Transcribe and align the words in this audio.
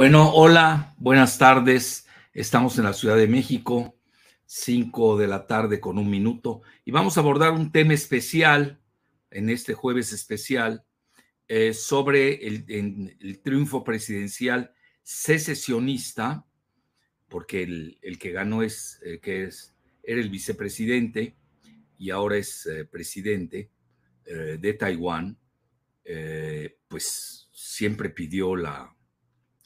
Bueno, 0.00 0.32
hola, 0.32 0.94
buenas 0.96 1.36
tardes. 1.36 2.06
Estamos 2.32 2.78
en 2.78 2.84
la 2.84 2.94
Ciudad 2.94 3.18
de 3.18 3.26
México, 3.26 3.98
5 4.46 5.18
de 5.18 5.28
la 5.28 5.46
tarde 5.46 5.78
con 5.78 5.98
un 5.98 6.08
minuto, 6.08 6.62
y 6.86 6.90
vamos 6.90 7.18
a 7.18 7.20
abordar 7.20 7.52
un 7.52 7.70
tema 7.70 7.92
especial 7.92 8.80
en 9.30 9.50
este 9.50 9.74
jueves 9.74 10.14
especial 10.14 10.86
eh, 11.48 11.74
sobre 11.74 12.46
el, 12.46 13.40
triunfo 13.42 13.84
presidencial 13.84 14.72
secesionista, 15.02 16.46
porque 17.28 17.62
el, 17.62 18.18
que 18.18 18.32
ganó 18.32 18.62
es, 18.62 19.02
eh, 19.04 19.20
que 19.20 19.44
es, 19.44 19.76
era 20.02 20.22
el 20.22 20.30
vicepresidente 20.30 21.36
y 21.98 22.08
ahora 22.08 22.38
es 22.38 22.64
eh, 22.64 22.86
presidente 22.86 23.68
de 24.24 24.72
Taiwán, 24.72 25.36
pues 26.88 27.50
siempre 27.52 28.08
pidió 28.08 28.56
la 28.56 28.96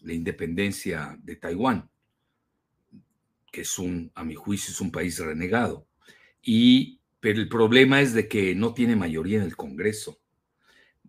la 0.05 0.13
independencia 0.13 1.19
de 1.23 1.37
Taiwán, 1.37 1.89
que 3.51 3.63
es 3.63 3.79
un, 3.79 4.13
a 4.15 4.23
mi 4.23 4.35
juicio, 4.35 4.71
es 4.71 4.81
un 4.81 4.93
país 4.93 5.19
renegado. 5.19 5.87
Y, 6.43 7.01
pero 7.21 7.41
el 7.41 7.49
problema 7.49 8.01
es 8.01 8.13
de 8.13 8.29
que 8.29 8.55
no 8.55 8.75
tiene 8.75 8.97
mayoría 8.97 9.39
en 9.39 9.45
el 9.45 9.57
Congreso. 9.57 10.21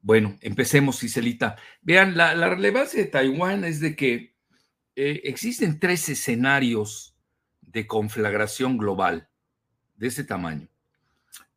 Bueno, 0.02 0.38
empecemos, 0.42 1.00
Ciselita. 1.00 1.58
Vean, 1.82 2.16
la, 2.16 2.34
relevancia 2.50 3.02
de 3.02 3.10
Taiwán 3.10 3.66
es 3.66 3.80
de 3.80 3.96
que 3.96 4.36
eh, 4.96 5.22
existen 5.26 5.80
tres 5.80 6.08
escenarios 6.08 7.18
de 7.62 7.88
conflagración 7.88 8.78
global 8.78 9.28
de 9.98 10.08
ese 10.08 10.24
tamaño. 10.24 10.70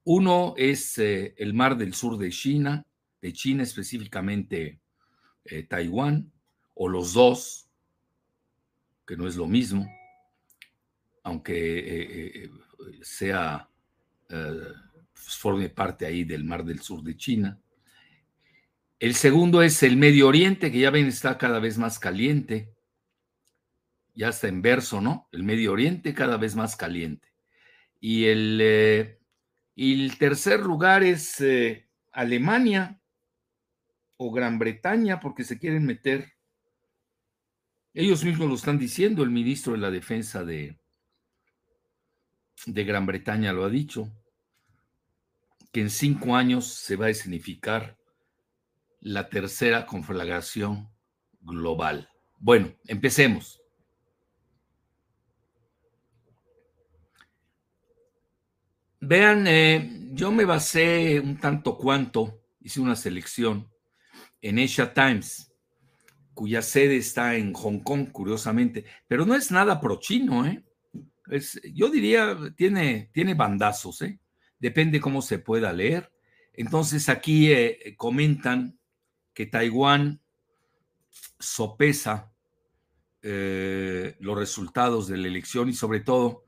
Uno 0.02 0.54
es 0.56 0.98
eh, 0.98 1.34
el 1.36 1.54
mar 1.54 1.76
del 1.76 1.94
sur 1.94 2.18
de 2.18 2.30
China, 2.30 2.86
de 3.20 3.32
China 3.32 3.62
específicamente 3.62 4.80
eh, 5.44 5.62
Taiwán 5.62 6.32
o 6.78 6.88
los 6.88 7.12
dos, 7.12 7.68
que 9.04 9.16
no 9.16 9.26
es 9.26 9.34
lo 9.34 9.48
mismo, 9.48 9.90
aunque 11.24 11.78
eh, 11.78 12.44
eh, 12.44 12.50
sea, 13.02 13.68
eh, 14.28 14.60
forme 15.12 15.70
parte 15.70 16.06
ahí 16.06 16.22
del 16.22 16.44
Mar 16.44 16.64
del 16.64 16.80
Sur 16.80 17.02
de 17.02 17.16
China. 17.16 17.60
El 19.00 19.14
segundo 19.14 19.60
es 19.62 19.82
el 19.82 19.96
Medio 19.96 20.28
Oriente, 20.28 20.70
que 20.70 20.78
ya 20.78 20.90
ven 20.90 21.06
está 21.06 21.36
cada 21.36 21.58
vez 21.58 21.78
más 21.78 21.98
caliente. 21.98 22.72
Ya 24.14 24.28
está 24.28 24.46
en 24.46 24.62
verso, 24.62 25.00
¿no? 25.00 25.28
El 25.32 25.42
Medio 25.42 25.72
Oriente 25.72 26.14
cada 26.14 26.36
vez 26.36 26.54
más 26.54 26.76
caliente. 26.76 27.28
Y 28.00 28.26
el, 28.26 29.18
y 29.74 30.04
el 30.04 30.16
tercer 30.16 30.60
lugar 30.60 31.02
es 31.02 31.42
Alemania 32.12 33.00
o 34.16 34.30
Gran 34.30 34.60
Bretaña, 34.60 35.18
porque 35.18 35.42
se 35.44 35.58
quieren 35.58 35.84
meter 35.84 36.37
ellos 38.00 38.22
mismos 38.22 38.48
lo 38.48 38.54
están 38.54 38.78
diciendo, 38.78 39.24
el 39.24 39.30
ministro 39.30 39.72
de 39.72 39.80
la 39.80 39.90
Defensa 39.90 40.44
de, 40.44 40.78
de 42.64 42.84
Gran 42.84 43.06
Bretaña 43.06 43.52
lo 43.52 43.64
ha 43.64 43.68
dicho, 43.68 44.08
que 45.72 45.80
en 45.80 45.90
cinco 45.90 46.36
años 46.36 46.68
se 46.68 46.94
va 46.94 47.06
a 47.06 47.10
escenificar 47.10 47.98
la 49.00 49.28
tercera 49.28 49.84
conflagración 49.84 50.88
global. 51.40 52.08
Bueno, 52.38 52.72
empecemos. 52.86 53.60
Vean, 59.00 59.44
eh, 59.48 60.08
yo 60.12 60.30
me 60.30 60.44
basé 60.44 61.18
un 61.18 61.36
tanto 61.36 61.76
cuanto, 61.76 62.44
hice 62.60 62.80
una 62.80 62.94
selección 62.94 63.68
en 64.40 64.60
Asia 64.60 64.94
Times 64.94 65.47
cuya 66.38 66.62
sede 66.62 66.98
está 66.98 67.34
en 67.34 67.52
Hong 67.52 67.80
Kong, 67.80 68.12
curiosamente, 68.12 68.84
pero 69.08 69.26
no 69.26 69.34
es 69.34 69.50
nada 69.50 69.80
pro-chino, 69.80 70.46
¿eh? 70.46 70.62
yo 71.74 71.90
diría, 71.90 72.38
tiene, 72.56 73.10
tiene 73.12 73.34
bandazos, 73.34 74.02
¿eh? 74.02 74.20
Depende 74.60 75.00
cómo 75.00 75.20
se 75.20 75.40
pueda 75.40 75.72
leer. 75.72 76.12
Entonces 76.52 77.08
aquí 77.08 77.50
eh, 77.50 77.96
comentan 77.96 78.78
que 79.34 79.46
Taiwán 79.46 80.20
sopesa 81.40 82.32
eh, 83.20 84.14
los 84.20 84.38
resultados 84.38 85.08
de 85.08 85.16
la 85.16 85.26
elección 85.26 85.68
y 85.68 85.72
sobre 85.72 85.98
todo 85.98 86.44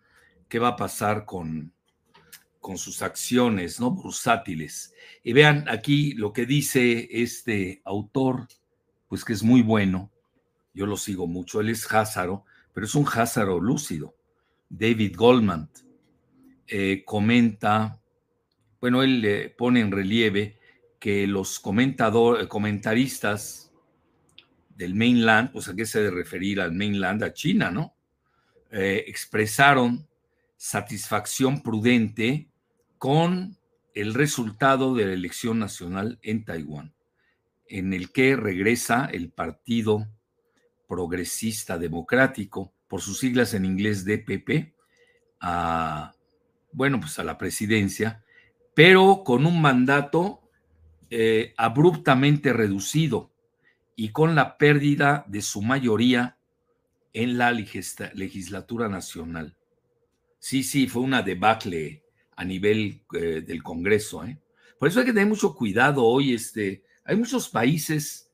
qué 0.49 0.61
va 0.61 0.69
a 0.69 0.77
pasar 0.77 1.25
con, 1.25 1.73
con 2.61 2.79
sus 2.79 3.03
acciones 3.03 3.81
no 3.81 3.91
bursátiles. 3.91 4.95
Y 5.25 5.33
vean 5.33 5.69
aquí 5.69 6.13
lo 6.13 6.33
que 6.33 6.47
dice 6.47 7.09
este 7.11 7.83
autor 7.85 8.47
pues 9.11 9.25
que 9.25 9.33
es 9.33 9.43
muy 9.43 9.61
bueno. 9.61 10.09
Yo 10.73 10.87
lo 10.87 10.97
sigo 10.97 11.27
mucho. 11.27 11.61
Él 11.61 11.69
es 11.69 11.93
Házaro, 11.93 12.45
pero 12.73 12.87
es 12.87 12.95
un 12.95 13.05
Házaro 13.05 13.61
lúcido. 13.61 14.15
David 14.69 15.17
Goldman 15.17 15.69
eh, 16.69 17.03
comenta, 17.05 18.01
bueno, 18.81 19.03
él 19.03 19.53
pone 19.59 19.81
en 19.81 19.91
relieve 19.91 20.59
que 21.01 21.27
los 21.27 21.59
comentador, 21.59 22.47
comentaristas 22.47 23.73
del 24.69 24.95
mainland, 24.95 25.51
pues 25.51 25.67
a 25.67 25.75
qué 25.75 25.87
se 25.87 26.03
debe 26.03 26.19
referir 26.19 26.61
al 26.61 26.71
mainland, 26.71 27.25
a 27.25 27.33
China, 27.33 27.73
¿no? 27.73 27.97
Eh, 28.71 29.07
expresaron 29.09 30.07
satisfacción 30.57 31.65
prudente 31.65 32.49
con 32.97 33.57
el 33.93 34.15
resultado 34.15 34.95
de 34.95 35.07
la 35.07 35.15
elección 35.15 35.59
nacional 35.59 36.21
en 36.23 36.45
Taiwán 36.45 36.95
en 37.71 37.95
el 37.95 38.11
que 38.11 38.37
regresa 38.37 39.07
el 39.07 39.31
Partido 39.31 40.09
Progresista 40.89 41.79
Democrático, 41.79 42.75
por 42.89 43.01
sus 43.01 43.21
siglas 43.21 43.55
en 43.55 43.65
inglés 43.65 44.05
DPP, 44.05 44.75
a, 45.41 46.13
bueno, 46.73 46.99
pues 46.99 47.19
a 47.21 47.25
la 47.25 47.39
presidencia, 47.39 48.25
pero 48.75 49.23
con 49.25 49.47
un 49.47 49.63
mandato 49.63 50.43
eh, 51.09 51.55
abruptamente 51.57 52.53
reducido 52.53 53.31
y 53.95 54.11
con 54.11 54.35
la 54.35 54.59
pérdida 54.59 55.25
de 55.29 55.41
su 55.41 55.63
mayoría 55.63 56.37
en 57.13 57.39
la 57.39 57.53
legislatura 57.53 58.89
nacional. 58.89 59.57
Sí, 60.41 60.65
sí, 60.65 60.89
fue 60.89 61.03
una 61.03 61.23
debacle 61.23 62.03
a 62.35 62.45
nivel 62.45 63.03
eh, 63.15 63.43
del 63.47 63.63
Congreso. 63.63 64.25
¿eh? 64.25 64.39
Por 64.79 64.89
eso 64.89 65.01
hay 65.01 65.07
que 65.07 65.13
tener 65.13 65.29
mucho 65.29 65.55
cuidado 65.55 66.05
hoy, 66.05 66.35
este, 66.35 66.83
hay 67.05 67.17
muchos 67.17 67.49
países 67.49 68.31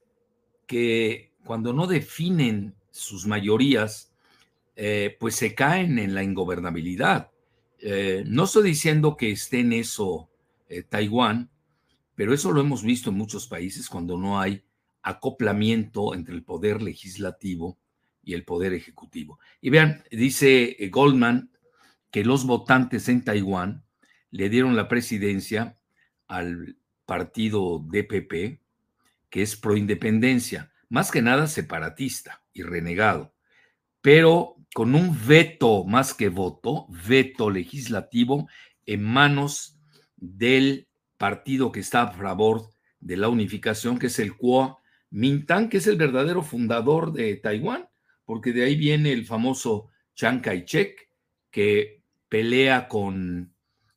que 0.67 1.33
cuando 1.45 1.73
no 1.73 1.87
definen 1.87 2.75
sus 2.91 3.27
mayorías, 3.27 4.13
eh, 4.75 5.17
pues 5.19 5.37
se 5.37 5.55
caen 5.55 5.99
en 5.99 6.15
la 6.15 6.23
ingobernabilidad. 6.23 7.31
Eh, 7.79 8.25
no 8.27 8.45
estoy 8.45 8.65
diciendo 8.65 9.17
que 9.17 9.31
esté 9.31 9.61
en 9.61 9.73
eso 9.73 10.29
eh, 10.69 10.83
Taiwán, 10.83 11.51
pero 12.15 12.35
eso 12.35 12.53
lo 12.53 12.61
hemos 12.61 12.83
visto 12.83 13.11
en 13.11 13.17
muchos 13.17 13.47
países 13.47 13.89
cuando 13.89 14.17
no 14.19 14.41
hay 14.41 14.63
acoplamiento 15.03 16.15
entre 16.15 16.35
el 16.35 16.43
poder 16.43 16.83
legislativo 16.83 17.79
y 18.25 18.35
el 18.35 18.45
poder 18.45 18.73
ejecutivo. 18.73 19.39
Y 19.61 19.71
vean, 19.71 20.03
dice 20.11 20.77
Goldman 20.91 21.51
que 22.11 22.25
los 22.25 22.45
votantes 22.45 23.09
en 23.09 23.23
Taiwán 23.23 23.85
le 24.31 24.49
dieron 24.49 24.75
la 24.75 24.89
presidencia 24.89 25.79
al 26.27 26.77
partido 27.07 27.79
DPP, 27.79 28.61
que 29.31 29.43
es 29.43 29.57
proindependencia, 29.57 30.73
más 30.89 31.11
que 31.11 31.23
nada 31.23 31.47
separatista 31.47 32.43
y 32.53 32.63
renegado, 32.63 33.35
pero 34.01 34.57
con 34.75 34.95
un 34.95 35.17
veto 35.27 35.85
más 35.85 36.13
que 36.15 36.29
voto, 36.29 36.87
veto 37.09 37.51
legislativo 37.51 38.49
en 38.85 39.03
manos 39.03 39.79
del 40.17 40.89
partido 41.17 41.73
que 41.73 41.81
está 41.81 42.03
a 42.03 42.13
favor 42.13 42.71
de 43.01 43.17
la 43.17 43.29
unificación, 43.29 43.99
que 43.99 44.09
es 44.09 44.19
el 44.19 44.37
Kuomintang, 44.37 45.69
que 45.69 45.79
es 45.79 45.87
el 45.87 45.97
verdadero 45.97 46.43
fundador 46.43 47.13
de 47.13 47.37
Taiwán, 47.37 47.89
porque 48.25 48.53
de 48.53 48.65
ahí 48.65 48.77
viene 48.77 49.13
el 49.13 49.25
famoso 49.25 49.89
Chiang 50.15 50.41
Kai-shek, 50.41 51.09
que 51.51 52.03
pelea 52.29 52.89
con 52.89 53.55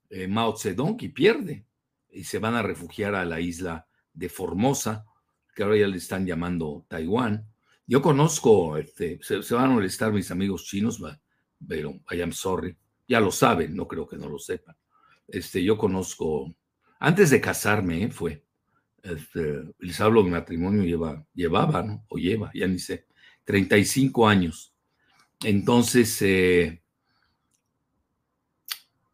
eh, 0.10 0.28
Mao 0.28 0.56
Zedong 0.58 0.98
y 1.02 1.10
pierde 1.10 1.66
y 2.12 2.24
se 2.24 2.40
van 2.40 2.56
a 2.56 2.62
refugiar 2.62 3.16
a 3.16 3.26
la 3.26 3.40
isla 3.40 3.88
de 4.14 4.30
Formosa, 4.30 5.06
que 5.56 5.64
ahora 5.64 5.78
ya 5.78 5.88
le 5.88 5.98
están 5.98 6.26
llamando 6.26 6.86
Taiwán. 6.88 7.48
Yo 7.86 8.02
conozco, 8.02 8.78
este, 8.78 9.20
se, 9.22 9.54
van 9.54 9.72
a 9.72 9.74
molestar 9.74 10.12
mis 10.12 10.32
amigos 10.32 10.66
chinos, 10.66 11.02
pero 11.68 12.00
I 12.12 12.22
am 12.22 12.32
sorry, 12.32 12.78
ya 13.08 13.20
lo 13.20 13.32
saben, 13.32 13.76
no 13.76 13.88
creo 13.88 14.08
que 14.08 14.18
no 14.18 14.30
lo 14.30 14.40
sepan. 14.40 14.76
Este, 15.28 15.64
yo 15.64 15.78
conozco, 15.78 16.54
antes 17.00 17.30
de 17.30 17.42
casarme 17.42 18.04
eh, 18.04 18.12
fue, 18.12 18.44
este, 19.02 19.64
les 19.80 20.00
hablo 20.02 20.24
de 20.24 20.32
matrimonio, 20.32 20.84
lleva, 20.84 21.26
llevaba, 21.34 21.84
¿no? 21.84 22.06
O 22.10 22.18
lleva, 22.18 22.52
ya 22.54 22.68
ni 22.68 22.80
sé, 22.80 23.08
35 23.46 24.28
años. 24.28 24.74
Entonces, 25.44 26.22
eh, 26.22 26.82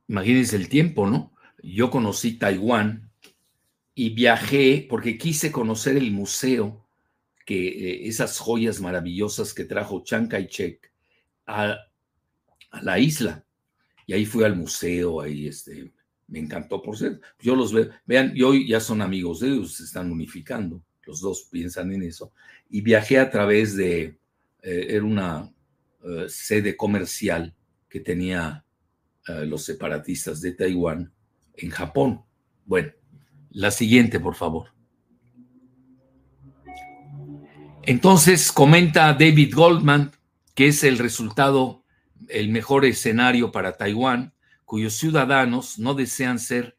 imagínense 0.07 0.55
el 0.55 0.69
tiempo, 0.69 1.07
¿no? 1.07 1.34
Yo 1.73 1.89
conocí 1.89 2.33
Taiwán 2.33 3.09
y 3.95 4.09
viajé 4.09 4.85
porque 4.89 5.17
quise 5.17 5.51
conocer 5.51 5.97
el 5.97 6.11
museo 6.11 6.85
que 7.45 7.67
eh, 7.67 8.07
esas 8.07 8.37
joyas 8.39 8.81
maravillosas 8.81 9.53
que 9.53 9.65
trajo 9.65 10.03
Chiang 10.03 10.27
Kai-shek 10.27 10.91
a, 11.45 11.77
a, 12.71 12.81
la 12.81 12.99
isla. 12.99 13.43
Y 14.05 14.13
ahí 14.13 14.25
fui 14.25 14.43
al 14.43 14.55
museo, 14.55 15.21
ahí 15.21 15.47
este, 15.47 15.91
me 16.27 16.39
encantó 16.39 16.81
por 16.81 16.97
ser. 16.97 17.19
Yo 17.39 17.55
los 17.55 17.73
veo, 17.73 17.89
vean, 18.05 18.33
y 18.35 18.43
hoy 18.43 18.67
ya 18.67 18.79
son 18.79 19.01
amigos 19.01 19.39
de 19.39 19.47
ellos, 19.47 19.75
se 19.75 19.83
están 19.85 20.11
unificando, 20.11 20.83
los 21.05 21.21
dos 21.21 21.47
piensan 21.51 21.91
en 21.93 22.03
eso. 22.03 22.31
Y 22.69 22.81
viajé 22.81 23.17
a 23.17 23.31
través 23.31 23.75
de, 23.75 24.17
eh, 24.61 24.87
era 24.89 25.03
una 25.03 25.51
eh, 26.03 26.25
sede 26.27 26.75
comercial 26.75 27.53
que 27.89 28.01
tenía 28.01 28.61
los 29.27 29.63
separatistas 29.63 30.39
de 30.39 30.51
Taiwán 30.51 31.11
en 31.57 31.69
Japón. 31.69 32.23
Bueno, 32.65 32.91
la 33.51 33.71
siguiente, 33.71 34.19
por 34.19 34.35
favor. 34.35 34.73
Entonces 37.83 38.51
comenta 38.51 39.13
David 39.13 39.53
Goldman 39.53 40.11
que 40.55 40.67
es 40.67 40.83
el 40.83 40.97
resultado, 40.97 41.83
el 42.29 42.49
mejor 42.49 42.85
escenario 42.85 43.51
para 43.51 43.73
Taiwán, 43.73 44.33
cuyos 44.63 44.95
ciudadanos 44.95 45.77
no 45.77 45.93
desean 45.93 46.39
ser 46.39 46.77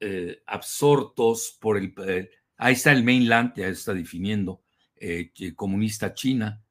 eh, 0.00 0.42
absortos 0.44 1.56
por 1.58 1.78
el... 1.78 1.94
Eh, 2.06 2.28
ahí 2.58 2.74
está 2.74 2.92
el 2.92 3.04
mainland, 3.04 3.54
ya 3.56 3.68
está 3.68 3.94
definiendo, 3.94 4.62
eh, 4.96 5.30
comunista 5.54 6.12
China. 6.12 6.62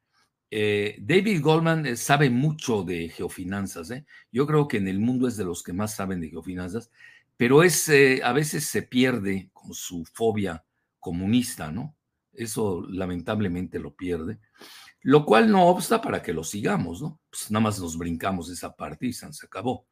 David 0.51 1.41
Goldman 1.41 1.97
sabe 1.97 2.29
mucho 2.29 2.83
de 2.83 3.09
geofinanzas. 3.09 3.91
Yo 4.31 4.47
creo 4.47 4.69
que 4.69 4.77
en 4.77 4.87
el 4.87 4.99
mundo 4.99 5.27
es 5.27 5.35
de 5.35 5.43
los 5.43 5.61
que 5.61 5.73
más 5.73 5.95
saben 5.95 6.21
de 6.21 6.29
geofinanzas, 6.29 6.91
pero 7.37 7.63
es, 7.63 7.89
a 8.23 8.33
veces 8.33 8.65
se 8.65 8.81
pierde 8.81 9.49
con 9.53 9.73
su 9.73 10.05
fobia 10.05 10.63
comunista, 10.99 11.71
¿no? 11.71 11.95
Eso 12.33 12.85
lamentablemente 12.89 13.79
lo 13.79 13.95
pierde, 13.95 14.39
lo 15.01 15.25
cual 15.25 15.51
no 15.51 15.67
obsta 15.67 16.01
para 16.01 16.21
que 16.21 16.33
lo 16.33 16.43
sigamos, 16.43 17.01
¿no? 17.01 17.19
Pues 17.29 17.51
nada 17.51 17.63
más 17.63 17.79
nos 17.79 17.97
brincamos 17.97 18.49
esa 18.49 18.75
parte 18.75 19.07
y 19.07 19.13
se 19.13 19.27
acabó. 19.45 19.87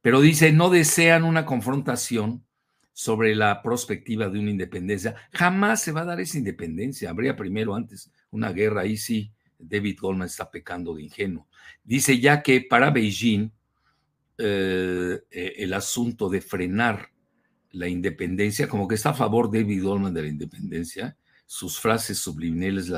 Pero 0.00 0.20
dice, 0.20 0.52
no 0.52 0.70
desean 0.70 1.24
una 1.24 1.46
confrontación 1.46 2.44
sobre 2.92 3.34
la 3.34 3.62
perspectiva 3.62 4.28
de 4.28 4.38
una 4.38 4.50
independencia. 4.50 5.16
Jamás 5.32 5.82
se 5.82 5.92
va 5.92 6.02
a 6.02 6.06
dar 6.06 6.20
esa 6.20 6.38
independencia. 6.38 7.10
Habría 7.10 7.36
primero 7.36 7.74
antes 7.74 8.10
una 8.30 8.52
guerra. 8.52 8.82
Ahí 8.82 8.96
sí, 8.96 9.32
David 9.58 9.98
Goldman 10.00 10.26
está 10.26 10.50
pecando 10.50 10.94
de 10.94 11.02
ingenuo. 11.02 11.48
Dice 11.82 12.18
ya 12.18 12.42
que 12.42 12.66
para 12.68 12.90
Beijing 12.90 13.50
eh, 14.38 15.20
eh, 15.30 15.54
el 15.58 15.72
asunto 15.74 16.28
de 16.28 16.40
frenar 16.40 17.10
la 17.70 17.88
independencia, 17.88 18.68
como 18.68 18.86
que 18.86 18.96
está 18.96 19.10
a 19.10 19.14
favor 19.14 19.50
David 19.50 19.82
Goldman 19.82 20.14
de 20.14 20.22
la 20.22 20.28
independencia, 20.28 21.16
sus 21.46 21.78
frases 21.78 22.18
subliminales 22.18 22.88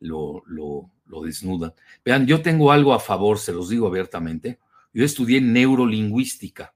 lo, 0.00 0.42
lo 0.46 1.22
desnudan. 1.22 1.72
Vean, 2.04 2.26
yo 2.26 2.42
tengo 2.42 2.70
algo 2.70 2.94
a 2.94 3.00
favor, 3.00 3.38
se 3.38 3.52
los 3.52 3.68
digo 3.68 3.86
abiertamente. 3.86 4.58
Yo 4.92 5.04
estudié 5.04 5.40
neurolingüística. 5.40 6.74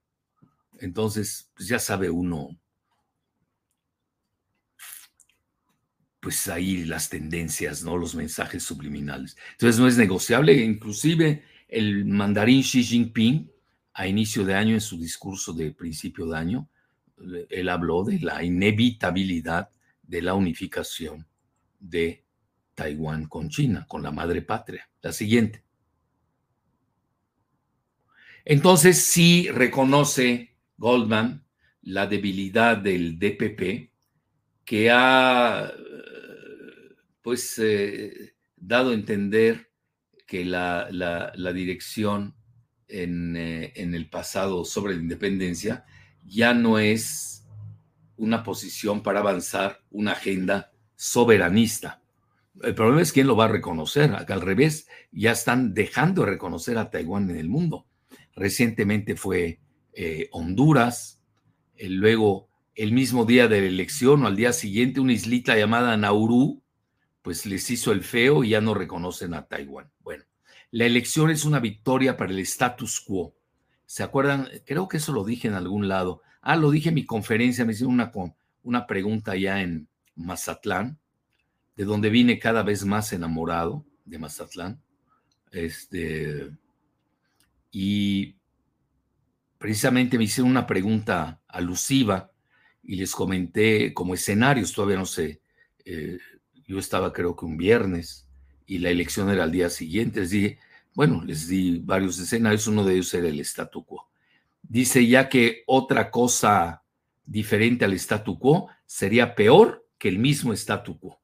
Entonces, 0.79 1.51
pues 1.55 1.69
ya 1.69 1.79
sabe 1.79 2.11
uno, 2.11 2.59
pues 6.23 6.49
ahí 6.49 6.85
las 6.85 7.09
tendencias, 7.09 7.83
¿no? 7.83 7.97
Los 7.97 8.15
mensajes 8.15 8.63
subliminales. 8.63 9.37
Entonces 9.53 9.81
no 9.81 9.89
es 9.89 9.99
negociable. 9.99 10.55
Inclusive 10.55 11.45
el 11.69 12.05
mandarín 12.05 12.63
Xi 12.63 12.85
Jinping, 12.85 13.52
a 13.95 14.07
inicio 14.07 14.45
de 14.45 14.55
año, 14.55 14.75
en 14.75 14.81
su 14.81 14.99
discurso 14.99 15.53
de 15.53 15.73
principio 15.73 16.27
de 16.27 16.39
año, 16.39 16.69
él 17.51 17.69
habló 17.69 18.05
de 18.05 18.19
la 18.21 18.43
inevitabilidad 18.43 19.71
de 20.03 20.23
la 20.23 20.35
unificación 20.35 21.27
de 21.79 22.25
Taiwán 22.75 23.27
con 23.27 23.49
China, 23.49 23.87
con 23.89 24.03
la 24.03 24.11
madre 24.11 24.43
patria. 24.43 24.89
La 25.01 25.13
siguiente. 25.13 25.63
Entonces 28.45 29.05
sí 29.05 29.49
reconoce 29.51 30.57
Goldman 30.77 31.45
la 31.83 32.07
debilidad 32.07 32.77
del 32.77 33.19
DPP 33.19 33.93
que 34.65 34.91
ha 34.91 35.73
pues 37.23 37.59
eh, 37.59 38.35
dado 38.57 38.91
a 38.91 38.95
entender 38.95 39.71
que 40.27 40.45
la, 40.45 40.89
dirección 41.55 42.35
en, 42.93 43.37
eh, 43.37 43.73
en, 43.77 43.95
el 43.95 44.09
pasado 44.09 44.65
sobre 44.65 44.95
la 44.95 45.01
independencia 45.01 45.85
ya 46.25 46.55
no 46.55 46.79
es 46.79 47.45
una 48.17 48.43
posición 48.43 49.03
para 49.03 49.21
avanzar 49.21 49.83
una 49.91 50.13
agenda 50.13 50.73
soberanista. 50.95 52.03
El 52.63 52.75
problema 52.75 53.03
es 53.03 53.13
quién 53.13 53.27
lo 53.27 53.35
va 53.35 53.47
a 53.47 53.49
reconocer. 53.49 54.15
Acá 54.15 54.35
al 54.35 54.43
revés, 54.43 54.87
ya 55.11 55.33
están 55.33 55.75
dejando 55.75 56.23
de 56.23 56.31
reconocer 56.31 56.79
a 56.79 56.91
Taiwán 56.91 57.31
en 57.31 57.37
el 57.39 57.49
mundo. 57.49 57.87
Recientemente 58.37 59.17
fue 59.17 59.61
eh, 59.95 60.29
Honduras, 60.33 61.21
eh, 61.77 61.89
luego 61.89 62.49
el 62.75 62.93
mismo 62.93 63.25
día 63.25 63.49
de 63.49 63.61
la 63.61 63.67
elección 63.67 64.23
o 64.23 64.27
al 64.27 64.37
día 64.37 64.53
siguiente 64.53 65.01
una 65.01 65.13
islita 65.13 65.57
llamada 65.57 65.97
Nauru, 65.97 66.63
pues 67.23 67.47
les 67.47 67.71
hizo 67.71 67.93
el 67.93 68.03
feo 68.03 68.45
y 68.45 68.51
ya 68.51 68.61
no 68.61 68.75
reconocen 68.75 69.35
a 69.35 69.47
Taiwán. 69.47 69.91
Bueno, 70.01 70.25
la 70.73 70.87
elección 70.87 71.31
es 71.31 71.45
una 71.45 71.61
victoria 71.61 72.17
para 72.17 72.33
el 72.33 72.39
status 72.41 73.01
quo. 73.01 73.35
¿Se 73.85 74.03
acuerdan? 74.03 74.49
Creo 74.65 74.89
que 74.89 74.97
eso 74.97 75.13
lo 75.13 75.23
dije 75.23 75.47
en 75.47 75.55
algún 75.55 75.87
lado. 75.87 76.23
Ah, 76.41 76.57
lo 76.57 76.71
dije 76.71 76.89
en 76.89 76.95
mi 76.95 77.05
conferencia, 77.05 77.67
me 77.67 77.73
hicieron 77.73 77.93
una, 77.93 78.11
una 78.63 78.87
pregunta 78.87 79.37
ya 79.37 79.61
en 79.61 79.87
Mazatlán, 80.17 80.99
de 81.77 81.85
donde 81.85 82.09
vine 82.09 82.39
cada 82.39 82.63
vez 82.63 82.87
más 82.87 83.13
enamorado 83.13 83.85
de 84.07 84.19
Mazatlán. 84.19 84.83
Este, 85.51 86.51
y 87.71 88.37
precisamente 89.59 90.17
me 90.17 90.25
hicieron 90.25 90.51
una 90.51 90.67
pregunta 90.67 91.43
alusiva 91.49 92.33
y 92.83 92.97
les 92.97 93.13
comenté 93.13 93.93
como 93.93 94.15
escenarios, 94.15 94.73
todavía 94.73 94.97
no 94.97 95.07
sé, 95.07 95.43
eh, 95.85 96.19
yo 96.67 96.79
estaba 96.79 97.13
creo 97.13 97.37
que 97.37 97.45
un 97.45 97.59
viernes 97.59 98.27
y 98.67 98.79
la 98.79 98.91
elección 98.91 99.31
era 99.31 99.45
al 99.45 99.53
día 99.53 99.71
siguiente, 99.71 100.21
les 100.21 100.31
dije, 100.31 100.59
bueno, 100.95 101.23
les 101.25 101.49
di 101.49 101.79
varios 101.79 102.19
escenarios, 102.19 102.67
uno 102.67 102.85
de 102.85 102.95
ellos 102.95 103.13
era 103.15 103.29
el 103.29 103.41
statu 103.41 103.85
quo. 103.85 104.11
Dice 104.63 105.07
ya 105.07 105.29
que 105.29 105.65
otra 105.67 106.11
cosa 106.11 106.85
diferente 107.25 107.85
al 107.85 107.93
statu 107.95 108.39
quo 108.39 108.69
sería 108.87 109.35
peor 109.35 109.89
que 109.99 110.09
el 110.09 110.19
mismo 110.19 110.53
statu 110.53 110.99
quo. 110.99 111.21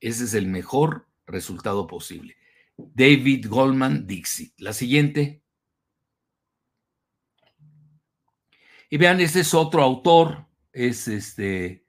Ese 0.00 0.24
es 0.24 0.34
el 0.34 0.46
mejor 0.46 1.06
resultado 1.26 1.86
posible. 1.86 2.36
David 2.76 3.46
Goldman 3.48 4.06
Dixie. 4.06 4.52
La 4.58 4.72
siguiente. 4.72 5.42
Y 8.90 8.96
vean, 8.98 9.20
este 9.20 9.40
es 9.40 9.54
otro 9.54 9.82
autor, 9.82 10.46
es 10.72 11.08
este 11.08 11.86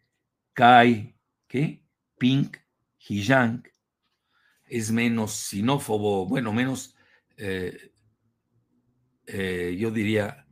Kai, 0.54 1.16
¿qué? 1.48 1.84
Pink 2.18 2.58
Hijang. 3.10 3.64
Es 4.74 4.90
menos 4.90 5.34
sinófobo, 5.34 6.26
bueno, 6.26 6.52
menos, 6.52 6.96
eh, 7.38 7.92
eh, 9.28 9.78
yo 9.78 9.92
diría, 9.92 10.48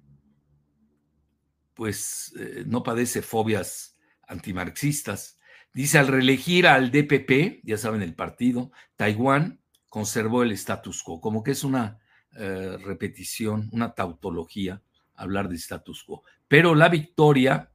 pues 1.73 2.31
eh, 2.37 2.63
no 2.67 2.83
padece 2.83 3.23
fobias 3.23 3.97
antimarxistas. 4.27 5.39
Dice, 5.73 5.97
al 5.97 6.05
reelegir 6.05 6.67
al 6.67 6.91
DPP, 6.91 7.61
ya 7.63 7.79
saben 7.79 8.03
el 8.03 8.13
partido, 8.13 8.71
Taiwán 8.95 9.59
conservó 9.89 10.43
el 10.43 10.51
status 10.51 11.01
quo, 11.01 11.19
como 11.19 11.41
que 11.41 11.51
es 11.51 11.63
una 11.63 11.99
repetición, 12.29 13.69
una 13.73 13.95
tautología 13.95 14.83
hablar 15.15 15.49
de 15.49 15.55
status 15.55 16.03
quo. 16.03 16.23
Pero 16.47 16.75
la 16.75 16.89
victoria 16.89 17.71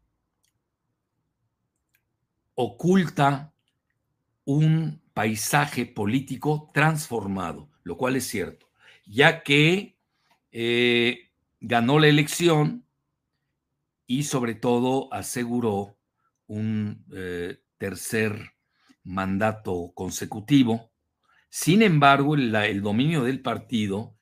oculta 2.54 3.52
un 4.44 5.02
paisaje 5.16 5.86
político 5.86 6.70
transformado, 6.74 7.70
lo 7.84 7.96
cual 7.96 8.16
es 8.16 8.26
cierto, 8.26 8.68
ya 9.06 9.42
que 9.42 9.96
eh, 10.52 11.30
ganó 11.58 11.98
la 11.98 12.08
elección 12.08 12.84
y 14.06 14.24
sobre 14.24 14.54
todo 14.54 15.08
aseguró 15.14 15.96
un 16.48 17.02
eh, 17.14 17.62
tercer 17.78 18.52
mandato 19.04 19.90
consecutivo. 19.94 20.92
Sin 21.48 21.80
embargo, 21.80 22.34
el, 22.34 22.82
dominio 22.82 23.24
del 23.24 23.40
partido 23.40 24.18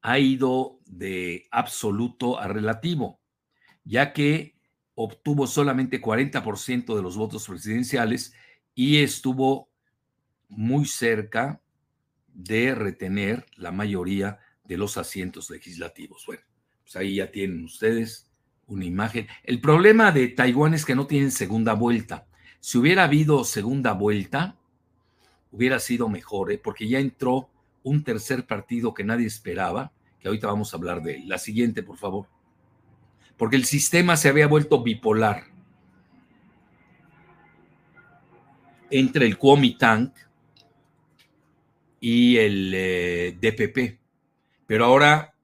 ha 0.00 0.20
ido 0.20 0.78
de 0.86 1.48
absoluto 1.50 2.38
a 2.38 2.46
relativo, 2.46 3.20
ya 3.82 4.12
que 4.12 4.54
obtuvo 4.94 5.48
solamente 5.48 6.00
40% 6.00 6.94
de 6.94 7.02
los 7.02 7.16
votos 7.16 7.48
presidenciales 7.48 8.32
y 8.76 8.98
estuvo 8.98 9.67
muy 10.48 10.86
cerca 10.86 11.60
de 12.34 12.74
retener 12.74 13.46
la 13.56 13.72
mayoría 13.72 14.38
de 14.64 14.76
los 14.76 14.96
asientos 14.96 15.50
legislativos. 15.50 16.24
Bueno, 16.26 16.42
pues 16.82 16.96
ahí 16.96 17.16
ya 17.16 17.30
tienen 17.30 17.64
ustedes 17.64 18.30
una 18.66 18.84
imagen. 18.84 19.26
El 19.42 19.60
problema 19.60 20.12
de 20.12 20.28
Taiwán 20.28 20.74
es 20.74 20.84
que 20.84 20.94
no 20.94 21.06
tienen 21.06 21.30
segunda 21.30 21.74
vuelta. 21.74 22.26
Si 22.60 22.78
hubiera 22.78 23.04
habido 23.04 23.44
segunda 23.44 23.92
vuelta, 23.92 24.56
hubiera 25.50 25.80
sido 25.80 26.08
mejor, 26.08 26.52
¿eh? 26.52 26.58
porque 26.62 26.88
ya 26.88 26.98
entró 26.98 27.50
un 27.82 28.04
tercer 28.04 28.46
partido 28.46 28.94
que 28.94 29.04
nadie 29.04 29.26
esperaba, 29.26 29.92
que 30.20 30.28
ahorita 30.28 30.46
vamos 30.46 30.72
a 30.72 30.76
hablar 30.76 31.02
de 31.02 31.16
él. 31.16 31.28
La 31.28 31.38
siguiente, 31.38 31.82
por 31.82 31.96
favor. 31.96 32.26
Porque 33.36 33.56
el 33.56 33.64
sistema 33.64 34.16
se 34.16 34.28
había 34.28 34.46
vuelto 34.46 34.82
bipolar 34.82 35.44
entre 38.90 39.26
el 39.26 39.38
Kuomintang 39.38 40.12
y 42.00 42.36
el 42.38 42.72
eh, 42.74 43.36
DPP. 43.40 43.98
Pero 44.66 44.84
ahora 44.84 45.34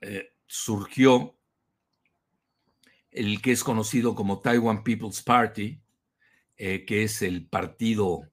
eh, 0.00 0.32
surgió 0.46 1.36
el 3.10 3.42
que 3.42 3.52
es 3.52 3.62
conocido 3.62 4.14
como 4.14 4.40
Taiwan 4.40 4.82
People's 4.82 5.22
Party, 5.22 5.80
eh, 6.56 6.84
que 6.84 7.02
es 7.02 7.22
el 7.22 7.46
partido, 7.46 8.28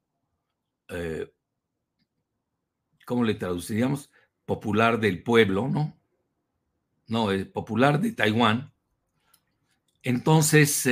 ¿cómo 3.05 3.23
le 3.23 3.35
traduciríamos? 3.35 4.11
Popular 4.45 4.99
del 4.99 5.21
pueblo, 5.21 5.67
¿no? 5.67 5.95
No, 7.07 7.31
el 7.31 7.47
popular 7.47 7.99
de 7.99 8.11
Taiwán. 8.11 8.71
Entonces, 10.01 10.87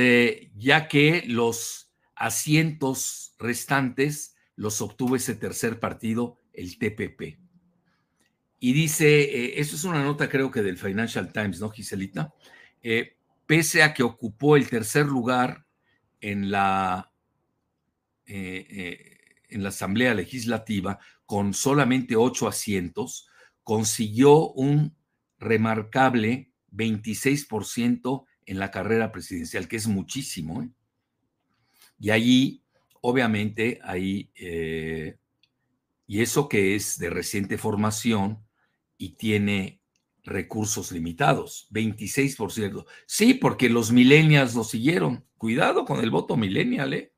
ya 0.54 0.86
que 0.86 1.24
los 1.26 1.90
asientos 2.14 3.34
restantes 3.38 4.36
los 4.58 4.82
obtuvo 4.82 5.14
ese 5.14 5.36
tercer 5.36 5.78
partido, 5.78 6.40
el 6.52 6.78
TPP. 6.78 7.38
Y 8.58 8.72
dice, 8.72 9.20
eh, 9.22 9.60
eso 9.60 9.76
es 9.76 9.84
una 9.84 10.02
nota 10.02 10.28
creo 10.28 10.50
que 10.50 10.62
del 10.62 10.76
Financial 10.76 11.32
Times, 11.32 11.60
¿no, 11.60 11.70
Giselita? 11.70 12.34
Eh, 12.82 13.16
pese 13.46 13.84
a 13.84 13.94
que 13.94 14.02
ocupó 14.02 14.56
el 14.56 14.68
tercer 14.68 15.06
lugar 15.06 15.64
en 16.20 16.50
la, 16.50 17.12
eh, 18.26 19.20
en 19.48 19.62
la 19.62 19.68
Asamblea 19.68 20.12
Legislativa 20.14 20.98
con 21.24 21.54
solamente 21.54 22.16
ocho 22.16 22.48
asientos, 22.48 23.28
consiguió 23.62 24.50
un 24.50 24.96
remarcable 25.38 26.52
26% 26.72 28.24
en 28.46 28.58
la 28.58 28.72
carrera 28.72 29.12
presidencial, 29.12 29.68
que 29.68 29.76
es 29.76 29.86
muchísimo. 29.86 30.68
Y 32.00 32.10
allí, 32.10 32.64
obviamente, 33.08 33.80
ahí, 33.82 34.30
y 36.06 36.20
eso 36.20 36.48
que 36.48 36.74
es 36.74 36.98
de 36.98 37.10
reciente 37.10 37.58
formación, 37.58 38.38
y 38.98 39.10
tiene 39.10 39.80
recursos 40.24 40.92
limitados, 40.92 41.68
26%. 41.70 42.84
Sí, 43.06 43.34
porque 43.34 43.68
los 43.70 43.90
millennials 43.90 44.54
lo 44.54 44.64
siguieron. 44.64 45.24
Cuidado 45.38 45.84
con 45.84 46.00
el 46.00 46.10
voto 46.10 46.36
millennial, 46.36 46.92
¿eh? 46.92 47.14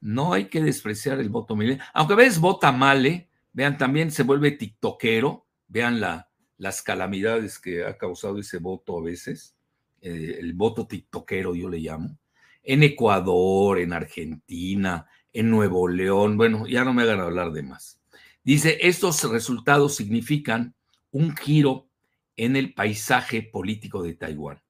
No 0.00 0.32
hay 0.32 0.46
que 0.46 0.62
despreciar 0.62 1.20
el 1.20 1.28
voto 1.28 1.54
millennial. 1.54 1.86
Aunque 1.92 2.14
a 2.14 2.16
veces 2.16 2.38
vota 2.38 2.72
mal, 2.72 3.04
¿eh? 3.04 3.28
Vean, 3.52 3.76
también 3.76 4.10
se 4.10 4.22
vuelve 4.22 4.52
tiktokero. 4.52 5.46
Vean 5.66 6.00
la, 6.00 6.30
las 6.56 6.80
calamidades 6.80 7.58
que 7.58 7.84
ha 7.84 7.98
causado 7.98 8.38
ese 8.38 8.58
voto 8.58 8.98
a 8.98 9.02
veces. 9.02 9.56
Eh, 10.00 10.38
el 10.40 10.54
voto 10.54 10.86
tiktokero, 10.86 11.54
yo 11.54 11.68
le 11.68 11.78
llamo. 11.78 12.18
En 12.62 12.82
Ecuador, 12.82 13.78
en 13.78 13.92
Argentina, 13.92 15.06
en 15.32 15.50
Nuevo 15.50 15.88
León. 15.88 16.36
Bueno, 16.36 16.66
ya 16.66 16.84
no 16.84 16.92
me 16.92 17.02
hagan 17.02 17.20
hablar 17.20 17.52
de 17.52 17.62
más. 17.62 18.00
Dice, 18.42 18.78
estos 18.80 19.22
resultados 19.30 19.96
significan 19.96 20.74
un 21.10 21.36
giro 21.36 21.88
en 22.36 22.56
el 22.56 22.72
paisaje 22.74 23.42
político 23.42 24.02
de 24.02 24.14
Taiwán. 24.14 24.62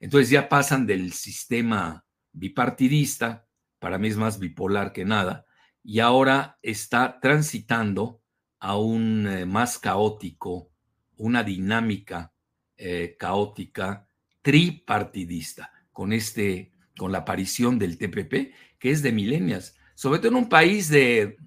Entonces 0.00 0.30
ya 0.30 0.48
pasan 0.48 0.86
del 0.86 1.12
sistema 1.12 2.04
bipartidista, 2.32 3.46
para 3.78 3.98
mí 3.98 4.08
es 4.08 4.16
más 4.16 4.38
bipolar 4.38 4.92
que 4.92 5.04
nada, 5.04 5.46
y 5.82 6.00
ahora 6.00 6.58
está 6.62 7.18
transitando 7.20 8.20
a 8.58 8.76
un 8.76 9.26
eh, 9.26 9.46
más 9.46 9.78
caótico, 9.78 10.70
una 11.16 11.42
dinámica 11.42 12.32
eh, 12.76 13.16
caótica 13.18 14.08
tripartidista, 14.42 15.72
con 15.92 16.12
este, 16.12 16.72
con 16.98 17.12
la 17.12 17.18
aparición 17.18 17.78
del 17.78 17.96
TPP, 17.96 18.52
que 18.78 18.90
es 18.90 19.00
de 19.00 19.12
milenias, 19.12 19.78
sobre 19.94 20.18
todo 20.18 20.28
en 20.28 20.36
un 20.36 20.48
país 20.50 20.90
de 20.90 21.38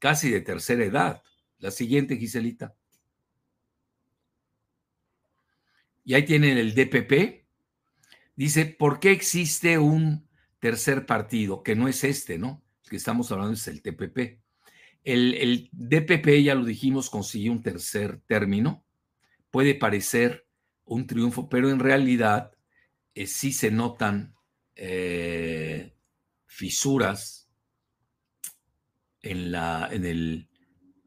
casi 0.00 0.30
de 0.30 0.40
tercera 0.40 0.84
edad. 0.84 1.22
La 1.58 1.70
siguiente, 1.70 2.16
Giselita. 2.16 2.74
y 6.04 6.14
ahí 6.14 6.24
tienen 6.24 6.58
el 6.58 6.74
DPP, 6.74 7.46
dice, 8.36 8.66
¿por 8.66 9.00
qué 9.00 9.10
existe 9.10 9.78
un 9.78 10.28
tercer 10.60 11.06
partido? 11.06 11.62
Que 11.62 11.74
no 11.74 11.88
es 11.88 12.04
este, 12.04 12.38
¿no? 12.38 12.62
El 12.84 12.90
que 12.90 12.96
estamos 12.96 13.32
hablando 13.32 13.54
es 13.54 13.66
el 13.68 13.80
TPP. 13.80 14.40
El, 15.02 15.68
DPP, 15.72 16.42
ya 16.42 16.54
lo 16.54 16.64
dijimos, 16.64 17.10
consiguió 17.10 17.52
un 17.52 17.62
tercer 17.62 18.20
término. 18.26 18.84
Puede 19.50 19.74
parecer 19.74 20.46
un 20.84 21.06
triunfo, 21.06 21.48
pero 21.48 21.70
en 21.70 21.78
realidad 21.78 22.52
eh, 23.14 23.26
sí 23.26 23.52
se 23.52 23.70
notan 23.70 24.34
eh, 24.76 25.94
fisuras 26.46 27.48
en, 29.20 29.52
la, 29.52 29.88
en, 29.90 30.04
el, 30.04 30.48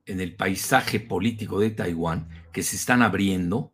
en 0.05 0.21
el 0.21 0.35
paisaje 0.35 0.99
político 0.99 1.59
de 1.59 1.71
Taiwán 1.71 2.29
que 2.51 2.63
se 2.63 2.75
están 2.75 3.01
abriendo 3.01 3.73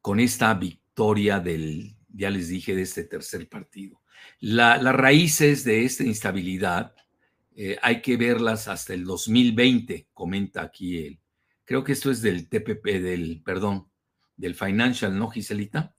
con 0.00 0.20
esta 0.20 0.54
victoria 0.54 1.40
del, 1.40 1.96
ya 2.08 2.30
les 2.30 2.48
dije, 2.48 2.74
de 2.74 2.82
este 2.82 3.04
tercer 3.04 3.48
partido. 3.48 4.00
las 4.40 4.94
raíces 4.94 5.64
de 5.64 5.84
esta 5.84 6.04
instabilidad 6.04 6.94
eh, 7.56 7.76
hay 7.82 8.00
que 8.00 8.16
verlas 8.16 8.68
hasta 8.68 8.94
el 8.94 9.04
2020, 9.04 10.08
comenta 10.14 10.62
aquí 10.62 10.98
él. 10.98 11.20
Creo 11.64 11.84
que 11.84 11.92
esto 11.92 12.10
es 12.10 12.22
del 12.22 12.48
TPP, 12.48 12.84
del, 13.00 13.42
perdón, 13.44 13.90
del 14.36 14.54
Financial, 14.54 15.16
¿no, 15.16 15.30
Giselita? 15.30 15.94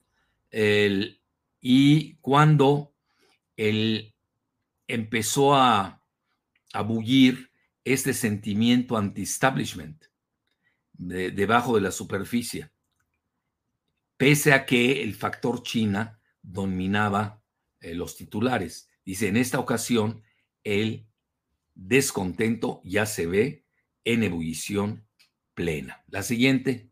y 1.62 2.16
cuando 2.16 2.91
él 3.70 4.16
empezó 4.88 5.56
a, 5.56 6.04
a 6.74 6.82
bullir 6.82 7.52
este 7.84 8.14
sentimiento 8.14 8.98
anti-establishment 8.98 10.06
debajo 10.94 11.76
de 11.76 11.82
la 11.82 11.92
superficie 11.92 12.72
pese 14.22 14.54
a 14.54 14.68
que 14.68 15.02
el 15.02 15.16
factor 15.16 15.64
China 15.64 16.22
dominaba 16.44 17.42
eh, 17.80 17.96
los 17.96 18.16
titulares. 18.16 18.88
Dice, 19.04 19.28
en 19.28 19.36
esta 19.36 19.58
ocasión 19.58 20.22
el 20.64 21.08
descontento 21.74 22.82
ya 22.84 23.08
se 23.08 23.26
ve 23.26 23.66
en 24.06 24.22
ebullición 24.22 25.08
plena. 25.56 26.04
La 26.08 26.22
siguiente. 26.22 26.92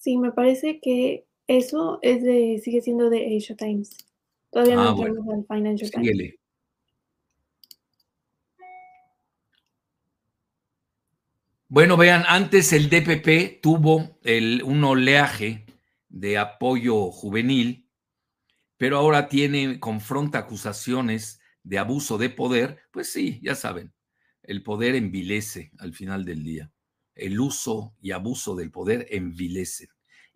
Sí, 0.00 0.16
me 0.16 0.32
parece 0.32 0.80
que 0.80 1.25
eso 1.46 1.98
es 2.02 2.22
de, 2.22 2.60
sigue 2.62 2.80
siendo 2.80 3.10
de 3.10 3.36
Asia 3.36 3.56
Times. 3.56 3.96
Todavía 4.50 4.76
no 4.76 4.88
ah, 4.90 4.96
tenemos 4.96 5.34
al 5.34 5.44
Financial 5.46 5.90
Times. 5.90 6.34
Bueno, 11.68 11.96
vean, 11.96 12.22
antes 12.28 12.72
el 12.72 12.88
DPP 12.88 13.60
tuvo 13.60 14.18
un 14.64 14.84
oleaje 14.84 15.66
de 16.08 16.38
apoyo 16.38 17.10
juvenil, 17.10 17.88
pero 18.76 18.98
ahora 18.98 19.28
tiene, 19.28 19.80
confronta 19.80 20.38
acusaciones 20.38 21.40
de 21.64 21.78
abuso 21.78 22.18
de 22.18 22.30
poder. 22.30 22.78
Pues 22.92 23.12
sí, 23.12 23.40
ya 23.42 23.56
saben, 23.56 23.92
el 24.42 24.62
poder 24.62 24.94
envilece 24.94 25.72
al 25.78 25.92
final 25.92 26.24
del 26.24 26.44
día. 26.44 26.70
El 27.16 27.40
uso 27.40 27.96
y 28.00 28.12
abuso 28.12 28.54
del 28.54 28.70
poder 28.70 29.08
envilece. 29.10 29.88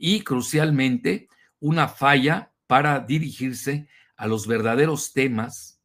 Y 0.02 0.22
crucialmente, 0.22 1.28
una 1.60 1.86
falla 1.86 2.52
para 2.66 2.98
dirigirse 2.98 3.86
a 4.16 4.26
los 4.26 4.46
verdaderos 4.46 5.12
temas 5.12 5.80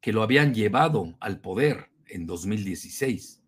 que 0.00 0.12
lo 0.12 0.22
habían 0.22 0.54
llevado 0.54 1.16
al 1.18 1.40
poder 1.40 1.90
en 2.06 2.26
2016 2.26 3.40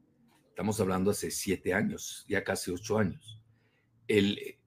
Estamos 0.56 0.80
hablando 0.80 1.10
hace 1.10 1.30
siete 1.30 1.74
años, 1.74 2.24
ya 2.30 2.42
casi 2.42 2.70
ocho 2.70 2.96
años. 2.96 3.42
El, 4.08 4.58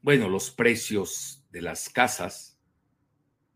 bueno, 0.00 0.26
los 0.30 0.50
precios 0.50 1.44
de 1.50 1.60
las 1.60 1.90
casas 1.90 2.58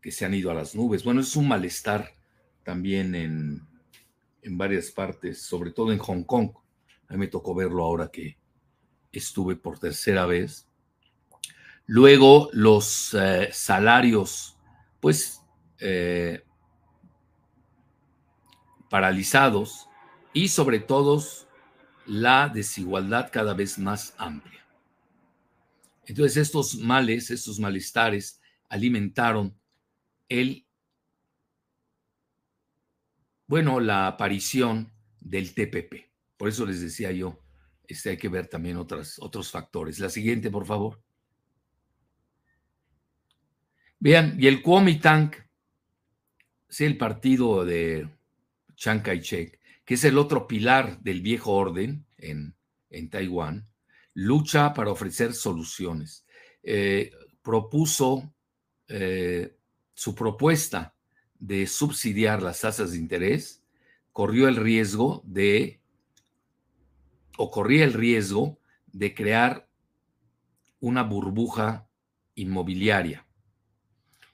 que 0.03 0.11
se 0.11 0.27
han 0.27 0.35
ido 0.35 0.51
a 0.51 0.55
las 0.55 0.75
nubes. 0.75 1.03
Bueno, 1.03 1.23
es 1.23 1.35
un 1.35 1.49
malestar 1.49 2.15
también 2.63 3.15
en, 3.15 3.67
en 4.43 4.59
varias 4.59 4.91
partes, 4.91 5.41
sobre 5.41 5.71
todo 5.71 5.95
en 5.95 5.99
Hong 5.99 6.25
Kong. 6.25 6.51
A 7.09 7.15
mí 7.15 7.21
me 7.21 7.29
tocó 7.29 7.55
verlo 7.55 7.85
ahora 7.85 8.11
que 8.11 8.37
estuve 9.18 9.56
por 9.56 9.78
tercera 9.78 10.26
vez. 10.26 10.68
Luego 11.87 12.49
los 12.52 13.14
eh, 13.14 13.50
salarios, 13.52 14.56
pues, 15.00 15.40
eh, 15.78 16.42
paralizados 18.88 19.88
y 20.33 20.49
sobre 20.49 20.78
todo 20.78 21.23
la 22.06 22.49
desigualdad 22.49 23.30
cada 23.33 23.54
vez 23.54 23.78
más 23.78 24.14
amplia. 24.18 24.64
Entonces 26.06 26.37
estos 26.37 26.76
males, 26.76 27.30
estos 27.30 27.59
malestares 27.59 28.40
alimentaron 28.68 29.59
el 30.28 30.64
bueno, 33.47 33.78
la 33.78 34.06
aparición 34.06 34.92
del 35.21 35.54
TPP. 35.54 36.11
Por 36.37 36.49
eso 36.49 36.64
les 36.66 36.80
decía 36.80 37.12
yo, 37.12 37.44
este, 37.87 38.11
hay 38.11 38.17
que 38.17 38.29
ver 38.29 38.49
también 38.49 38.76
otras, 38.76 39.19
otros 39.21 39.50
factores. 39.50 39.99
La 39.99 40.09
siguiente, 40.09 40.50
por 40.50 40.67
favor. 40.67 41.00
Vean, 43.99 44.37
y 44.38 44.47
el 44.47 44.62
Kuomintang, 44.62 45.33
es 46.69 46.81
el 46.81 46.97
partido 46.97 47.64
de 47.64 48.09
Chiang 48.75 49.03
Kai-shek, 49.03 49.61
que 49.85 49.95
es 49.95 50.05
el 50.05 50.19
otro 50.19 50.47
pilar 50.47 51.00
del 51.00 51.23
viejo 51.23 51.53
orden 51.53 52.05
en, 52.19 52.55
en 52.91 53.11
Taiwán, 53.11 53.69
lucha 54.14 54.75
para 54.75 54.91
ofrecer 54.91 55.35
soluciones. 55.35 56.25
Eh, 56.62 57.12
propuso 57.43 58.35
eh, 58.88 59.57
su 59.93 60.14
propuesta 60.14 60.95
de 61.38 61.67
subsidiar 61.67 62.43
las 62.43 62.61
tasas 62.61 62.93
de 62.93 62.99
interés, 62.99 63.62
corrió 64.12 64.49
el 64.49 64.57
riesgo 64.57 65.23
de, 65.26 65.81
o 67.37 67.50
corría 67.50 67.85
el 67.85 67.93
riesgo 67.93 68.59
de 68.93 69.14
crear 69.14 69.69
una 70.81 71.03
burbuja 71.03 71.88
inmobiliaria. 72.35 73.26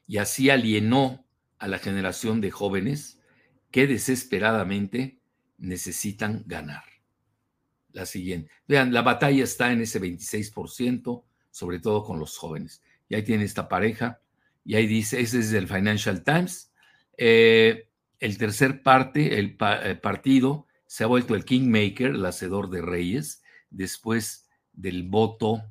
Y 0.07 0.19
así 0.19 0.51
alienó 0.51 1.25
a 1.59 1.69
la 1.69 1.79
generación 1.79 2.41
de 2.41 2.51
jóvenes 2.51 3.21
que 3.71 3.87
desesperadamente 3.87 5.21
necesitan 5.59 6.43
ganar. 6.47 6.85
La 7.93 8.07
siguiente. 8.07 8.51
Vean, 8.67 8.93
la 8.93 9.03
batalla 9.03 9.45
está 9.45 9.73
en 9.73 9.83
ese 9.83 10.01
26%, 10.01 11.25
sobre 11.51 11.79
todo 11.79 12.05
con 12.05 12.19
los 12.19 12.37
jóvenes. 12.37 12.83
Y 13.09 13.15
ahí 13.15 13.23
tiene 13.23 13.45
esta 13.45 13.69
pareja, 13.69 14.21
y 14.65 14.75
ahí 14.75 14.87
dice, 14.87 15.21
ese 15.21 15.41
es 15.41 15.51
del 15.51 15.69
Financial 15.69 16.23
Times. 16.23 16.73
Eh, 17.17 17.89
el 18.19 18.39
tercer 18.39 18.83
parte, 18.83 19.39
el 19.39 19.57
eh, 19.61 19.95
partido, 20.01 20.67
se 20.91 21.05
ha 21.05 21.07
vuelto 21.07 21.37
el 21.37 21.45
Kingmaker, 21.45 22.11
el 22.11 22.27
hacedor 22.27 22.69
de 22.69 22.83
reyes, 22.83 23.45
después 23.71 24.49
del 24.73 25.05
voto 25.05 25.63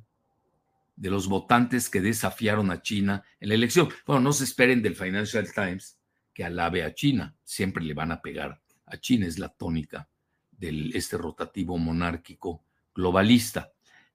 de 0.96 1.10
los 1.10 1.28
votantes 1.28 1.90
que 1.90 2.00
desafiaron 2.00 2.72
a 2.72 2.82
China 2.82 3.26
en 3.42 3.50
la 3.50 3.56
elección. 3.56 3.90
Bueno, 4.08 4.22
no 4.22 4.32
se 4.32 4.46
esperen 4.46 4.82
del 4.82 4.96
Financial 4.96 5.46
Times 5.54 6.00
que 6.34 6.46
alabe 6.46 6.86
a 6.86 6.94
China, 6.94 7.36
siempre 7.44 7.84
le 7.84 7.94
van 7.94 8.14
a 8.14 8.22
pegar 8.22 8.62
a 8.86 8.98
China, 8.98 9.28
es 9.28 9.38
la 9.38 9.50
tónica 9.50 10.08
de 10.52 10.92
este 10.94 11.18
rotativo 11.18 11.78
monárquico 11.78 12.64
globalista. 12.96 13.74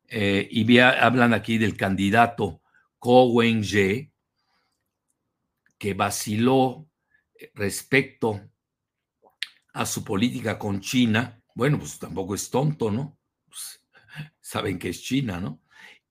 Eh, 0.08 0.49
y 0.50 0.78
hablan 0.78 1.34
aquí 1.34 1.58
del 1.58 1.76
candidato 1.76 2.62
Ko 2.99 3.26
Wen-je, 3.26 4.11
que 5.76 5.92
vaciló 5.92 6.88
respecto 7.52 8.40
a 9.75 9.85
su 9.85 10.04
política 10.04 10.59
con 10.59 10.81
China. 10.81 11.43
Bueno, 11.54 11.78
pues 11.78 11.99
tampoco 11.99 12.35
es 12.35 12.49
tonto, 12.49 12.90
¿no? 12.90 13.19
Pues, 13.47 13.85
saben 14.40 14.78
que 14.78 14.88
es 14.88 15.02
China, 15.02 15.40
¿no? 15.40 15.61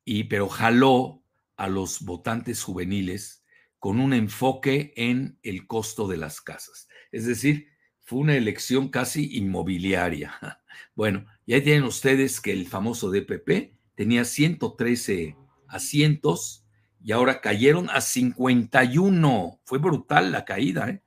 Y 0.05 0.25
pero 0.25 0.50
jaló 0.50 1.24
a 1.55 1.67
los 1.67 2.01
votantes 2.01 2.62
juveniles 2.62 3.43
con 3.79 4.00
un 4.00 4.13
enfoque 4.13 4.93
en 4.96 5.39
el 5.43 5.65
costo 5.65 6.08
de 6.08 6.17
las 6.17 6.41
casas. 6.41 6.88
Es 7.12 7.25
decir, 7.25 7.67
fue 8.01 8.20
una 8.20 8.36
elección 8.36 8.89
casi 8.89 9.36
inmobiliaria. 9.38 10.36
Bueno, 10.96 11.25
ya 11.46 11.61
tienen 11.64 11.83
ustedes 11.83 12.42
que 12.42 12.51
el 12.51 12.68
famoso 12.68 13.11
DPP 13.11 13.75
tenía 13.96 14.25
113 14.25 15.35
asientos 15.68 16.66
y 17.03 17.11
ahora 17.11 17.42
cayeron 17.42 17.90
a 17.92 18.01
51. 18.01 19.61
Fue 19.66 19.77
brutal 19.77 20.31
la 20.31 20.46
caída, 20.46 20.90
¿eh? 20.90 21.03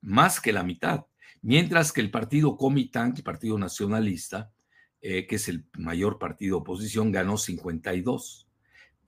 más 0.00 0.40
que 0.40 0.52
la 0.52 0.62
mitad. 0.62 1.06
Mientras 1.46 1.92
que 1.92 2.00
el 2.00 2.10
partido 2.10 2.56
Comitán, 2.56 3.14
el 3.16 3.22
partido 3.22 3.56
nacionalista, 3.56 4.52
eh, 5.00 5.28
que 5.28 5.36
es 5.36 5.46
el 5.46 5.64
mayor 5.78 6.18
partido 6.18 6.56
de 6.56 6.62
oposición, 6.62 7.12
ganó 7.12 7.38
52. 7.38 8.48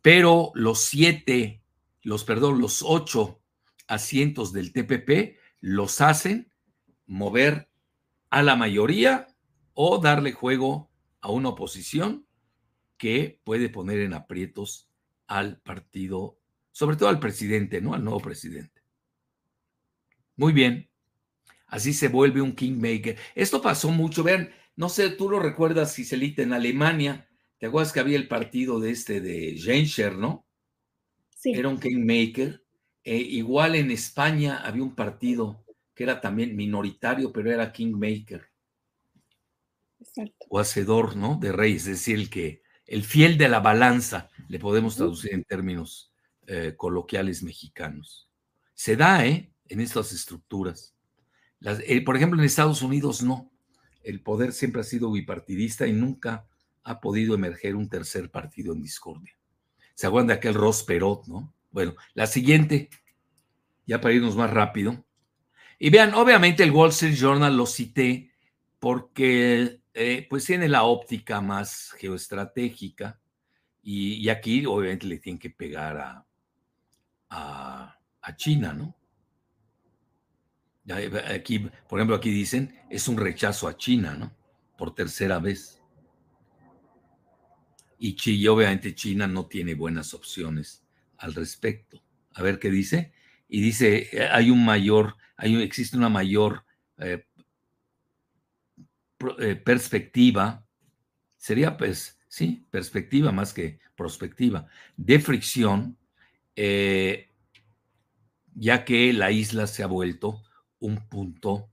Pero 0.03 0.53
los 0.55 0.79
siete, 0.79 1.64
los, 2.01 2.22
perdón, 2.22 2.61
los 2.61 2.85
ocho 2.87 3.42
asientos 3.88 4.53
del 4.53 4.72
TPP 4.72 5.37
los 5.59 6.01
hacen 6.01 6.53
mover 7.07 7.68
a 8.31 8.44
la 8.44 8.55
mayoría 8.55 9.27
o 9.74 9.98
darle 9.98 10.31
juego 10.31 10.92
a 11.20 11.33
una 11.33 11.48
oposición 11.48 12.24
que 12.98 13.40
puede 13.42 13.68
poner 13.68 13.98
en 13.98 14.14
aprietos 14.14 14.88
al 15.27 15.59
partido, 15.59 16.38
sobre 16.70 16.96
todo 16.96 17.09
al 17.09 17.18
presidente, 17.18 17.81
¿no? 17.81 17.94
Al 17.94 18.05
nuevo 18.05 18.20
presidente. 18.20 18.81
Muy 20.37 20.53
bien. 20.53 20.88
Así 21.68 21.92
se 21.92 22.09
vuelve 22.09 22.40
un 22.40 22.54
kingmaker. 22.54 23.16
Esto 23.35 23.62
pasó 23.62 23.90
mucho. 23.90 24.24
Vean, 24.24 24.50
no 24.74 24.88
sé, 24.88 25.11
tú 25.11 25.31
lo 25.31 25.38
recuerdas, 25.38 25.94
Giselita, 25.94 26.42
en 26.42 26.52
Alemania. 26.52 27.28
¿Te 27.59 27.66
acuerdas 27.66 27.92
que 27.92 28.00
había 28.00 28.16
el 28.16 28.28
partido 28.28 28.81
de 28.81 28.90
este 28.90 29.20
de 29.20 29.57
Genscher, 29.59 30.16
no? 30.16 30.46
Sí. 31.31 31.52
Era 31.52 31.68
un 31.68 31.78
kingmaker. 31.78 32.64
Eh, 33.04 33.16
igual 33.16 33.74
en 33.74 33.90
España 33.90 34.62
había 34.64 34.83
un 34.83 34.94
partido 34.94 35.64
que 35.94 36.04
era 36.04 36.20
también 36.20 36.57
minoritario, 36.57 37.33
pero 37.33 37.50
era 37.50 37.72
kingmaker. 37.72 38.48
Exacto. 40.00 40.46
O 40.48 40.59
hacedor, 40.59 41.16
¿no? 41.16 41.38
De 41.40 41.52
reyes, 41.52 41.83
es 41.83 41.98
decir, 41.98 42.18
el 42.18 42.31
que, 42.31 42.62
el 42.87 43.04
fiel 43.04 43.37
de 43.37 43.48
la 43.48 43.61
balanza, 43.61 44.31
le 44.48 44.59
podemos 44.59 44.96
traducir 44.96 45.35
en 45.35 45.44
términos 45.44 46.12
eh, 46.46 46.74
coloquiales 46.76 47.42
mexicanos. 47.42 48.31
Se 48.74 48.96
da, 48.96 49.26
¿eh? 49.26 49.52
En 49.66 49.81
estas 49.81 50.12
estructuras. 50.12 50.94
Eh, 51.61 52.05
por 52.05 52.16
ejemplo, 52.16 52.38
en 52.38 52.47
Estados 52.47 52.83
Unidos 52.83 53.23
no. 53.23 53.51
El 54.03 54.21
poder 54.21 54.53
siempre 54.53 54.81
ha 54.81 54.85
sido 54.85 55.11
bipartidista 55.12 55.87
y 55.87 55.92
nunca 55.92 56.47
ha 56.85 57.01
podido 57.01 57.35
emerger 57.35 57.77
un 57.77 57.88
tercer 57.88 58.31
partido 58.31 58.73
en 58.73 58.83
discordia. 58.83 59.37
¿Se 59.94 60.07
acuerdan 60.07 60.29
de 60.29 60.35
aquel 60.35 60.55
Ross 60.55 60.83
Perot, 60.85 61.27
no? 61.27 61.53
Bueno, 61.71 61.94
la 62.14 62.27
siguiente, 62.27 62.88
ya 63.87 64.01
para 64.01 64.14
irnos 64.14 64.37
más 64.37 64.51
rápido, 64.51 65.05
y 65.79 65.90
vean, 65.90 66.14
obviamente 66.14 66.62
el 66.62 66.71
Wall 66.73 66.90
Street 66.90 67.14
Journal 67.14 67.57
lo 67.57 67.66
cité 67.66 68.33
porque 68.79 69.81
eh, 69.94 70.27
pues 70.29 70.44
tiene 70.44 70.68
la 70.68 70.85
óptica 70.85 71.40
más 71.40 71.92
geoestratégica 71.99 73.21
y, 73.83 74.29
aquí 74.29 74.66
obviamente 74.66 75.07
le 75.07 75.18
tienen 75.18 75.38
que 75.38 75.51
pegar 75.51 75.97
a, 75.97 76.27
a, 77.31 78.37
China, 78.37 78.75
¿no? 78.75 78.94
Aquí, 81.35 81.59
por 81.88 81.98
ejemplo, 81.98 82.16
aquí 82.16 82.31
dicen, 82.31 82.79
es 82.90 83.09
un 83.09 83.16
rechazo 83.16 83.68
a 83.68 83.77
China, 83.77 84.14
¿no? 84.14 84.33
Por 84.77 84.94
tercera 84.94 85.38
vez. 85.38 85.83
Y, 87.98 88.46
obviamente 88.46 88.94
China 88.94 89.27
no 89.27 89.46
tiene 89.46 89.74
buenas 89.74 90.14
opciones 90.14 90.85
al 91.18 91.35
respecto. 91.35 92.03
A 92.35 92.42
ver 92.42 92.59
qué 92.59 92.70
dice. 92.70 93.12
Y 93.48 93.61
dice, 93.61 94.09
eh, 94.12 94.29
hay 94.31 94.51
un 94.51 94.64
mayor 94.64 95.16
existe 95.38 95.96
una 95.96 96.09
mayor 96.09 96.64
eh, 96.98 97.24
eh, 99.38 99.57
perspectiva, 99.57 100.66
sería 101.37 101.77
pues, 101.77 102.18
sí, 102.29 102.66
perspectiva 102.70 103.33
más 103.33 103.53
que 103.53 103.81
prospectiva, 103.96 104.66
de 104.96 105.20
fricción, 105.20 105.96
eh, 106.57 107.31
ya 108.55 108.85
que 108.85 109.12
la 109.12 109.31
isla 109.31 109.66
se 109.66 109.83
ha 109.83 109.87
vuelto 109.87 110.42
un 110.80 111.08
punto 111.08 111.70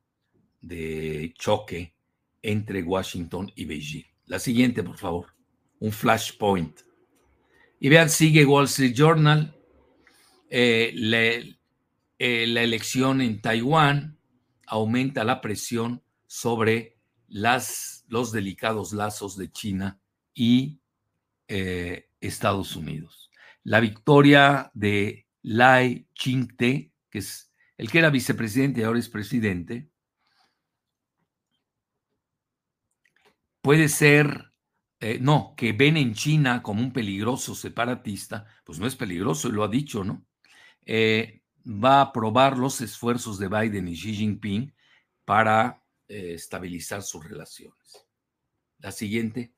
de 0.61 1.33
choque 1.37 1.95
entre 2.41 2.83
Washington 2.83 3.51
y 3.55 3.65
Beijing. 3.65 4.05
La 4.25 4.39
siguiente, 4.39 4.83
por 4.83 4.97
favor, 4.97 5.27
un 5.79 5.91
flashpoint. 5.91 6.81
Y 7.79 7.89
vean, 7.89 8.09
sigue 8.09 8.45
Wall 8.45 8.65
Street 8.65 8.93
Journal. 8.95 9.55
le, 10.49 11.57
eh, 12.17 12.47
la 12.47 12.63
elección 12.63 13.21
en 13.21 13.41
Taiwán 13.41 14.17
aumenta 14.67 15.23
la 15.23 15.41
presión 15.41 16.01
sobre 16.27 16.97
las, 17.27 18.05
los 18.07 18.31
delicados 18.31 18.93
lazos 18.93 19.37
de 19.37 19.51
China 19.51 19.99
y 20.33 20.79
eh, 21.47 22.09
Estados 22.21 22.75
Unidos. 22.75 23.29
La 23.63 23.79
victoria 23.79 24.71
de 24.73 25.27
Lai 25.41 26.07
Ching-te, 26.13 26.91
que 27.09 27.19
es 27.19 27.51
el 27.77 27.91
que 27.91 27.99
era 27.99 28.09
vicepresidente 28.09 28.81
y 28.81 28.83
ahora 28.83 28.99
es 28.99 29.09
presidente, 29.09 29.89
puede 33.61 33.89
ser, 33.89 34.53
eh, 34.99 35.19
no, 35.19 35.53
que 35.57 35.73
ven 35.73 35.97
en 35.97 36.13
China 36.13 36.61
como 36.61 36.81
un 36.81 36.93
peligroso 36.93 37.55
separatista, 37.55 38.45
pues 38.63 38.79
no 38.79 38.87
es 38.87 38.95
peligroso, 38.95 39.49
lo 39.49 39.63
ha 39.63 39.67
dicho, 39.67 40.03
¿no? 40.03 40.25
va 41.67 41.97
a 41.97 42.01
aprobar 42.01 42.57
los 42.57 42.79
esfuerzos 42.81 43.39
de 43.39 43.47
Biden 43.47 43.87
y 43.87 43.95
Xi 43.95 44.13
Jinping 44.13 44.73
para 45.25 45.83
eh, 46.07 46.33
estabilizar 46.35 47.01
sus 47.01 47.27
relaciones. 47.27 48.05
La 48.79 48.91
siguiente. 48.91 49.53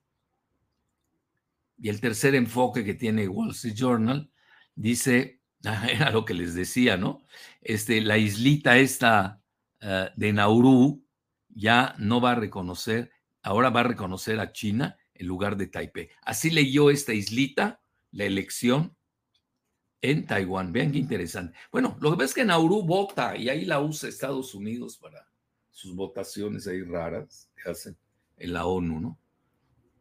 Y 1.78 1.90
el 1.90 2.00
tercer 2.00 2.34
enfoque 2.36 2.84
que 2.84 2.94
tiene 2.94 3.28
Wall 3.28 3.52
Street 3.52 3.76
Journal 3.76 4.32
dice, 4.74 5.37
era 5.90 6.12
lo 6.12 6.26
que 6.26 6.34
les 6.34 6.56
decía, 6.56 6.98
¿no? 6.98 7.24
Este, 7.62 8.02
la 8.02 8.18
islita 8.18 8.78
esta 8.78 9.42
eh, 9.82 10.10
de 10.16 10.34
Nauru 10.34 11.04
ya 11.50 11.96
no 11.98 12.22
va 12.22 12.32
a 12.32 12.36
reconocer, 12.36 13.12
ahora 13.42 13.70
va 13.70 13.82
a 13.82 13.84
reconocer 13.84 14.40
a 14.40 14.52
China 14.52 14.98
en 15.14 15.28
lugar 15.28 15.58
de 15.58 15.68
Taipei. 15.68 16.10
Así 16.22 16.50
leyó 16.50 16.90
esta 16.90 17.14
islita 17.14 17.82
la 18.12 18.26
elección 18.26 18.96
en 20.02 20.26
Taiwán. 20.26 20.72
Vean 20.72 20.92
qué 20.92 21.00
interesante. 21.00 21.58
Bueno, 21.72 21.98
lo 22.00 22.12
que 22.12 22.18
pasa 22.18 22.26
es 22.26 22.34
que 22.36 22.46
Nauru 22.46 22.84
vota 22.84 23.36
y 23.36 23.50
ahí 23.50 23.66
la 23.66 23.80
usa 23.80 24.10
Estados 24.10 24.54
Unidos 24.54 24.98
para 24.98 25.28
sus 25.72 25.96
votaciones 25.96 26.68
ahí 26.68 26.82
raras 26.82 27.52
que 27.56 27.70
hacen 27.70 27.98
en 28.38 28.54
la 28.54 28.66
ONU, 28.66 29.00
¿no? 29.00 29.20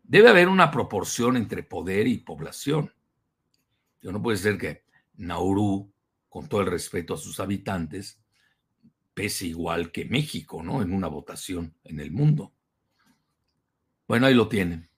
Debe 0.02 0.28
haber 0.28 0.48
una 0.48 0.70
proporción 0.70 1.36
entre 1.36 1.62
poder 1.62 2.06
y 2.06 2.18
población. 2.18 2.92
No 4.02 4.22
puede 4.22 4.38
ser 4.38 4.56
que 4.56 4.85
Nauru, 5.16 5.92
con 6.28 6.48
todo 6.48 6.60
el 6.60 6.66
respeto 6.66 7.14
a 7.14 7.18
sus 7.18 7.40
habitantes, 7.40 8.22
pese 9.14 9.46
igual 9.46 9.92
que 9.92 10.04
México, 10.04 10.62
¿no? 10.62 10.82
En 10.82 10.92
una 10.92 11.08
votación 11.08 11.74
en 11.84 12.00
el 12.00 12.10
mundo. 12.10 12.54
Bueno, 14.06 14.26
ahí 14.26 14.34
lo 14.34 14.48
tienen. 14.48 14.90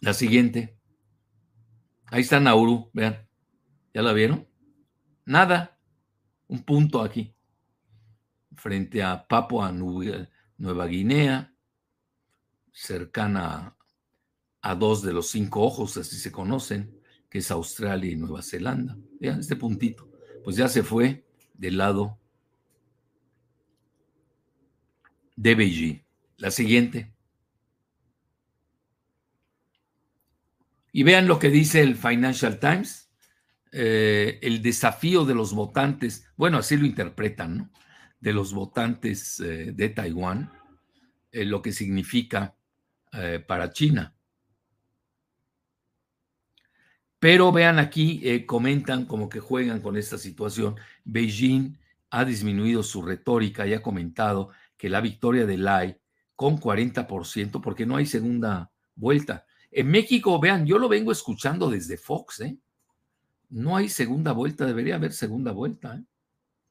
La 0.00 0.14
siguiente. 0.14 0.78
Ahí 2.06 2.22
está 2.22 2.38
Nauru, 2.38 2.90
vean. 2.92 3.28
¿Ya 3.92 4.02
la 4.02 4.12
vieron? 4.12 4.46
Nada. 5.24 5.80
Un 6.46 6.62
punto 6.62 7.02
aquí. 7.02 7.34
Frente 8.54 9.02
a 9.02 9.26
Papua 9.26 9.72
Nueva 9.72 10.86
Guinea, 10.86 11.52
cercana 12.72 13.76
a 14.62 14.74
dos 14.74 15.02
de 15.02 15.12
los 15.12 15.28
cinco 15.30 15.62
ojos, 15.62 15.96
así 15.96 16.16
se 16.16 16.32
conocen, 16.32 16.95
que 17.28 17.38
es 17.38 17.50
Australia 17.50 18.10
y 18.10 18.16
Nueva 18.16 18.42
Zelanda. 18.42 18.96
Vean 19.20 19.40
este 19.40 19.56
puntito. 19.56 20.10
Pues 20.44 20.56
ya 20.56 20.68
se 20.68 20.82
fue 20.82 21.26
del 21.54 21.78
lado 21.78 22.18
de 25.36 25.54
Beijing. 25.54 26.02
La 26.38 26.50
siguiente. 26.50 27.12
Y 30.92 31.02
vean 31.02 31.26
lo 31.26 31.38
que 31.38 31.50
dice 31.50 31.82
el 31.82 31.94
Financial 31.94 32.58
Times, 32.58 33.10
eh, 33.70 34.38
el 34.40 34.62
desafío 34.62 35.26
de 35.26 35.34
los 35.34 35.52
votantes, 35.52 36.26
bueno, 36.36 36.56
así 36.56 36.78
lo 36.78 36.86
interpretan, 36.86 37.58
¿no? 37.58 37.70
De 38.18 38.32
los 38.32 38.54
votantes 38.54 39.38
eh, 39.40 39.72
de 39.74 39.88
Taiwán, 39.90 40.50
eh, 41.32 41.44
lo 41.44 41.60
que 41.60 41.72
significa 41.72 42.54
para 43.46 43.70
China. 43.70 44.15
Pero 47.26 47.50
vean 47.50 47.80
aquí, 47.80 48.44
comentan 48.46 49.04
como 49.04 49.28
que 49.28 49.40
juegan 49.40 49.80
con 49.80 49.96
esta 49.96 50.16
situación. 50.16 50.76
Beijing 51.04 51.76
ha 52.10 52.24
disminuido 52.24 52.84
su 52.84 53.02
retórica 53.02 53.66
y 53.66 53.74
ha 53.74 53.82
comentado 53.82 54.50
que 54.76 54.88
la 54.88 55.00
victoria 55.00 55.44
de 55.44 55.56
Lai 55.56 55.98
con 56.36 56.56
40%, 56.60 57.60
porque 57.60 57.84
no 57.84 57.96
hay 57.96 58.06
segunda 58.06 58.70
vuelta. 58.94 59.44
En 59.72 59.88
México, 59.88 60.38
vean, 60.38 60.66
yo 60.66 60.78
lo 60.78 60.88
vengo 60.88 61.10
escuchando 61.10 61.68
desde 61.68 61.96
Fox, 61.96 62.42
¿eh? 62.42 62.58
No 63.50 63.76
hay 63.76 63.88
segunda 63.88 64.30
vuelta, 64.30 64.64
debería 64.64 64.94
haber 64.94 65.12
segunda 65.12 65.50
vuelta, 65.50 65.96
¿eh? 65.96 66.04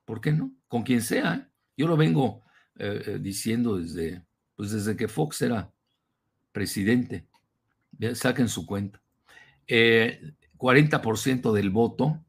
¿Por 0.05 0.21
qué 0.21 0.31
no? 0.31 0.53
Con 0.69 0.83
quien 0.83 1.01
sea, 1.01 1.35
¿eh? 1.35 1.45
Yo 1.75 1.85
lo 1.85 1.97
vengo 1.97 2.43
eh, 2.79 3.03
eh, 3.05 3.19
diciendo 3.19 3.77
desde, 3.77 4.23
pues 4.55 4.71
desde 4.71 4.95
que 4.95 5.09
Fox 5.09 5.41
era 5.41 5.69
presidente. 6.53 7.27
Saquen 8.13 8.47
su 8.47 8.65
cuenta. 8.65 9.01
40% 10.57 11.51
del 11.51 11.69
voto 11.69 12.23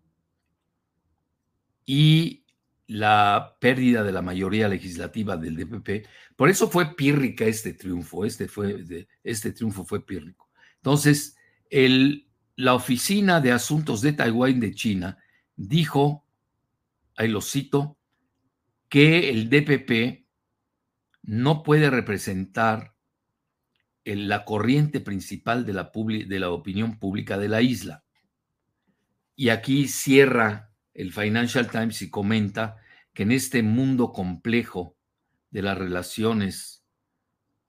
y 1.85 2.45
la 2.87 3.57
pérdida 3.61 4.03
de 4.03 4.13
la 4.13 4.23
mayoría 4.23 4.69
legislativa 4.69 5.37
del 5.37 5.57
DPP. 5.57 6.07
Por 6.37 6.49
eso 6.49 6.69
fue 6.69 6.95
pírrica 6.95 7.45
este 7.45 7.73
triunfo, 7.73 8.25
este, 8.25 8.49
fue, 8.49 8.85
este 9.25 9.53
triunfo 9.53 9.85
fue 9.85 10.05
pírrico. 10.05 10.51
Entonces, 10.77 11.37
el, 11.71 12.29
la 12.55 12.75
Oficina 12.75 13.41
de 13.41 13.53
Asuntos 13.53 14.01
de 14.03 14.13
Taiwán 14.13 14.61
de 14.61 14.75
China 14.75 15.19
dijo, 15.57 16.25
ahí 17.17 17.29
lo 17.29 17.41
cito, 17.41 17.99
que 18.89 19.31
el 19.31 19.51
DPP 19.51 20.27
no 21.23 21.63
puede 21.65 21.91
representar 21.91 22.95
la 24.05 24.45
corriente 24.45 25.01
principal 25.01 25.67
de 25.67 25.73
la, 25.73 25.91
de 25.93 26.39
la 26.39 26.51
opinión 26.51 26.99
pública 27.01 27.37
de 27.37 27.49
la 27.49 27.63
isla. 27.63 28.05
Y 29.37 29.51
aquí 29.51 29.87
cierra 29.87 30.73
el 30.95 31.13
Financial 31.13 31.71
Times 31.71 32.01
y 32.03 32.11
comenta 32.11 32.79
que 33.13 33.23
en 33.23 33.33
este 33.33 33.63
mundo 33.63 34.13
complejo 34.13 34.97
de 35.51 35.63
las 35.63 35.77
relaciones 35.77 36.85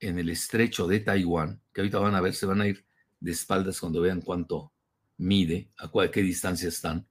en 0.00 0.18
el 0.18 0.30
estrecho 0.30 0.86
de 0.86 1.00
Taiwán, 1.00 1.60
que 1.72 1.82
ahorita 1.82 1.98
van 1.98 2.14
a 2.14 2.20
ver, 2.20 2.34
se 2.34 2.46
van 2.46 2.62
a 2.62 2.66
ir 2.66 2.86
de 3.20 3.32
espaldas 3.32 3.80
cuando 3.80 4.00
vean 4.00 4.22
cuánto 4.22 4.72
mide, 5.18 5.70
a, 5.78 5.90
qué 6.10 6.22
distancia 6.22 6.68
están, 6.68 7.06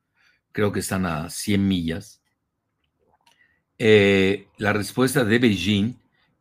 creo 0.52 0.72
que 0.72 0.80
están 0.80 1.06
a 1.06 1.30
100 1.30 1.67
millas, 1.67 2.24
eh, 3.78 4.48
la 4.58 4.74
respuesta 4.74 5.24
de 5.24 5.38
Beijing 5.38 6.00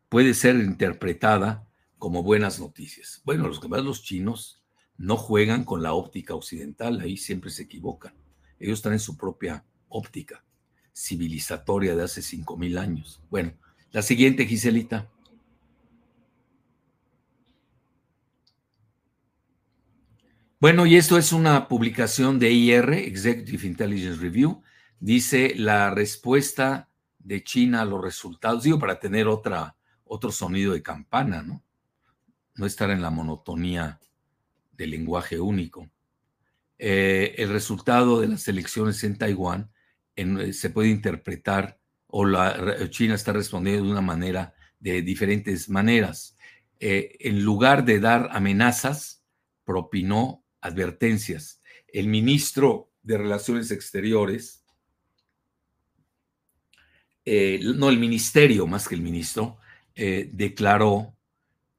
puede 0.08 0.32
ser 0.32 0.56
interpretada 0.56 1.68
como 1.98 2.22
buenas 2.22 2.60
noticias. 2.60 3.20
Bueno, 3.24 3.46
los 3.46 3.60
que 3.60 3.68
más 3.68 3.82
los 3.82 4.02
chinos 4.02 4.62
no 4.98 5.16
juegan 5.16 5.64
con 5.64 5.82
la 5.82 5.92
óptica 5.92 6.34
occidental, 6.34 7.00
ahí 7.00 7.16
siempre 7.16 7.50
se 7.50 7.64
equivocan. 7.64 8.14
Ellos 8.58 8.80
traen 8.82 8.98
su 8.98 9.16
propia 9.16 9.64
óptica 9.88 10.42
civilizatoria 10.94 11.94
de 11.94 12.04
hace 12.04 12.22
5.000 12.22 12.78
años. 12.78 13.20
Bueno, 13.30 13.52
la 13.92 14.02
siguiente, 14.02 14.46
Giselita. 14.46 15.10
Bueno, 20.58 20.86
y 20.86 20.96
esto 20.96 21.18
es 21.18 21.32
una 21.32 21.68
publicación 21.68 22.38
de 22.38 22.50
IR, 22.50 22.94
Executive 22.94 23.66
Intelligence 23.66 24.18
Review. 24.18 24.62
Dice 24.98 25.52
la 25.54 25.90
respuesta 25.90 26.88
de 27.18 27.44
China 27.44 27.82
a 27.82 27.84
los 27.84 28.00
resultados, 28.02 28.62
digo, 28.62 28.78
para 28.78 28.98
tener 28.98 29.28
otro 29.28 30.32
sonido 30.32 30.72
de 30.72 30.82
campana, 30.82 31.42
¿no? 31.42 31.62
No 32.54 32.64
estar 32.64 32.90
en 32.90 33.02
la 33.02 33.10
monotonía 33.10 34.00
del 34.76 34.90
lenguaje 34.90 35.40
único. 35.40 35.90
Eh, 36.78 37.34
el 37.38 37.48
resultado 37.48 38.20
de 38.20 38.28
las 38.28 38.46
elecciones 38.48 39.02
en 39.02 39.16
Taiwán 39.16 39.70
eh, 40.14 40.52
se 40.52 40.70
puede 40.70 40.88
interpretar 40.88 41.80
o 42.08 42.24
la, 42.24 42.88
China 42.90 43.14
está 43.14 43.32
respondiendo 43.32 43.84
de 43.84 43.90
una 43.90 44.00
manera, 44.00 44.54
de 44.78 45.02
diferentes 45.02 45.68
maneras. 45.68 46.36
Eh, 46.78 47.16
en 47.20 47.42
lugar 47.42 47.84
de 47.84 48.00
dar 48.00 48.28
amenazas, 48.32 49.24
propinó 49.64 50.44
advertencias. 50.60 51.62
El 51.88 52.08
ministro 52.08 52.92
de 53.02 53.18
Relaciones 53.18 53.70
Exteriores, 53.70 54.64
no 57.26 57.88
el 57.88 57.98
ministerio 57.98 58.66
más 58.68 58.86
que 58.86 58.94
el 58.94 59.00
ministro, 59.00 59.58
declaró 59.96 61.16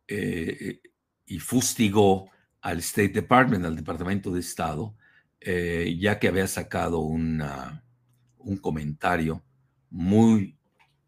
y 0.08 1.40
fustigó 1.40 2.30
al 2.68 2.80
State 2.80 3.14
Department, 3.14 3.64
al 3.64 3.78
Departamento 3.78 4.30
de 4.30 4.42
Estado, 4.42 4.94
eh, 5.40 5.96
ya 5.98 6.20
que 6.20 6.28
había 6.28 6.48
sacado 6.48 7.00
un 7.00 8.58
comentario 8.62 9.42
muy 9.90 10.58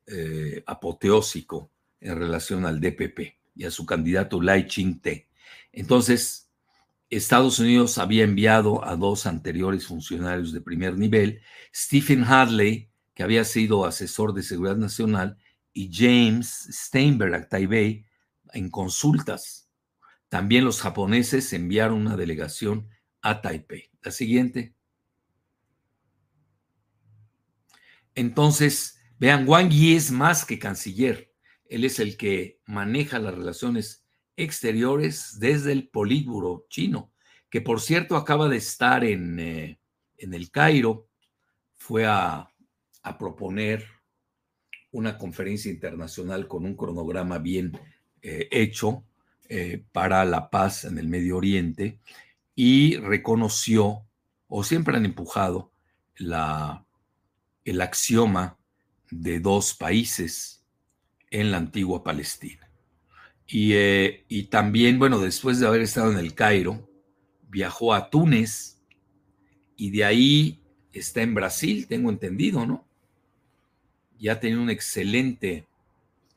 eh, 0.08 0.64
apoteósico 0.66 1.70
en 2.00 2.18
relación 2.18 2.66
al 2.66 2.80
DPP 2.80 3.36
y 3.56 3.66
a 3.66 3.72
su 3.72 3.86
candidato 3.86 4.42
Lai 4.42 4.68
Ching-te. 4.68 5.28
Entonces, 5.74 6.50
Estados 7.10 7.60
Unidos 7.60 7.98
había 7.98 8.24
enviado 8.24 8.86
a 8.86 8.96
dos 8.96 9.26
anteriores 9.26 9.86
funcionarios 9.86 10.54
de 10.54 10.62
primer 10.62 10.98
nivel, 10.98 11.42
Stephen 11.76 12.24
Hadley, 12.24 12.90
que 13.14 13.24
había 13.24 13.44
sido 13.44 13.84
asesor 13.84 14.34
de 14.34 14.44
seguridad 14.44 14.78
nacional, 14.78 15.38
y 15.74 15.92
James 15.92 16.70
Steinberg 16.72 17.36
a 17.36 17.50
Taipei 17.50 18.06
en 18.54 18.70
consultas 18.70 19.69
también 20.30 20.64
los 20.64 20.82
japoneses 20.82 21.52
enviaron 21.54 22.02
una 22.02 22.16
delegación 22.16 22.88
a 23.22 23.42
Taipei. 23.42 23.90
La 24.02 24.12
siguiente. 24.12 24.76
Entonces, 28.16 29.02
vean, 29.18 29.48
Wang 29.48 29.70
Yi 29.70 29.96
es 29.96 30.12
más 30.12 30.46
que 30.46 30.60
canciller. 30.60 31.34
Él 31.66 31.84
es 31.84 32.00
el 32.00 32.16
que 32.16 32.60
maneja 32.66 33.20
las 33.20 33.36
relaciones 33.36 34.06
exteriores 34.36 35.40
desde 35.40 35.72
el 35.72 35.90
Politburo 35.90 36.66
chino, 36.70 37.12
que 37.50 37.62
por 37.62 37.82
cierto 37.82 38.16
acaba 38.16 38.48
de 38.48 38.58
estar 38.58 39.04
en, 39.04 39.40
eh, 39.40 39.80
en 40.18 40.34
el 40.34 40.52
Cairo. 40.52 41.10
Fue 41.78 42.06
a, 42.06 42.54
a 43.02 43.18
proponer 43.18 43.86
una 44.92 45.18
conferencia 45.18 45.72
internacional 45.72 46.48
con 46.48 46.66
un 46.66 46.76
cronograma 46.76 47.40
bien 47.40 47.78
eh, 48.22 48.48
hecho 48.52 49.06
eh, 49.50 49.84
para 49.92 50.24
la 50.26 50.52
paz 50.52 50.86
en 50.86 51.00
el 51.00 51.08
Medio 51.08 51.38
Oriente 51.38 52.00
y 52.54 52.98
reconoció, 52.98 54.06
o 54.48 54.64
siempre 54.64 54.96
han 54.96 55.06
empujado, 55.06 55.72
la, 56.18 56.86
el 57.66 57.82
axioma 57.82 58.60
de 59.10 59.40
dos 59.40 59.74
países 59.74 60.64
en 61.32 61.50
la 61.50 61.58
antigua 61.58 62.04
Palestina. 62.04 62.70
Y, 63.48 63.74
eh, 63.74 64.26
y, 64.28 64.44
también, 64.44 65.00
bueno, 65.00 65.20
después 65.20 65.60
de 65.60 65.66
haber 65.66 65.82
estado 65.82 66.12
en 66.12 66.20
el 66.20 66.36
Cairo, 66.36 66.88
viajó 67.48 67.96
a 67.96 68.12
Túnez 68.12 68.80
y 69.76 69.90
de 69.90 70.06
ahí 70.06 70.62
está 70.94 71.24
en 71.24 71.34
Brasil, 71.34 71.88
tengo 71.88 72.12
entendido, 72.12 72.68
¿no? 72.68 72.88
Ya 74.20 74.40
tenido 74.40 74.62
una 74.62 74.74
excelente 74.74 75.69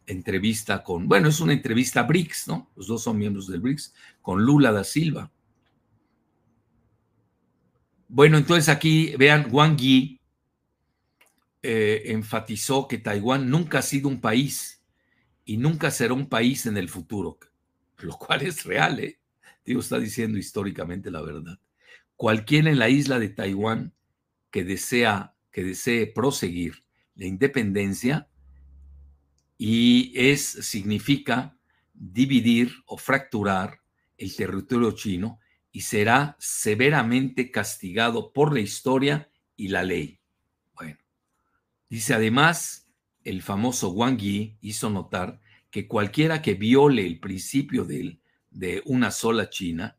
entrevista 0.06 0.82
con, 0.82 1.08
bueno, 1.08 1.28
es 1.28 1.40
una 1.40 1.52
entrevista 1.52 2.02
BRICS, 2.02 2.48
¿no? 2.48 2.70
Los 2.76 2.86
dos 2.86 3.02
son 3.02 3.18
miembros 3.18 3.46
del 3.46 3.60
BRICS, 3.60 3.94
con 4.20 4.44
Lula 4.44 4.72
da 4.72 4.84
Silva. 4.84 5.30
Bueno, 8.08 8.36
entonces 8.36 8.68
aquí 8.68 9.14
vean, 9.16 9.48
Wang 9.50 9.76
Yi 9.76 10.20
eh, 11.62 12.02
enfatizó 12.06 12.88
que 12.88 12.98
Taiwán 12.98 13.48
nunca 13.48 13.78
ha 13.78 13.82
sido 13.82 14.08
un 14.08 14.20
país 14.20 14.82
y 15.44 15.56
nunca 15.56 15.90
será 15.90 16.14
un 16.14 16.28
país 16.28 16.66
en 16.66 16.76
el 16.76 16.88
futuro, 16.88 17.38
lo 17.98 18.16
cual 18.18 18.42
es 18.42 18.64
real, 18.64 19.00
¿eh? 19.00 19.18
Está 19.64 19.98
diciendo 19.98 20.38
históricamente 20.38 21.10
la 21.10 21.22
verdad. 21.22 21.58
Cualquiera 22.16 22.70
en 22.70 22.78
la 22.78 22.88
isla 22.88 23.18
de 23.18 23.28
Taiwán 23.28 23.94
que 24.50 24.64
desea 24.64 25.34
que 25.52 25.62
desee 25.62 26.06
proseguir 26.06 26.84
la 27.14 27.26
independencia 27.26 28.28
y 29.58 30.12
es 30.14 30.42
significa 30.42 31.56
dividir 31.94 32.72
o 32.86 32.96
fracturar 32.96 33.80
el 34.16 34.34
territorio 34.34 34.92
chino 34.92 35.38
y 35.70 35.82
será 35.82 36.36
severamente 36.38 37.50
castigado 37.50 38.32
por 38.32 38.52
la 38.52 38.60
historia 38.60 39.30
y 39.56 39.68
la 39.68 39.82
ley. 39.82 40.20
Bueno, 40.74 40.98
dice 41.88 42.14
además, 42.14 42.88
el 43.24 43.42
famoso 43.42 43.90
Wang 43.90 44.18
Yi 44.18 44.56
hizo 44.60 44.90
notar 44.90 45.40
que 45.70 45.86
cualquiera 45.86 46.42
que 46.42 46.54
viole 46.54 47.06
el 47.06 47.20
principio 47.20 47.84
de, 47.84 48.18
de 48.50 48.82
una 48.84 49.10
sola 49.10 49.48
China 49.48 49.96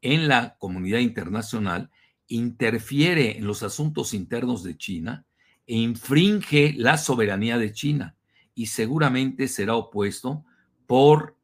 en 0.00 0.28
la 0.28 0.56
comunidad 0.58 1.00
internacional 1.00 1.90
interfiere 2.28 3.36
en 3.36 3.46
los 3.46 3.62
asuntos 3.62 4.14
internos 4.14 4.62
de 4.62 4.76
China 4.76 5.26
e 5.66 5.76
infringe 5.76 6.74
la 6.76 6.96
soberanía 6.96 7.58
de 7.58 7.72
China 7.72 8.16
y 8.54 8.66
seguramente 8.66 9.48
será 9.48 9.74
opuesto 9.76 10.44
por 10.86 11.36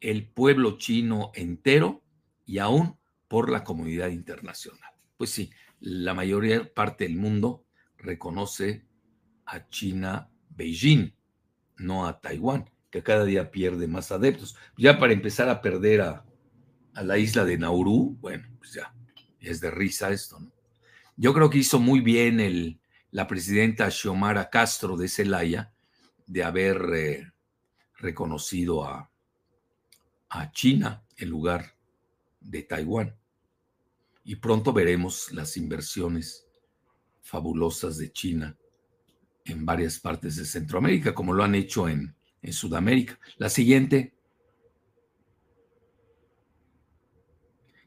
el 0.00 0.26
pueblo 0.26 0.78
chino 0.78 1.30
entero 1.34 2.02
y 2.44 2.58
aún 2.58 2.98
por 3.28 3.50
la 3.50 3.64
comunidad 3.64 4.08
internacional. 4.08 4.92
Pues 5.16 5.30
sí, 5.30 5.50
la 5.80 6.14
mayoría 6.14 6.72
parte 6.72 7.04
del 7.04 7.16
mundo 7.16 7.64
reconoce 7.98 8.86
a 9.46 9.68
China 9.68 10.30
Beijing, 10.50 11.14
no 11.78 12.06
a 12.06 12.20
Taiwán, 12.20 12.70
que 12.90 13.02
cada 13.02 13.24
día 13.24 13.50
pierde 13.50 13.86
más 13.86 14.12
adeptos. 14.12 14.56
Ya 14.76 14.98
para 14.98 15.12
empezar 15.12 15.48
a 15.48 15.60
perder 15.60 16.00
a, 16.00 16.24
la 16.94 17.18
isla 17.18 17.44
de 17.44 17.58
Nauru, 17.58 18.16
bueno, 18.20 18.46
pues 18.58 18.74
ya 18.74 18.94
es 19.40 19.60
de 19.60 19.70
risa 19.70 20.10
esto, 20.10 20.38
¿no? 20.38 20.52
Yo 21.16 21.34
creo 21.34 21.50
que 21.50 21.58
hizo 21.58 21.78
muy 21.78 22.00
bien 22.00 22.40
el, 22.40 22.80
la 23.10 23.26
presidenta 23.26 23.90
Xiomara 23.90 24.50
Castro 24.50 24.96
de 24.96 25.08
Celaya 25.08 25.73
de 26.26 26.42
haber 26.42 26.94
eh, 26.94 27.32
reconocido 27.98 28.84
a, 28.84 29.10
a 30.30 30.52
China 30.52 31.04
en 31.16 31.30
lugar 31.30 31.76
de 32.40 32.62
Taiwán. 32.62 33.16
Y 34.24 34.36
pronto 34.36 34.72
veremos 34.72 35.32
las 35.32 35.56
inversiones 35.56 36.46
fabulosas 37.22 37.98
de 37.98 38.12
China 38.12 38.56
en 39.44 39.66
varias 39.66 39.98
partes 39.98 40.36
de 40.36 40.44
Centroamérica, 40.44 41.14
como 41.14 41.34
lo 41.34 41.44
han 41.44 41.54
hecho 41.54 41.88
en, 41.88 42.14
en 42.42 42.52
Sudamérica. 42.52 43.18
La 43.36 43.48
siguiente. 43.48 44.14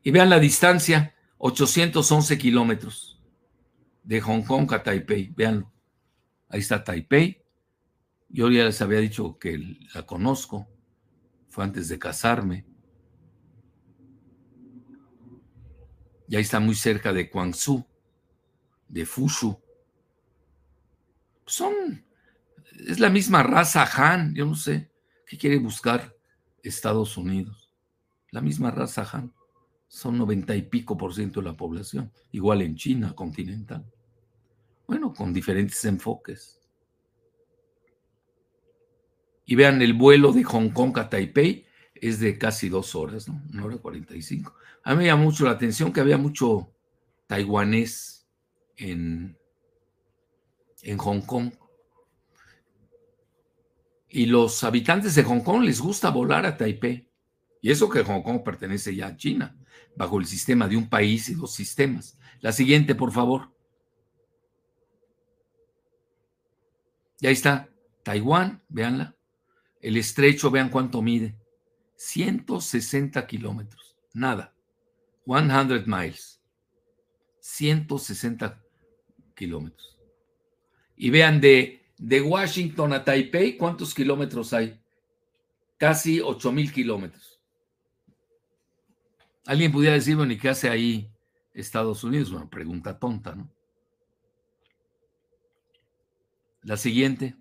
Y 0.03 0.11
vean 0.11 0.29
la 0.29 0.39
distancia, 0.39 1.15
811 1.39 2.37
kilómetros 2.37 3.19
de 4.03 4.21
Hong 4.21 4.43
Kong 4.43 4.71
a 4.73 4.83
Taipei. 4.83 5.33
Vean, 5.35 5.69
ahí 6.49 6.59
está 6.59 6.83
Taipei. 6.83 7.43
Yo 8.29 8.49
ya 8.49 8.65
les 8.65 8.81
había 8.81 8.99
dicho 8.99 9.37
que 9.39 9.77
la 9.93 10.05
conozco, 10.05 10.67
fue 11.49 11.63
antes 11.63 11.87
de 11.87 11.97
casarme. 11.97 12.65
Y 16.27 16.35
ahí 16.35 16.41
está 16.41 16.59
muy 16.59 16.75
cerca 16.75 17.13
de 17.13 17.25
Guangzhou, 17.25 17.85
de 18.89 19.05
Fushu. 19.05 19.59
Son, 21.45 22.05
es 22.87 22.99
la 22.99 23.09
misma 23.09 23.43
raza 23.43 23.87
Han, 23.95 24.35
yo 24.35 24.45
no 24.45 24.55
sé 24.55 24.91
qué 25.25 25.37
quiere 25.37 25.57
buscar 25.57 26.13
Estados 26.61 27.17
Unidos. 27.17 27.71
La 28.31 28.41
misma 28.41 28.71
raza 28.71 29.07
Han. 29.13 29.33
Son 29.87 30.17
noventa 30.17 30.53
y 30.53 30.63
pico 30.63 30.97
por 30.97 31.15
ciento 31.15 31.39
de 31.39 31.47
la 31.47 31.55
población, 31.55 32.11
igual 32.33 32.61
en 32.61 32.75
China 32.75 33.15
continental. 33.15 33.89
Bueno, 34.85 35.13
con 35.13 35.33
diferentes 35.33 35.83
enfoques. 35.85 36.56
Y 39.49 39.55
vean, 39.55 39.81
el 39.81 39.93
vuelo 39.93 40.33
de 40.33 40.43
Hong 40.43 40.69
Kong 40.69 40.99
a 40.99 41.09
Taipei 41.09 41.65
es 41.95 42.19
de 42.19 42.37
casi 42.37 42.67
dos 42.67 42.93
horas, 42.95 43.27
¿no? 43.29 43.41
Una 43.51 43.65
hora 43.65 43.77
cuarenta 43.77 44.13
y 44.13 44.21
cinco. 44.21 44.53
A 44.83 44.91
mí 44.91 44.99
me 44.99 45.05
llamó 45.05 45.23
mucho 45.23 45.45
la 45.45 45.51
atención 45.51 45.91
que 45.91 46.01
había 46.01 46.17
mucho 46.17 46.71
taiwanés 47.27 48.27
en, 48.75 49.37
en 50.83 50.97
Hong 50.97 51.21
Kong. 51.21 51.51
Y 54.09 54.25
los 54.25 54.63
habitantes 54.63 55.15
de 55.15 55.23
Hong 55.23 55.41
Kong 55.41 55.63
les 55.63 55.79
gusta 55.79 56.09
volar 56.09 56.45
a 56.45 56.57
Taipei. 56.57 57.09
Y 57.61 57.71
eso 57.71 57.89
que 57.89 58.03
Hong 58.03 58.21
Kong 58.21 58.43
pertenece 58.43 58.95
ya 58.95 59.07
a 59.07 59.17
China, 59.17 59.57
bajo 59.95 60.19
el 60.19 60.25
sistema 60.25 60.67
de 60.67 60.77
un 60.77 60.89
país 60.89 61.29
y 61.29 61.35
dos 61.35 61.53
sistemas. 61.53 62.19
La 62.41 62.51
siguiente, 62.51 62.95
por 62.95 63.11
favor. 63.11 63.51
Y 67.19 67.27
ahí 67.27 67.33
está, 67.33 67.69
Taiwán, 68.03 68.61
véanla. 68.69 69.16
El 69.87 69.95
estrecho, 69.95 70.51
vean 70.51 70.67
cuánto 70.67 71.01
mide. 71.01 71.33
160 71.95 73.25
kilómetros, 73.25 73.95
nada. 74.13 74.53
100 75.25 75.85
miles. 75.85 76.41
160 77.39 78.61
kilómetros. 79.33 79.97
Y 80.97 81.09
vean, 81.09 81.39
de, 81.39 81.85
de 81.97 82.19
Washington 82.19 82.91
a 82.91 83.05
Taipei, 83.05 83.55
¿cuántos 83.55 83.93
kilómetros 83.93 84.51
hay? 84.51 84.77
Casi 85.77 86.19
8 86.19 86.51
mil 86.51 86.73
kilómetros. 86.73 87.39
Alguien 89.45 89.71
pudiera 89.71 89.95
decir, 89.95 90.17
bueno, 90.17 90.33
¿y 90.33 90.37
qué 90.37 90.49
hace 90.49 90.69
ahí 90.69 91.09
Estados 91.53 92.03
Unidos? 92.03 92.31
Una 92.31 92.49
pregunta 92.49 92.99
tonta, 92.99 93.35
¿no? 93.35 93.49
La 96.63 96.75
siguiente. 96.75 97.37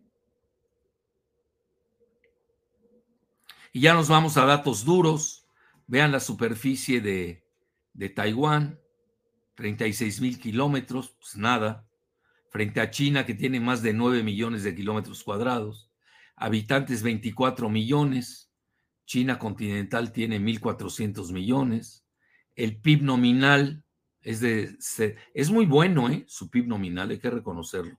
Y 3.77 3.81
ya 3.81 3.93
nos 3.93 4.09
vamos 4.09 4.39
a 4.39 4.47
datos 4.47 4.87
duros. 4.87 5.45
Vean 5.87 6.11
la 6.11 6.21
superficie 6.21 7.03
de, 7.03 7.45
de 7.93 8.09
Taiwán, 8.09 8.81
36 9.55 10.23
mil 10.23 10.41
kilómetros, 10.41 11.15
pues 11.21 11.37
nada, 11.37 11.87
frente 12.49 12.81
a 12.81 12.91
China 12.91 13.27
que 13.27 13.35
tiene 13.35 13.61
más 13.61 13.83
de 13.83 13.93
9 13.93 14.23
millones 14.23 14.63
de 14.63 14.75
kilómetros 14.75 15.23
cuadrados, 15.23 15.91
habitantes 16.37 17.03
24 17.03 17.69
millones, 17.69 18.51
China 19.05 19.39
continental 19.39 20.11
tiene 20.11 20.41
1.400 20.41 21.31
millones, 21.33 22.03
el 22.55 22.81
PIB 22.81 23.03
nominal 23.03 23.85
es 24.23 24.41
de, 24.41 24.79
es 25.35 25.51
muy 25.51 25.67
bueno, 25.67 26.09
¿eh? 26.09 26.25
su 26.29 26.49
PIB 26.49 26.67
nominal, 26.67 27.11
hay 27.11 27.19
que 27.19 27.29
reconocerlo, 27.29 27.99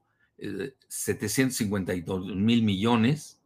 752 0.88 2.36
mil 2.36 2.64
millones 2.64 3.40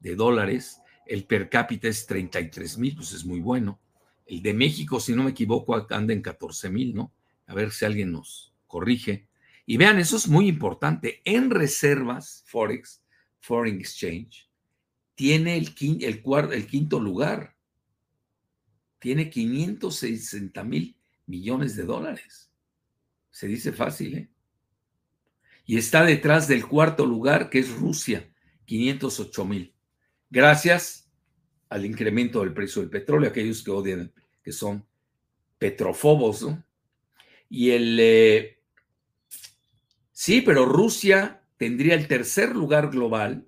de 0.00 0.16
dólares, 0.16 0.79
el 1.10 1.24
per 1.24 1.50
cápita 1.50 1.88
es 1.88 2.06
33 2.06 2.78
mil, 2.78 2.94
pues 2.94 3.12
es 3.12 3.24
muy 3.24 3.40
bueno. 3.40 3.80
El 4.26 4.42
de 4.42 4.54
México, 4.54 5.00
si 5.00 5.12
no 5.12 5.24
me 5.24 5.32
equivoco, 5.32 5.74
anda 5.90 6.12
en 6.12 6.22
14 6.22 6.70
mil, 6.70 6.94
¿no? 6.94 7.12
A 7.48 7.54
ver 7.54 7.72
si 7.72 7.84
alguien 7.84 8.12
nos 8.12 8.54
corrige. 8.68 9.26
Y 9.66 9.76
vean, 9.76 9.98
eso 9.98 10.16
es 10.16 10.28
muy 10.28 10.46
importante. 10.46 11.20
En 11.24 11.50
reservas 11.50 12.44
Forex, 12.46 13.02
Foreign 13.40 13.80
Exchange, 13.80 14.48
tiene 15.16 15.56
el, 15.56 15.74
el, 16.00 16.22
el 16.52 16.66
quinto 16.68 17.00
lugar. 17.00 17.56
Tiene 19.00 19.30
560 19.30 20.62
mil 20.62 20.96
millones 21.26 21.74
de 21.74 21.82
dólares. 21.82 22.52
Se 23.32 23.48
dice 23.48 23.72
fácil, 23.72 24.14
¿eh? 24.14 24.30
Y 25.66 25.76
está 25.76 26.04
detrás 26.04 26.46
del 26.46 26.68
cuarto 26.68 27.04
lugar, 27.04 27.50
que 27.50 27.58
es 27.58 27.74
Rusia, 27.74 28.32
508 28.66 29.44
mil. 29.44 29.74
Gracias 30.30 30.99
al 31.70 31.86
incremento 31.86 32.40
del 32.40 32.52
precio 32.52 32.82
del 32.82 32.90
petróleo, 32.90 33.30
aquellos 33.30 33.62
que 33.62 33.70
odian 33.70 34.12
que 34.42 34.52
son 34.52 34.86
petrofobos, 35.58 36.42
¿no? 36.42 36.64
Y 37.48 37.70
el... 37.70 37.98
Eh, 38.00 38.62
sí, 40.12 40.40
pero 40.40 40.66
Rusia 40.66 41.42
tendría 41.56 41.94
el 41.94 42.06
tercer 42.08 42.54
lugar 42.54 42.90
global 42.90 43.46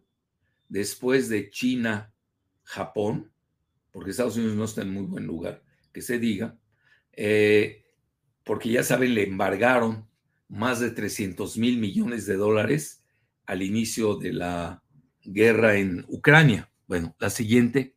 después 0.68 1.28
de 1.28 1.50
China, 1.50 2.12
Japón, 2.62 3.30
porque 3.90 4.10
Estados 4.10 4.36
Unidos 4.36 4.56
no 4.56 4.64
está 4.64 4.82
en 4.82 4.92
muy 4.92 5.04
buen 5.04 5.26
lugar, 5.26 5.62
que 5.92 6.02
se 6.02 6.18
diga, 6.18 6.58
eh, 7.12 7.84
porque 8.44 8.70
ya 8.70 8.82
saben, 8.82 9.14
le 9.14 9.24
embargaron 9.24 10.08
más 10.48 10.80
de 10.80 10.90
300 10.90 11.56
mil 11.58 11.78
millones 11.78 12.26
de 12.26 12.36
dólares 12.36 13.04
al 13.46 13.62
inicio 13.62 14.16
de 14.16 14.32
la 14.32 14.82
guerra 15.22 15.76
en 15.76 16.04
Ucrania. 16.08 16.70
Bueno, 16.86 17.14
la 17.18 17.30
siguiente. 17.30 17.96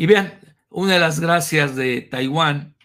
Y 0.00 0.06
vean, 0.06 0.38
una 0.68 0.92
de 0.92 1.00
las 1.00 1.18
gracias 1.18 1.74
de 1.74 2.02
Taiwán, 2.02 2.76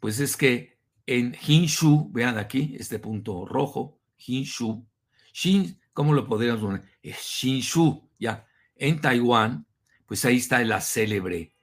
pues 0.00 0.18
es 0.18 0.34
que 0.34 0.78
en 1.04 1.36
Hinshu, 1.46 2.10
vean 2.10 2.38
aquí, 2.38 2.74
este 2.80 2.98
punto 2.98 3.44
rojo, 3.44 4.00
Hinshu, 4.16 4.88
Shin, 5.30 5.78
¿cómo 5.92 6.14
lo 6.14 6.26
podríamos 6.26 6.62
poner? 6.62 6.82
Shinshu, 7.02 8.08
ya, 8.18 8.46
en 8.76 8.98
Taiwán, 8.98 9.66
pues 10.06 10.24
ahí 10.24 10.38
está 10.38 10.64
la 10.64 10.80
célebre 10.80 11.54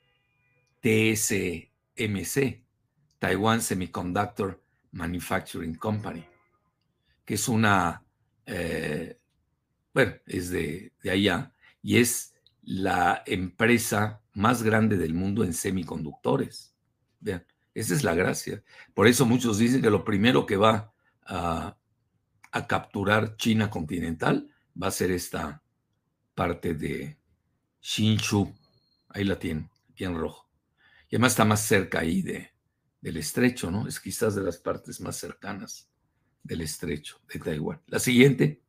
TSMC, 0.82 2.64
Taiwan 3.18 3.60
Semiconductor 3.64 4.64
Manufacturing 4.92 5.74
Company, 5.74 6.24
que 7.26 7.34
es 7.34 7.48
una, 7.48 8.06
eh, 8.46 9.18
bueno, 9.96 10.14
es 10.28 10.52
de, 10.52 10.94
de 11.02 11.10
allá 11.10 11.56
y 11.82 11.98
es 11.98 12.36
la 12.62 13.24
empresa 13.26 14.21
más 14.34 14.64
grande 14.64 14.98
del 14.98 15.14
mundo 15.14 15.44
en 15.44 15.54
semiconductores. 15.54 16.76
Vean, 17.20 17.46
esa 17.74 17.94
es 17.94 18.04
la 18.04 18.16
gracia. 18.16 18.64
Por 18.94 19.08
eso 19.08 19.26
muchos 19.26 19.58
dicen 19.58 19.82
que 19.82 19.90
lo 19.90 20.04
primero 20.04 20.46
que 20.46 20.58
va 20.58 20.94
a, 21.26 21.78
capturar 22.68 23.38
China 23.38 23.70
continental 23.70 24.54
va 24.82 24.88
a 24.88 24.92
ser 24.92 25.12
esta 25.12 25.64
parte 26.36 26.74
de 26.74 27.18
Xinshu. 27.80 28.54
Ahí 29.10 29.24
la 29.24 29.40
tienen, 29.40 29.70
aquí 29.90 30.04
en 30.04 30.18
rojo. 30.18 30.50
Y 31.10 31.16
además 31.16 31.34
está 31.34 31.46
más 31.46 31.62
cerca 31.62 32.00
ahí 32.00 32.22
de, 32.22 32.52
del 33.00 33.18
estrecho, 33.18 33.72
¿no? 33.72 33.88
Es 33.88 34.00
quizás 34.00 34.36
de 34.36 34.44
las 34.44 34.58
partes 34.58 35.00
más 35.00 35.16
cercanas 35.16 35.90
del 36.44 36.62
estrecho 36.62 37.22
de 37.32 37.40
Taiwán. 37.40 37.82
La 37.88 38.00
siguiente, 38.00 38.62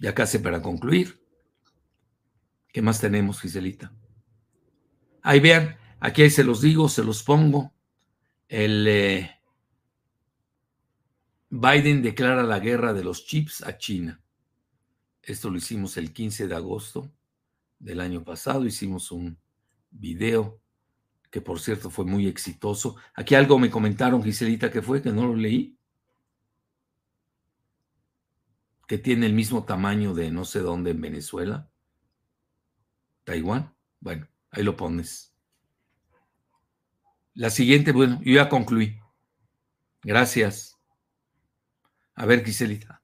ya 0.00 0.14
casi 0.14 0.38
para 0.38 0.60
concluir. 0.60 1.22
¿Qué 2.72 2.82
más 2.82 3.00
tenemos, 3.00 3.40
Giselita? 3.40 3.92
Ahí 5.26 5.40
vean, 5.40 5.76
aquí 5.98 6.30
se 6.30 6.44
los 6.44 6.60
digo, 6.60 6.88
se 6.88 7.02
los 7.02 7.24
pongo. 7.24 7.74
Eh, 8.48 9.28
Biden 11.50 12.00
declara 12.00 12.44
la 12.44 12.60
guerra 12.60 12.92
de 12.92 13.02
los 13.02 13.26
chips 13.26 13.64
a 13.64 13.76
China. 13.76 14.22
Esto 15.20 15.50
lo 15.50 15.56
hicimos 15.56 15.96
el 15.96 16.12
15 16.12 16.46
de 16.46 16.54
agosto 16.54 17.10
del 17.80 17.98
año 18.02 18.22
pasado. 18.22 18.66
Hicimos 18.66 19.10
un 19.10 19.36
video 19.90 20.60
que 21.28 21.40
por 21.40 21.58
cierto 21.58 21.90
fue 21.90 22.04
muy 22.04 22.28
exitoso. 22.28 22.94
Aquí 23.12 23.34
algo 23.34 23.58
me 23.58 23.68
comentaron, 23.68 24.22
Giselita, 24.22 24.70
que 24.70 24.80
fue, 24.80 25.02
que 25.02 25.10
no 25.10 25.26
lo 25.26 25.34
leí. 25.34 25.76
Que 28.86 28.98
tiene 28.98 29.26
el 29.26 29.32
mismo 29.32 29.64
tamaño 29.64 30.14
de 30.14 30.30
no 30.30 30.44
sé 30.44 30.60
dónde 30.60 30.92
en 30.92 31.00
Venezuela. 31.00 31.68
Taiwán. 33.24 33.74
Bueno, 33.98 34.28
ahí 34.56 34.62
lo 34.62 34.76
pones. 34.76 35.32
La 37.34 37.50
siguiente, 37.50 37.92
bueno, 37.92 38.18
yo 38.22 38.32
ya 38.32 38.48
concluí. 38.48 38.98
Gracias. 40.02 40.78
A 42.14 42.24
ver, 42.24 42.42
Giselita. 42.44 43.02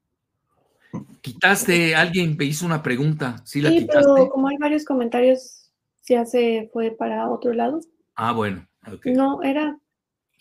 Quitaste, 1.21 1.95
alguien 1.95 2.37
me 2.37 2.47
hizo 2.47 2.65
una 2.65 2.83
pregunta. 2.83 3.43
Sí, 3.45 3.61
la 3.61 3.71
quitaste. 3.71 4.11
Pero 4.15 4.31
como 4.31 4.49
hay 4.49 4.57
varios 4.57 4.85
comentarios, 4.85 5.71
ya 6.09 6.25
se 6.25 6.71
fue 6.73 6.91
para 6.91 7.31
otro 7.31 7.53
lado. 7.53 7.81
Ah, 8.15 8.33
bueno. 8.33 8.67
No, 9.05 9.43
era 9.43 9.79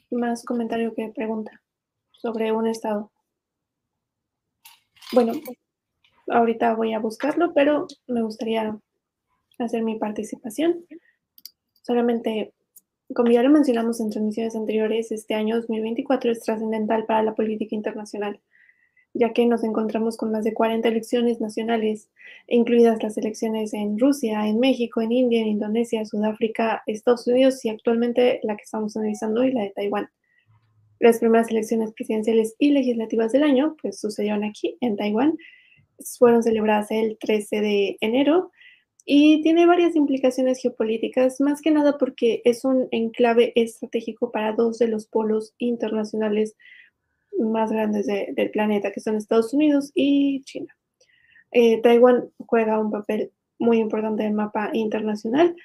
más 0.10 0.44
comentario 0.46 0.94
que 0.96 1.12
pregunta 1.14 1.62
sobre 2.12 2.52
un 2.52 2.68
estado. 2.68 3.12
Bueno, 5.12 5.34
ahorita 6.30 6.76
voy 6.76 6.94
a 6.94 7.00
buscarlo, 7.00 7.54
pero 7.54 7.88
me 8.08 8.22
gustaría 8.22 8.80
hacer 9.60 9.84
mi 9.84 9.98
participación. 9.98 10.86
Solamente, 11.82 12.54
como 13.14 13.32
ya 13.32 13.44
lo 13.44 13.50
mencionamos 13.50 14.00
en 14.00 14.10
transmisiones 14.10 14.56
anteriores, 14.56 15.12
este 15.12 15.34
año 15.34 15.56
2024 15.58 16.32
es 16.32 16.42
trascendental 16.42 17.06
para 17.06 17.24
la 17.24 17.36
política 17.36 17.76
internacional, 17.76 18.40
ya 19.14 19.34
que 19.34 19.46
nos 19.46 19.64
encontramos 19.64 20.16
con 20.16 20.32
más 20.32 20.44
de 20.44 20.54
40 20.54 20.88
elecciones 20.88 21.42
nacionales, 21.42 22.10
incluidas 22.48 23.02
las 23.04 23.18
elecciones 23.18 23.74
en 23.74 24.00
Rusia, 24.00 24.48
en 24.48 24.60
México, 24.60 25.02
en 25.02 25.12
India, 25.12 25.42
en 25.42 25.48
Indonesia, 25.48 26.06
Sudáfrica, 26.06 26.84
Estados 26.86 27.28
Unidos 27.28 27.64
y 27.66 27.70
actualmente 27.70 28.40
la 28.44 28.56
que 28.56 28.64
estamos 28.64 28.96
analizando 28.96 29.42
hoy, 29.42 29.52
la 29.52 29.64
de 29.64 29.72
Taiwán. 29.72 30.10
Las 31.00 31.18
primeras 31.18 31.50
elecciones 31.50 31.92
presidenciales 31.94 32.56
y 32.60 32.70
legislativas 32.70 33.32
del 33.32 33.44
año, 33.44 33.76
pues 33.82 34.00
sucedieron 34.00 34.44
aquí, 34.44 34.78
en 34.82 34.96
Taiwán, 34.96 35.36
fueron 36.18 36.44
celebradas 36.44 36.92
el 36.92 37.18
13 37.20 37.62
de 37.62 37.98
enero 38.02 38.52
y 39.14 39.42
tiene 39.42 39.66
varias 39.66 39.98
implicaciones 39.98 40.62
geopolíticas, 40.62 41.42
más 41.42 41.60
que 41.60 41.70
nada 41.70 41.98
porque 41.98 42.42
es 42.46 42.64
un 42.64 42.88
enclave 42.92 43.52
estratégico 43.56 44.32
para 44.32 44.54
dos 44.54 44.80
de 44.80 44.88
los 44.88 45.06
polos 45.06 45.54
internacionales 45.58 46.56
más 47.38 47.74
grandes 47.74 48.08
del 48.08 48.52
planeta, 48.52 48.94
que 48.94 49.02
son 49.02 49.18
Estados 49.18 49.54
Unidos 49.54 49.92
y 49.96 50.44
China. 50.44 50.74
Eh, 51.52 51.82
Taiwán 51.82 52.30
juega 52.38 52.80
un 52.80 52.90
papel 52.90 53.34
muy 53.60 53.80
importante 53.80 54.24
en 54.24 54.30
el 54.30 54.34
mapa 54.34 54.70
internacional, 54.72 55.58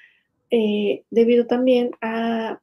eh, 0.51 1.05
debido 1.09 1.47
también 1.47 1.91
a 2.01 2.59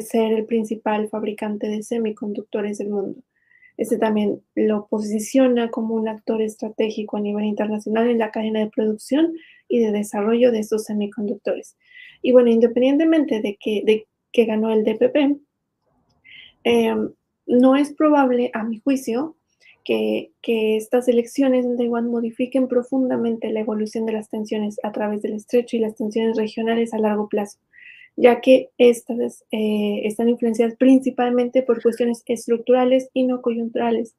ser 0.00 0.32
el 0.32 0.46
principal 0.46 1.10
fabricante 1.10 1.68
de 1.68 1.82
semiconductores 1.82 2.78
del 2.78 2.88
mundo. 2.88 3.20
Este 3.76 3.98
también 3.98 4.40
lo 4.54 4.86
posiciona 4.86 5.70
como 5.70 5.94
un 5.94 6.08
actor 6.08 6.40
estratégico 6.40 7.18
a 7.18 7.20
nivel 7.20 7.44
internacional 7.44 8.08
en 8.08 8.16
la 8.16 8.30
cadena 8.30 8.60
de 8.60 8.70
producción 8.70 9.34
y 9.68 9.80
de 9.80 9.92
desarrollo 9.92 10.52
de 10.52 10.60
estos 10.60 10.84
semiconductores. 10.84 11.76
Y 12.22 12.32
bueno, 12.32 12.50
independientemente 12.50 13.40
de 13.40 13.56
que, 13.60 13.82
de 13.84 14.06
que 14.32 14.44
ganó 14.44 14.72
el 14.72 14.84
DPP, 14.84 15.38
em, 16.64 17.10
no 17.46 17.76
es 17.76 17.92
probable, 17.92 18.50
a 18.54 18.64
mi 18.64 18.80
juicio, 18.80 19.36
que, 19.84 20.32
que, 20.42 20.76
estas 20.76 21.06
elecciones 21.06 21.64
en 21.64 21.76
Taiwán 21.76 22.08
modifiquen 22.08 22.66
profundamente 22.66 23.52
la 23.52 23.60
evolución 23.60 24.04
de 24.04 24.12
las 24.12 24.28
tensiones 24.28 24.78
a 24.82 24.90
través 24.90 25.22
del 25.22 25.34
estrecho 25.34 25.76
y 25.76 25.80
las 25.80 25.94
tensiones 25.94 26.36
regionales 26.36 26.92
a 26.92 26.98
largo 26.98 27.28
plazo, 27.28 27.58
ya 28.16 28.40
que 28.40 28.70
estas 28.78 29.44
eh, 29.52 30.00
están 30.04 30.28
influenciadas 30.28 30.74
principalmente 30.76 31.62
por 31.62 31.80
cuestiones 31.80 32.24
estructurales 32.26 33.10
y 33.12 33.24
no 33.24 33.42
coyunturales. 33.42 34.16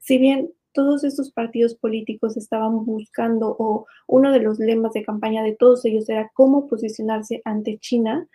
Si 0.00 0.18
bien 0.18 0.50
todos 0.76 1.04
estos 1.04 1.32
partidos 1.32 1.74
políticos 1.74 2.36
estaban 2.36 2.84
buscando, 2.84 3.56
o 3.58 3.86
uno 4.06 4.30
de 4.30 4.40
los 4.40 4.58
lemas 4.58 4.92
de 4.92 5.02
campaña 5.02 5.42
de 5.42 5.56
todos 5.56 5.86
ellos 5.86 6.06
era 6.10 6.30
cómo 6.34 6.68
posicionarse 6.68 7.40
ante 7.46 7.78
China, 7.78 8.28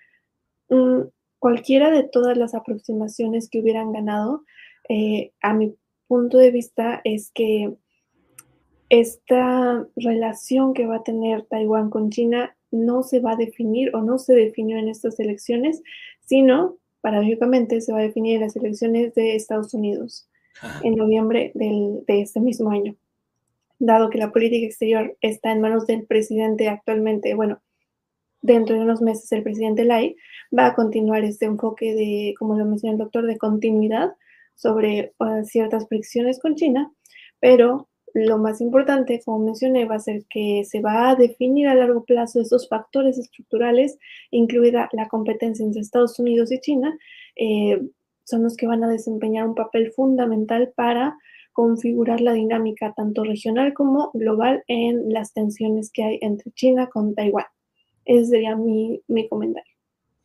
mm, 0.70 1.02
cualquiera 1.38 1.92
de 1.92 2.04
todas 2.04 2.36
las 2.38 2.56
aproximaciones 2.56 3.48
que 3.48 3.60
hubieran 3.60 3.92
ganado, 3.92 4.44
eh, 4.90 5.32
a 5.42 5.54
mi 5.54 5.76
punto 6.08 6.40
de 6.40 6.50
vista 6.50 7.00
es 7.04 7.32
que 7.32 7.76
esta 8.90 9.88
relación 9.96 10.74
que 10.74 10.88
va 10.88 10.96
a 10.98 11.04
tener 11.04 11.44
Taiwán 11.44 11.92
con 11.92 12.10
China 12.10 12.58
no 12.72 13.04
se 13.04 13.20
va 13.20 13.34
a 13.34 13.36
definir 13.38 13.96
o 13.96 14.02
no 14.02 14.18
se 14.18 14.34
definió 14.34 14.78
en 14.78 14.90
estas 14.90 15.20
elecciones, 15.20 15.84
sino 16.22 16.78
paradójicamente 17.02 17.82
se 17.82 17.94
va 17.94 18.00
a 18.00 18.10
definir 18.10 18.38
en 18.38 18.42
las 18.42 18.56
elecciones 18.56 19.14
de 19.14 19.36
Estados 19.36 19.76
Unidos 19.76 20.28
en 20.84 20.96
noviembre 20.96 21.52
de 21.56 22.02
este 22.08 22.40
mismo 22.40 22.72
año. 22.72 22.96
Dado 23.80 24.10
que 24.10 24.20
la 24.20 24.32
política 24.32 24.68
exterior 24.68 25.18
está 25.22 25.52
en 25.52 25.62
manos 25.62 25.88
del 25.88 26.06
presidente 26.06 26.70
actualmente, 26.70 27.34
bueno, 27.34 27.62
dentro 28.42 28.76
de 28.76 28.82
unos 28.82 29.02
meses 29.02 29.32
el 29.32 29.44
presidente 29.44 29.86
Lai 29.86 30.16
va 30.58 30.68
a 30.68 30.76
continuar 30.76 31.24
este 31.24 31.46
enfoque 31.46 31.94
de, 31.94 32.34
como 32.38 32.56
lo 32.56 32.66
mencionó 32.66 32.94
el 32.94 33.00
doctor, 33.00 33.26
de 33.26 33.38
continuidad 33.38 34.14
sobre 34.56 35.14
uh, 35.20 35.44
ciertas 35.44 35.88
fricciones 35.88 36.40
con 36.40 36.56
China, 36.56 36.92
pero 37.40 37.88
lo 38.14 38.38
más 38.38 38.60
importante, 38.60 39.22
como 39.24 39.46
mencioné, 39.46 39.86
va 39.86 39.96
a 39.96 40.00
ser 40.00 40.26
que 40.30 40.64
se 40.66 40.82
va 40.82 41.10
a 41.10 41.16
definir 41.16 41.68
a 41.68 41.76
largo 41.76 42.04
plazo 42.04 42.42
estos 42.42 42.68
factores 42.68 43.18
estructurales, 43.18 43.98
incluida 44.32 44.90
la 44.92 45.08
competencia 45.08 45.66
entre 45.66 45.82
Estados 45.82 46.20
Unidos 46.20 46.52
y 46.52 46.60
China, 46.60 46.98
eh, 47.38 47.82
son 48.32 48.44
los 48.44 48.58
que 48.58 48.66
van 48.66 48.84
a 48.84 48.88
desempeñar 48.88 49.48
un 49.48 49.56
papel 49.56 49.92
fundamental 49.92 50.74
para 50.76 51.18
configurar 51.54 52.22
la 52.22 52.34
dinámica 52.34 52.94
tanto 52.96 53.24
regional 53.24 53.74
como 53.74 54.10
global 54.14 54.64
en 54.68 55.14
las 55.14 55.34
tensiones 55.34 55.92
que 55.94 56.04
hay 56.04 56.20
entre 56.22 56.52
China 56.54 56.88
con 56.88 57.14
Taiwán. 57.14 57.46
Ese 58.06 58.26
sería 58.26 58.56
mi, 58.56 59.02
mi 59.08 59.28
comentario. 59.28 59.72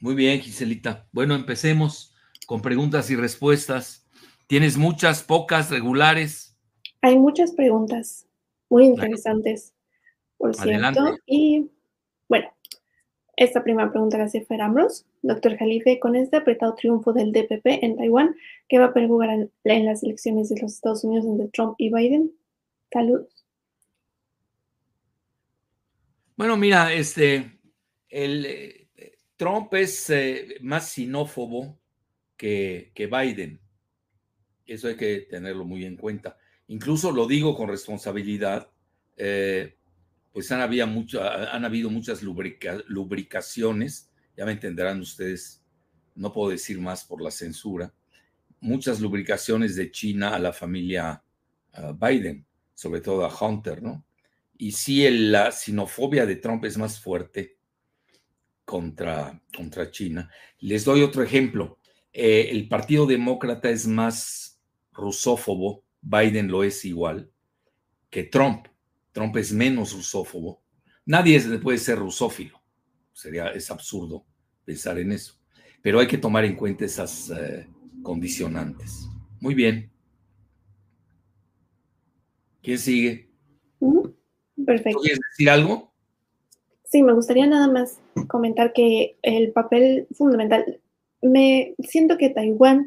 Muy 0.01 0.15
bien, 0.15 0.41
Giselita. 0.41 1.07
Bueno, 1.13 1.35
empecemos 1.35 2.15
con 2.47 2.63
preguntas 2.63 3.11
y 3.11 3.17
respuestas. 3.17 4.07
¿Tienes 4.47 4.77
muchas, 4.77 5.23
pocas, 5.23 5.71
regulares? 5.71 6.57
Hay 7.03 7.19
muchas 7.19 7.53
preguntas 7.53 8.27
muy 8.69 8.87
interesantes, 8.87 9.75
por 10.39 10.55
cierto. 10.55 11.17
Y 11.27 11.71
bueno, 12.29 12.49
esta 13.37 13.63
primera 13.63 13.91
pregunta 13.91 14.17
la 14.17 14.25
hace 14.25 14.45
Fer 14.45 14.61
Doctor 15.23 15.57
Jalife, 15.59 16.01
con 16.01 16.17
este 16.17 16.39
apretado 16.39 16.75
triunfo 16.75 17.13
del 17.13 17.33
DPP 17.33 17.67
en 17.83 17.97
Taiwán, 17.97 18.35
¿qué 18.69 18.79
va 18.79 18.87
a 18.87 18.95
perjugar 18.95 19.31
en, 19.65 19.85
las 19.85 20.03
elecciones 20.03 20.49
de 20.49 20.61
los 20.61 20.73
Estados 20.73 21.05
Unidos 21.05 21.27
entre 21.27 21.49
Trump 21.49 21.75
y 21.77 21.93
Biden? 21.93 22.33
Saludos. 22.91 23.45
Bueno, 26.37 26.57
mira, 26.57 26.93
este, 26.93 27.59
el, 28.09 28.47
eh, 28.47 28.89
Trump 29.37 29.73
es 29.75 30.09
eh, 30.11 30.57
más 30.61 30.89
sinófobo 30.89 31.79
que, 32.37 32.91
que 32.95 33.07
Biden. 33.07 33.61
Eso 34.67 34.89
hay 34.89 34.97
que 34.97 35.21
tenerlo 35.21 35.65
muy 35.65 35.85
en 35.85 35.97
cuenta. 35.97 36.39
Incluso 36.69 37.13
lo 37.13 37.27
digo 37.27 37.55
con 37.55 37.69
responsabilidad. 37.69 38.69
Eh, 39.17 39.77
pues 40.37 40.53
han, 40.53 40.61
habido 40.61 40.87
muchas 41.89 42.23
lubricaciones, 42.23 44.11
ya 44.37 44.45
me 44.45 44.53
entenderán 44.53 45.01
ustedes, 45.01 45.65
no 46.15 46.31
puedo 46.31 46.51
decir 46.51 46.79
más 46.79 47.07
por 47.07 47.23
la 47.23 47.31
censura, 47.31 47.95
muchas 48.61 49.01
lubricaciones 49.01 49.77
de 49.77 49.91
China 49.91 50.35
a 50.35 50.39
la 50.39 50.53
familia 50.53 51.25
Biden, 51.99 52.45
sobre 52.75 53.01
todo 53.01 53.25
a 53.25 53.35
Hunter, 53.35 53.83
¿no? 53.83 54.05
Y 54.59 54.73
sí, 54.73 55.09
la 55.09 55.51
sinofobia 55.53 56.27
de 56.27 56.37
Trump 56.37 56.67
es 56.67 56.77
más 56.77 57.01
fuerte 57.01 57.57
contra, 58.67 59.43
contra 59.57 59.91
China. 59.91 60.31
Les 60.59 60.85
doy 60.85 61.01
otro 61.01 61.23
ejemplo. 61.23 61.79
Eh, 62.13 62.51
el 62.51 62.69
Partido 62.69 63.07
Demócrata 63.07 63.71
es 63.71 63.87
más 63.87 64.61
rusófobo, 64.93 65.83
Biden 66.03 66.49
lo 66.49 66.63
es 66.63 66.85
igual, 66.85 67.31
que 68.11 68.25
Trump. 68.25 68.67
Trump 69.17 69.35
es 69.39 69.51
menos 69.51 69.95
rusófobo. 69.95 70.61
Nadie 71.07 71.41
puede 71.61 71.79
ser 71.79 71.99
rusófilo. 71.99 72.61
Sería, 73.15 73.49
es 73.49 73.71
absurdo 73.71 74.27
pensar 74.63 74.99
en 74.99 75.11
eso. 75.11 75.41
Pero 75.81 76.01
hay 76.01 76.07
que 76.07 76.19
tomar 76.19 76.45
en 76.45 76.55
cuenta 76.55 76.85
esas 76.85 77.31
eh, 77.31 77.67
condicionantes. 78.03 79.09
Muy 79.41 79.55
bien. 79.55 79.91
¿Quién 82.63 82.79
sigue? 82.79 83.31
Perfecto. 84.67 85.01
¿Quieres 85.01 85.21
decir 85.31 85.49
algo? 85.49 85.95
Sí, 86.85 87.03
me 87.03 87.15
gustaría 87.15 87.47
nada 87.47 87.69
más 87.69 87.99
comentar 88.29 88.75
que 88.75 89.17
el 89.23 89.51
papel 89.53 90.09
fundamental, 90.13 90.79
me 91.23 91.75
siento 91.79 92.19
que 92.19 92.29
Taiwán 92.29 92.85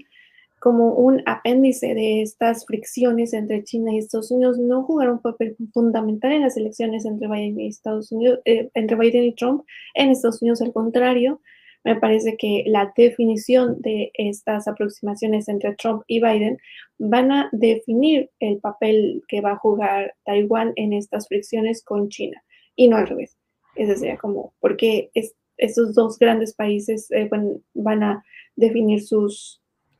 como 0.59 0.93
un 0.93 1.21
apéndice 1.25 1.93
de 1.93 2.21
estas 2.21 2.65
fricciones 2.65 3.33
entre 3.33 3.63
China 3.63 3.93
y 3.93 3.99
Estados 3.99 4.31
Unidos, 4.31 4.57
no 4.57 4.83
jugaron 4.83 5.15
un 5.15 5.21
papel 5.21 5.55
fundamental 5.73 6.31
en 6.31 6.41
las 6.41 6.57
elecciones 6.57 7.05
entre 7.05 7.27
Biden 7.27 7.59
y 7.59 7.67
Estados 7.67 8.11
Unidos, 8.11 8.39
eh, 8.45 8.69
entre 8.73 8.97
Biden 8.97 9.23
y 9.23 9.35
Trump. 9.35 9.63
En 9.93 10.09
Estados 10.09 10.41
Unidos, 10.41 10.61
al 10.61 10.73
contrario, 10.73 11.41
me 11.83 11.95
parece 11.95 12.35
que 12.37 12.63
la 12.67 12.91
definición 12.95 13.81
de 13.81 14.11
estas 14.13 14.67
aproximaciones 14.67 15.47
entre 15.47 15.75
Trump 15.75 16.03
y 16.07 16.21
Biden 16.21 16.57
van 16.97 17.31
a 17.31 17.49
definir 17.53 18.29
el 18.39 18.59
papel 18.59 19.23
que 19.27 19.41
va 19.41 19.51
a 19.51 19.57
jugar 19.57 20.13
Taiwán 20.25 20.73
en 20.75 20.93
estas 20.93 21.27
fricciones 21.27 21.83
con 21.83 22.09
China 22.09 22.43
y 22.75 22.89
no 22.89 22.97
al 22.97 23.07
revés. 23.07 23.37
Eso 23.75 23.95
sería 23.95 24.17
como, 24.17 24.53
porque 24.59 25.09
estos 25.57 25.93
dos 25.95 26.19
grandes 26.19 26.53
países 26.53 27.09
eh, 27.11 27.29
van 27.73 28.03
a 28.03 28.23
definir 28.55 29.01
sus 29.01 29.58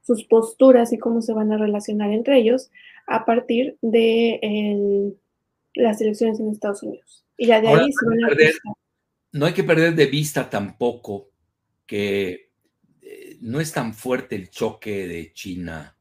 sus 0.09 0.23
posturas 0.23 0.91
y 0.91 0.97
cómo 0.97 1.21
se 1.21 1.33
van 1.33 1.51
a 1.51 1.57
relacionar 1.59 2.11
entre 2.11 2.39
ellos 2.39 2.71
a 3.05 3.25
partir 3.25 3.77
de 3.83 5.13
las 5.75 6.01
elecciones 6.01 6.39
en 6.39 6.49
Estados 6.49 6.81
Unidos. 6.81 7.23
Y 7.37 7.45
ya 7.45 7.61
de 7.61 7.67
ahí 7.67 7.91
se 7.91 8.05
van 8.07 8.23
a 8.23 8.35
No 9.33 9.45
hay 9.45 9.53
que 9.53 9.63
perder 9.63 9.93
de 9.93 10.07
vista 10.07 10.49
tampoco 10.49 11.29
que 11.85 12.49
eh, 13.03 13.37
no 13.41 13.59
es 13.59 13.71
tan 13.71 13.93
fuerte 13.93 14.35
el 14.35 14.49
choque 14.49 15.07
de 15.07 15.31
China 15.31 15.95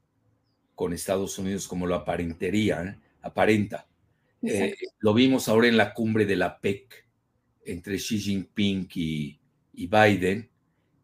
con 0.75 0.95
Estados 0.95 1.39
Unidos 1.39 1.69
como 1.69 1.87
lo 1.87 1.95
aparentería, 1.95 2.83
¿eh? 2.83 2.97
aparenta. 3.21 3.87
Eh, 4.41 4.75
lo 5.01 5.13
vimos 5.13 5.51
ahora 5.51 5.69
en 5.69 5.77
la 5.77 5.93
cumbre 5.93 6.25
de 6.25 6.37
la 6.37 6.59
PEC 6.59 7.07
entre 7.67 7.97
Xi 7.97 8.19
Jinping 8.19 8.89
y, 8.95 9.39
y 9.75 9.87
Biden. 9.87 10.49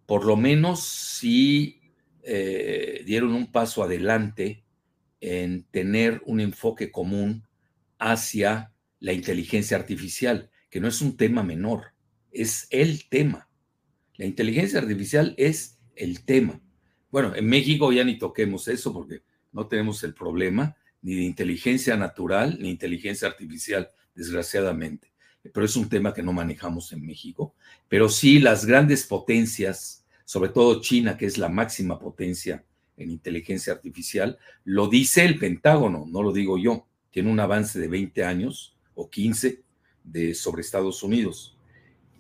Por 0.07 0.25
lo 0.25 0.39
menos 0.39 0.83
sí 0.83 1.84
eh, 2.27 3.03
dieron 3.05 3.35
un 3.35 3.53
paso 3.53 3.83
adelante 3.83 4.65
en 5.21 5.65
tener 5.65 6.23
un 6.27 6.41
enfoque 6.41 6.91
común 6.91 7.47
hacia 7.99 8.73
la 9.01 9.13
inteligencia 9.13 9.77
artificial, 9.77 10.51
que 10.71 10.81
no 10.81 10.89
es 10.89 11.01
un 11.01 11.17
tema 11.17 11.43
menor, 11.43 11.93
es 12.31 12.67
el 12.71 13.09
tema. 13.09 13.49
La 14.17 14.27
inteligencia 14.27 14.79
artificial 14.79 15.35
es 15.37 15.79
el 15.97 16.25
tema. 16.25 16.61
Bueno, 17.11 17.35
en 17.35 17.47
México 17.47 17.93
ya 17.93 18.05
ni 18.05 18.19
toquemos 18.19 18.69
eso 18.69 18.93
porque 18.93 19.23
no 19.53 19.67
tenemos 19.67 20.03
el 20.03 20.15
problema 20.15 20.77
ni 21.03 21.15
de 21.15 21.23
inteligencia 21.23 21.97
natural 21.97 22.59
ni 22.61 22.71
inteligencia 22.71 23.29
artificial, 23.29 23.89
desgraciadamente. 24.15 25.13
Pero 25.43 25.67
es 25.67 25.77
un 25.77 25.89
tema 25.89 26.15
que 26.15 26.23
no 26.23 26.33
manejamos 26.33 26.93
en 26.93 27.05
México. 27.05 27.55
Pero 27.89 28.09
sí 28.09 28.41
las 28.41 28.65
grandes 28.65 29.05
potencias 29.05 30.04
sobre 30.25 30.49
todo 30.49 30.81
China, 30.81 31.17
que 31.17 31.27
es 31.27 31.39
la 31.39 31.49
máxima 31.49 31.99
potencia 31.99 32.65
en 32.97 33.11
inteligencia 33.11 33.73
artificial, 33.73 34.39
lo 34.65 34.89
dice 34.89 35.25
el 35.25 35.39
Pentágono, 35.39 36.07
no 36.09 36.23
lo 36.23 36.33
digo 36.33 36.59
yo. 36.59 36.87
Tiene 37.11 37.31
un 37.31 37.41
avance 37.41 37.79
de 37.79 37.89
20 37.89 38.25
años 38.25 38.77
o 38.95 39.11
15 39.11 39.63
de, 40.03 40.35
sobre 40.35 40.63
Estados 40.63 41.03
Unidos. 41.03 41.57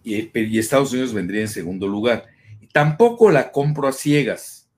Y, 0.02 0.30
Estados 0.58 0.92
Unidos 0.92 1.14
vendría 1.14 1.40
en 1.40 1.48
segundo 1.48 1.88
lugar. 1.88 2.26
Y 2.60 2.66
tampoco 2.68 3.30
la 3.30 3.50
compro 3.50 3.88
a 3.88 3.92
ciegas. 3.92 4.68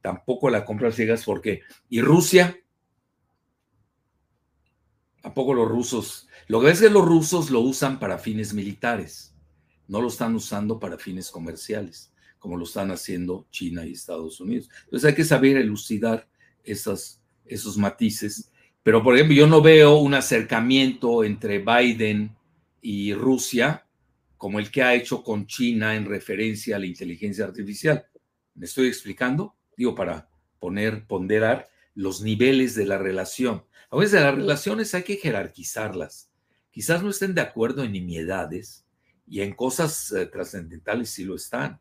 Tampoco 0.00 0.48
la 0.48 0.64
compro 0.64 0.88
a 0.88 0.92
ciegas 0.92 1.24
porque. 1.24 1.62
¿Y 1.88 2.00
Rusia? 2.00 2.56
Tampoco 5.20 5.52
los 5.52 5.68
rusos. 5.68 6.28
Lo 6.46 6.60
que 6.60 6.70
es 6.70 6.80
que 6.80 6.88
los 6.88 7.04
rusos 7.04 7.50
lo 7.50 7.60
usan 7.60 7.98
para 7.98 8.18
fines 8.18 8.54
militares. 8.54 9.34
No 9.88 10.00
lo 10.00 10.08
están 10.08 10.34
usando 10.34 10.78
para 10.78 10.96
fines 10.96 11.30
comerciales 11.30 12.12
como 12.38 12.56
lo 12.56 12.64
están 12.64 12.90
haciendo 12.90 13.46
China 13.50 13.86
y 13.86 13.92
Estados 13.92 14.40
Unidos. 14.40 14.68
Entonces 14.84 15.08
hay 15.08 15.14
que 15.14 15.24
saber 15.24 15.56
elucidar 15.56 16.28
esos 16.64 17.76
matices. 17.76 18.50
Pero, 18.82 19.02
por 19.02 19.14
ejemplo, 19.14 19.36
yo 19.36 19.46
no 19.46 19.60
veo 19.60 19.96
un 19.98 20.14
acercamiento 20.14 21.24
entre 21.24 21.58
Biden 21.58 22.36
y 22.80 23.12
Rusia 23.12 23.86
como 24.36 24.60
el 24.60 24.70
que 24.70 24.82
ha 24.82 24.94
hecho 24.94 25.22
con 25.22 25.46
China 25.46 25.96
en 25.96 26.06
referencia 26.06 26.76
a 26.76 26.78
la 26.78 26.86
inteligencia 26.86 27.44
artificial. 27.44 28.06
¿Me 28.54 28.66
estoy 28.66 28.86
explicando? 28.86 29.56
Digo, 29.76 29.94
para 29.94 30.30
poner, 30.60 31.06
ponderar 31.06 31.68
los 31.94 32.22
niveles 32.22 32.74
de 32.76 32.86
la 32.86 32.98
relación. 32.98 33.64
A 33.90 33.96
veces 33.96 34.22
las 34.22 34.34
relaciones 34.34 34.94
hay 34.94 35.02
que 35.02 35.16
jerarquizarlas. 35.16 36.30
Quizás 36.70 37.02
no 37.02 37.10
estén 37.10 37.34
de 37.34 37.40
acuerdo 37.40 37.82
en 37.82 37.92
nimiedades 37.92 38.86
y 39.26 39.40
en 39.40 39.54
cosas 39.54 40.12
eh, 40.12 40.26
trascendentales 40.26 41.10
sí 41.10 41.24
lo 41.24 41.34
están. 41.34 41.80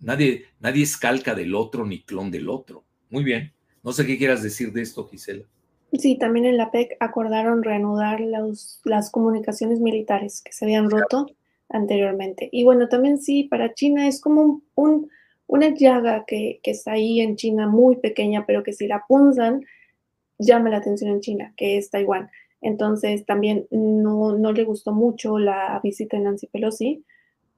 Nadie, 0.00 0.44
nadie 0.60 0.84
es 0.84 0.96
calca 0.96 1.34
del 1.34 1.54
otro 1.54 1.84
ni 1.84 2.02
clon 2.02 2.30
del 2.30 2.48
otro. 2.48 2.84
Muy 3.10 3.24
bien. 3.24 3.52
No 3.82 3.92
sé 3.92 4.06
qué 4.06 4.18
quieras 4.18 4.42
decir 4.42 4.72
de 4.72 4.82
esto, 4.82 5.06
Gisela. 5.06 5.44
Sí, 5.92 6.18
también 6.18 6.44
en 6.44 6.58
la 6.58 6.70
PEC 6.70 6.96
acordaron 7.00 7.62
reanudar 7.62 8.20
las 8.20 9.10
comunicaciones 9.10 9.80
militares 9.80 10.42
que 10.42 10.52
se 10.52 10.66
habían 10.66 10.90
roto 10.90 11.26
anteriormente. 11.70 12.48
Y 12.52 12.64
bueno, 12.64 12.88
también 12.88 13.18
sí, 13.18 13.44
para 13.44 13.72
China 13.72 14.06
es 14.06 14.20
como 14.20 14.62
un, 14.74 15.10
una 15.46 15.74
llaga 15.74 16.24
que, 16.26 16.60
está 16.62 16.92
ahí 16.92 17.20
en 17.20 17.36
China 17.36 17.66
muy 17.66 17.96
pequeña, 17.96 18.44
pero 18.46 18.62
que 18.62 18.74
si 18.74 18.86
la 18.86 19.04
punzan, 19.08 19.64
llama 20.38 20.68
la 20.68 20.78
atención 20.78 21.10
en 21.10 21.20
China, 21.20 21.54
que 21.56 21.78
es 21.78 21.90
Taiwán. 21.90 22.30
Entonces 22.60 23.24
también 23.24 23.66
no 23.70 24.52
le 24.52 24.64
gustó 24.64 24.92
mucho 24.92 25.38
la 25.38 25.80
visita 25.82 26.16
de 26.16 26.24
Nancy 26.24 26.48
Pelosi, 26.48 27.04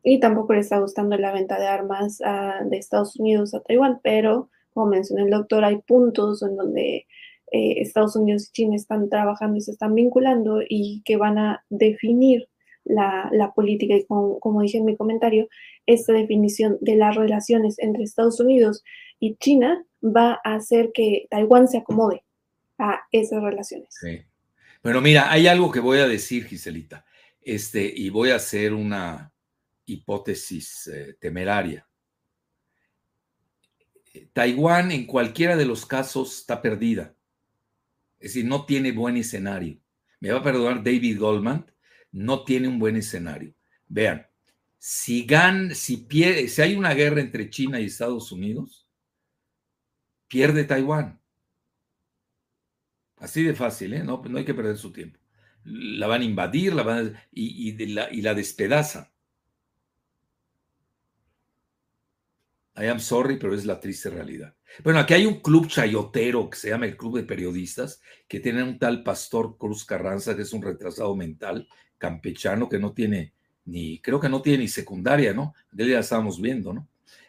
y 0.02 0.20
tampoco 0.20 0.54
le 0.54 0.60
está 0.60 0.78
gustando 0.78 1.16
la 1.16 1.32
venta 1.32 1.58
de 1.58 1.66
armas 1.66 2.18
de 2.18 2.76
Estados 2.76 3.16
Unidos 3.16 3.54
a 3.54 3.60
Taiwán, 3.60 4.00
pero 4.02 4.50
como 4.72 4.86
mencionó 4.86 5.24
el 5.24 5.30
doctor, 5.30 5.64
hay 5.64 5.78
puntos 5.78 6.42
en 6.42 6.56
donde 6.56 7.06
eh, 7.52 7.74
Estados 7.78 8.16
Unidos 8.16 8.48
y 8.48 8.52
China 8.52 8.76
están 8.76 9.08
trabajando 9.08 9.58
y 9.58 9.60
se 9.60 9.72
están 9.72 9.94
vinculando 9.94 10.60
y 10.66 11.02
que 11.04 11.16
van 11.16 11.38
a 11.38 11.64
definir 11.68 12.48
la, 12.84 13.52
política 13.54 13.94
y 13.94 14.06
como, 14.06 14.62
dije 14.62 14.78
en 14.78 14.84
mi 14.84 14.96
comentario, 14.96 15.48
esta 15.86 16.12
definición 16.12 16.78
de 16.80 16.96
las 16.96 17.16
relaciones 17.16 17.78
entre 17.78 18.04
Estados 18.04 18.40
Unidos 18.40 18.82
y 19.18 19.36
China 19.36 19.84
va 20.02 20.40
a 20.44 20.54
hacer 20.54 20.90
que 20.94 21.26
Taiwán 21.30 21.68
se 21.68 21.78
acomode 21.78 22.24
a 22.78 23.00
esas 23.12 23.42
relaciones. 23.42 23.88
Sí. 23.90 24.20
Bueno, 24.82 25.00
mira, 25.00 25.30
hay 25.30 25.46
algo 25.46 25.70
que 25.70 25.80
voy 25.80 25.98
a 25.98 26.08
decir, 26.08 26.46
Giselita, 26.46 27.04
este, 27.42 27.92
y 27.94 28.08
voy 28.08 28.30
a 28.30 28.36
hacer 28.36 28.72
una, 28.72 29.32
hipótesis 29.92 30.86
eh, 30.88 31.16
temeraria. 31.20 31.86
Taiwán 34.32 34.90
en 34.92 35.06
cualquiera 35.06 35.56
de 35.56 35.66
los 35.66 35.86
casos 35.86 36.38
está 36.38 36.60
perdida. 36.60 37.14
Es 38.18 38.34
decir, 38.34 38.44
no 38.44 38.66
tiene 38.66 38.92
buen 38.92 39.16
escenario. 39.16 39.78
Me 40.20 40.30
va 40.30 40.40
a 40.40 40.42
perdonar 40.42 40.82
David 40.82 41.18
Goldman, 41.18 41.70
no 42.12 42.44
tiene 42.44 42.68
un 42.68 42.78
buen 42.78 42.96
escenario. 42.96 43.54
Vean, 43.88 44.26
si, 44.78 45.26
si, 45.74 45.96
pierde, 45.98 46.48
si 46.48 46.62
hay 46.62 46.74
una 46.74 46.94
guerra 46.94 47.20
entre 47.20 47.50
China 47.50 47.80
y 47.80 47.86
Estados 47.86 48.30
Unidos, 48.32 48.88
pierde 50.28 50.64
Taiwán. 50.64 51.20
Así 53.16 53.42
de 53.42 53.54
fácil, 53.54 53.94
¿eh? 53.94 54.02
no, 54.02 54.22
no 54.26 54.38
hay 54.38 54.44
que 54.44 54.54
perder 54.54 54.76
su 54.78 54.92
tiempo. 54.92 55.18
La 55.64 56.06
van 56.06 56.22
a 56.22 56.24
invadir 56.24 56.72
la 56.72 56.82
van 56.82 57.18
la, 57.32 58.10
y 58.10 58.22
la 58.22 58.34
despedazan. 58.34 59.09
I 62.80 62.86
am 62.86 62.98
sorry, 62.98 63.36
pero 63.38 63.54
es 63.54 63.66
la 63.66 63.78
triste 63.78 64.08
realidad. 64.08 64.54
Bueno, 64.82 65.00
aquí 65.00 65.14
hay 65.14 65.26
un 65.26 65.40
club 65.40 65.68
chayotero 65.68 66.48
que 66.48 66.56
se 66.56 66.70
llama 66.70 66.86
el 66.86 66.96
Club 66.96 67.18
de 67.18 67.24
Periodistas, 67.24 68.00
que 68.26 68.40
tiene 68.40 68.62
un 68.62 68.78
tal 68.78 69.02
Pastor 69.02 69.58
Cruz 69.58 69.84
Carranza, 69.84 70.34
que 70.34 70.42
es 70.42 70.52
un 70.52 70.62
retrasado 70.62 71.14
mental 71.14 71.68
campechano 71.98 72.68
que 72.68 72.78
no 72.78 72.92
tiene 72.92 73.34
ni, 73.66 73.98
creo 73.98 74.18
que 74.18 74.28
no 74.28 74.40
tiene 74.40 74.58
ni 74.58 74.68
secundaria, 74.68 75.32
¿no? 75.34 75.54
De 75.70 75.84
él 75.84 75.90
ya 75.90 75.98
estábamos 76.00 76.40
viendo, 76.40 76.72
¿no? 76.72 76.88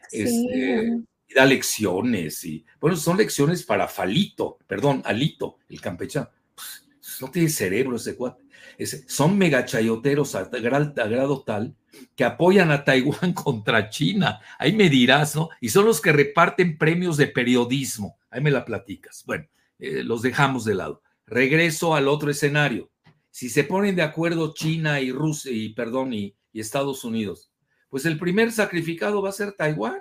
Sí. 0.09 0.21
Este, 0.21 1.01
y 1.27 1.33
da 1.33 1.45
lecciones, 1.45 2.43
y 2.45 2.65
bueno, 2.79 2.97
son 2.97 3.17
lecciones 3.17 3.63
para 3.63 3.87
Falito, 3.87 4.57
perdón, 4.67 5.01
Alito, 5.05 5.57
el 5.69 5.79
campechano. 5.79 6.29
Pues, 6.55 6.85
no 7.21 7.29
tiene 7.29 7.49
cerebro 7.49 7.95
ese 7.95 8.15
cuate. 8.15 8.43
Son 8.85 9.37
megachayoteros 9.37 10.35
a, 10.35 10.43
grado 10.45 11.43
tal 11.43 11.75
que 12.15 12.23
apoyan 12.23 12.71
a 12.71 12.83
Taiwán 12.83 13.33
contra 13.33 13.89
China. 13.89 14.39
Ahí 14.57 14.73
me 14.73 14.89
dirás, 14.89 15.35
¿no? 15.35 15.49
Y 15.59 15.69
son 15.69 15.85
los 15.85 16.01
que 16.01 16.11
reparten 16.11 16.77
premios 16.77 17.17
de 17.17 17.27
periodismo. 17.27 18.17
Ahí 18.29 18.41
me 18.41 18.51
la 18.51 18.65
platicas. 18.65 19.23
Bueno, 19.25 19.45
eh, 19.79 20.03
los 20.03 20.21
dejamos 20.21 20.65
de 20.65 20.75
lado. 20.75 21.01
Regreso 21.25 21.95
al 21.95 22.07
otro 22.07 22.31
escenario. 22.31 22.89
Si 23.29 23.49
se 23.49 23.63
ponen 23.63 23.95
de 23.95 24.01
acuerdo 24.01 24.53
China 24.53 24.99
y 24.99 25.11
Rusia 25.11 25.51
y 25.51 25.73
perdón 25.73 26.13
y 26.13 26.35
Estados 26.53 27.03
Unidos, 27.03 27.51
pues 27.89 28.05
el 28.05 28.17
primer 28.17 28.51
sacrificado 28.51 29.21
va 29.21 29.29
a 29.29 29.33
ser 29.33 29.51
Taiwán. 29.51 29.99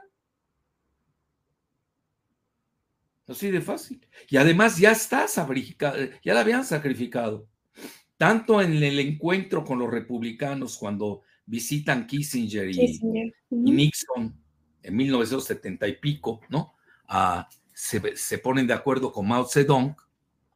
Así 3.26 3.50
de 3.50 3.60
fácil. 3.60 4.04
Y 4.28 4.36
además 4.36 4.76
ya 4.76 4.90
está 4.90 5.28
sacrificado, 5.28 5.96
ya 6.22 6.34
la 6.34 6.40
habían 6.40 6.64
sacrificado. 6.64 7.46
Tanto 8.20 8.60
en 8.60 8.74
el 8.82 8.98
encuentro 8.98 9.64
con 9.64 9.78
los 9.78 9.90
republicanos 9.90 10.76
cuando 10.76 11.22
visitan 11.46 12.06
Kissinger 12.06 12.68
y, 12.68 12.74
Kissinger. 12.74 13.34
y 13.50 13.70
Nixon 13.70 14.38
en 14.82 14.94
1970 14.94 15.88
y 15.88 15.92
pico, 15.94 16.42
¿no? 16.50 16.74
Ah, 17.08 17.48
se, 17.72 18.14
se, 18.18 18.36
ponen 18.36 18.66
de 18.66 18.74
acuerdo 18.74 19.10
con 19.10 19.26
Mao 19.26 19.46
Zedong 19.46 19.96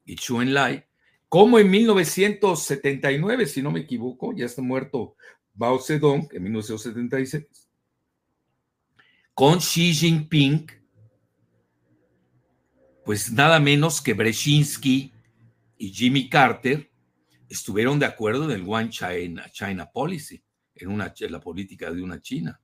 y 0.05 0.15
Chu 0.17 0.43
Enlai, 0.43 0.85
como 1.27 1.59
en 1.59 1.71
1979, 1.71 3.47
si 3.47 3.63
no 3.63 3.71
me 3.71 3.81
equivoco, 3.81 4.35
ya 4.35 4.45
está 4.45 4.61
muerto 4.61 5.17
Mao 5.55 5.79
Zedong 5.79 6.29
en 6.33 6.43
1976, 6.43 7.47
con 9.33 9.61
Xi 9.61 9.95
Jinping, 9.95 10.67
pues 13.07 13.33
nada 13.33 13.59
menos 13.59 14.03
que 14.03 14.13
Brzezinski 14.13 15.15
y 15.79 15.89
Jimmy 15.89 16.29
Carter 16.29 16.91
estuvieron 17.55 17.99
de 17.99 18.07
acuerdo 18.07 18.45
en 18.45 18.51
el 18.51 18.65
One 18.67 18.91
China, 18.91 19.49
China 19.51 19.91
Policy 19.91 20.43
en, 20.75 20.89
una, 20.89 21.13
en 21.19 21.33
la 21.33 21.41
política 21.41 21.91
de 21.91 22.03
una 22.03 22.21
China. 22.21 22.61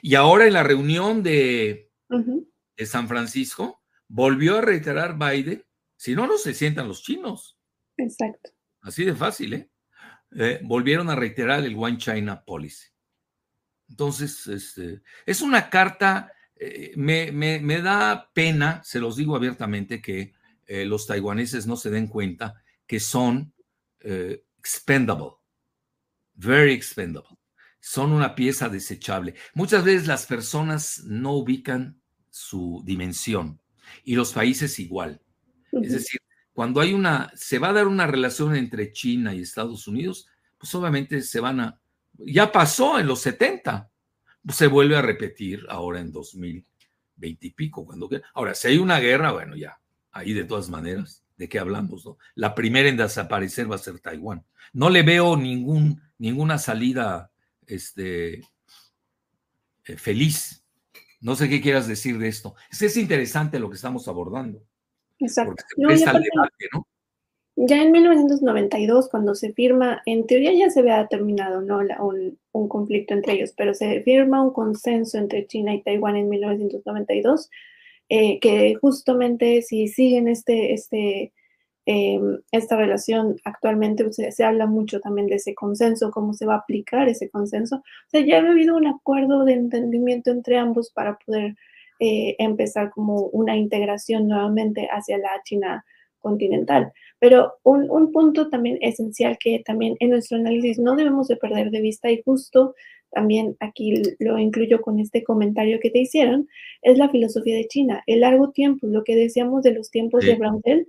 Y 0.00 0.14
ahora 0.14 0.46
en 0.46 0.52
la 0.52 0.62
reunión 0.62 1.22
de, 1.22 1.90
uh 2.08 2.16
-huh. 2.16 2.46
de 2.76 2.86
San 2.86 3.08
Francisco, 3.08 3.82
volvió 4.08 4.58
a 4.58 4.60
reiterar 4.62 5.18
Biden, 5.18 5.64
si 5.96 6.14
no, 6.14 6.26
no 6.26 6.36
se 6.38 6.54
sientan 6.54 6.88
los 6.88 7.02
chinos. 7.02 7.58
Exacto. 7.96 8.50
Así 8.80 9.04
de 9.04 9.14
fácil, 9.14 9.54
¿eh? 9.54 9.70
eh 10.32 10.60
volvieron 10.62 11.08
a 11.10 11.16
reiterar 11.16 11.64
el 11.64 11.76
One 11.76 11.98
China 11.98 12.44
Policy. 12.44 12.88
Entonces, 13.88 14.46
este, 14.46 15.02
es 15.26 15.42
una 15.42 15.68
carta, 15.68 16.32
eh, 16.56 16.92
me, 16.96 17.30
me, 17.30 17.60
me, 17.60 17.82
da 17.82 18.30
pena, 18.32 18.82
se 18.84 19.00
los 19.00 19.16
digo 19.16 19.36
abiertamente, 19.36 20.00
que 20.00 20.32
eh, 20.66 20.84
los 20.84 21.06
taiwaneses 21.06 21.66
no 21.66 21.76
se 21.76 21.90
den 21.90 22.06
cuenta 22.06 22.62
que 22.86 23.00
son 23.00 23.52
eh, 24.04 24.44
expendable, 24.58 25.32
very 26.34 26.72
expendable 26.72 27.38
son 27.82 28.12
una 28.12 28.36
pieza 28.36 28.68
desechable. 28.68 29.34
Muchas 29.54 29.84
veces 29.84 30.06
las 30.06 30.24
personas 30.26 31.02
no 31.04 31.32
ubican 31.32 32.00
su 32.30 32.80
dimensión 32.86 33.60
y 34.04 34.14
los 34.14 34.32
países 34.32 34.78
igual. 34.78 35.20
Uh 35.72 35.80
-huh. 35.80 35.86
Es 35.86 35.92
decir, 35.92 36.20
cuando 36.52 36.80
hay 36.80 36.92
una, 36.94 37.32
se 37.34 37.58
va 37.58 37.70
a 37.70 37.72
dar 37.72 37.88
una 37.88 38.06
relación 38.06 38.54
entre 38.54 38.92
China 38.92 39.34
y 39.34 39.40
Estados 39.40 39.88
Unidos, 39.88 40.28
pues 40.58 40.72
obviamente 40.76 41.22
se 41.22 41.40
van 41.40 41.58
a, 41.58 41.80
ya 42.18 42.52
pasó 42.52 43.00
en 43.00 43.08
los 43.08 43.20
70, 43.20 43.90
pues 44.44 44.56
se 44.56 44.68
vuelve 44.68 44.96
a 44.96 45.02
repetir 45.02 45.66
ahora 45.68 45.98
en 45.98 46.12
2020 46.12 47.46
y 47.46 47.50
pico. 47.50 47.84
Cuando, 47.84 48.08
ahora, 48.34 48.54
si 48.54 48.68
hay 48.68 48.78
una 48.78 49.00
guerra, 49.00 49.32
bueno, 49.32 49.56
ya, 49.56 49.80
ahí 50.12 50.32
de 50.32 50.44
todas 50.44 50.70
maneras, 50.70 51.24
¿de 51.42 51.48
qué 51.48 51.58
hablamos? 51.58 52.06
No? 52.06 52.18
La 52.36 52.54
primera 52.54 52.88
en 52.88 52.96
desaparecer 52.96 53.68
va 53.68 53.74
a 53.74 53.78
ser 53.78 53.98
Taiwán. 53.98 54.44
No 54.72 54.90
le 54.90 55.02
veo 55.02 55.36
ningún, 55.36 56.00
ninguna 56.18 56.56
salida 56.56 57.32
este, 57.66 58.34
eh, 59.84 59.96
feliz. 59.96 60.64
No 61.20 61.34
sé 61.34 61.48
qué 61.48 61.60
quieras 61.60 61.88
decir 61.88 62.16
de 62.18 62.28
esto. 62.28 62.54
Es, 62.70 62.80
es 62.82 62.96
interesante 62.96 63.58
lo 63.58 63.68
que 63.68 63.74
estamos 63.74 64.06
abordando. 64.06 64.62
Exacto. 65.18 65.64
No, 65.76 65.88
aparte, 65.88 66.28
debate, 66.32 66.66
¿no? 66.72 66.86
Ya 67.56 67.82
en 67.82 67.90
1992, 67.90 69.08
cuando 69.10 69.34
se 69.34 69.52
firma, 69.52 70.00
en 70.06 70.24
teoría 70.28 70.54
ya 70.54 70.70
se 70.70 70.78
había 70.78 71.08
terminado 71.08 71.60
¿no? 71.60 71.82
La, 71.82 72.00
un, 72.02 72.38
un, 72.52 72.68
conflicto 72.68 73.14
entre 73.14 73.32
ellos, 73.32 73.52
pero 73.56 73.74
se 73.74 74.00
firma 74.02 74.42
un 74.42 74.52
consenso 74.52 75.18
entre 75.18 75.48
China 75.48 75.74
y 75.74 75.82
Taiwán 75.82 76.14
en 76.14 76.28
1992, 76.28 77.50
eh, 78.14 78.38
que 78.40 78.74
justamente 78.74 79.62
si 79.62 79.88
siguen 79.88 80.28
este, 80.28 80.74
este 80.74 81.32
eh, 81.86 82.20
esta 82.50 82.76
relación 82.76 83.36
actualmente 83.42 84.12
se, 84.12 84.30
se, 84.32 84.44
habla 84.44 84.66
mucho 84.66 85.00
también 85.00 85.28
de 85.28 85.36
ese 85.36 85.54
consenso, 85.54 86.10
cómo 86.10 86.34
se 86.34 86.44
va 86.44 86.56
a 86.56 86.58
aplicar 86.58 87.08
ese 87.08 87.30
consenso. 87.30 87.76
O 87.76 88.08
sea, 88.08 88.20
ya 88.20 88.36
ha 88.36 88.50
habido 88.50 88.76
un 88.76 88.86
acuerdo 88.86 89.46
de 89.46 89.54
entendimiento 89.54 90.30
entre 90.30 90.58
ambos 90.58 90.90
para 90.90 91.18
poder 91.24 91.56
eh, 92.00 92.36
empezar 92.38 92.90
como 92.90 93.28
una 93.28 93.56
integración 93.56 94.28
nuevamente 94.28 94.88
hacia 94.92 95.16
la 95.16 95.30
China 95.44 95.82
continental. 96.18 96.92
Pero 97.18 97.54
un, 97.62 97.90
un, 97.90 98.12
punto 98.12 98.50
también 98.50 98.76
esencial 98.82 99.38
que 99.40 99.62
también 99.64 99.96
en 100.00 100.10
nuestro 100.10 100.36
análisis 100.36 100.78
no 100.78 100.96
debemos 100.96 101.28
de 101.28 101.36
perder 101.36 101.70
de 101.70 101.80
vista 101.80 102.10
y 102.10 102.22
justo 102.22 102.74
también 103.12 103.56
aquí 103.60 103.94
lo 104.18 104.38
incluyo 104.38 104.80
con 104.80 104.98
este 104.98 105.22
comentario 105.22 105.78
que 105.80 105.90
te 105.90 106.00
hicieron, 106.00 106.48
es 106.82 106.98
la 106.98 107.08
filosofía 107.08 107.56
de 107.56 107.68
China. 107.68 108.02
El 108.06 108.20
largo 108.20 108.50
tiempo, 108.50 108.86
lo 108.86 109.04
que 109.04 109.16
decíamos 109.16 109.62
de 109.62 109.72
los 109.72 109.90
tiempos 109.90 110.24
sí. 110.24 110.30
de 110.30 110.36
Braundel, 110.36 110.88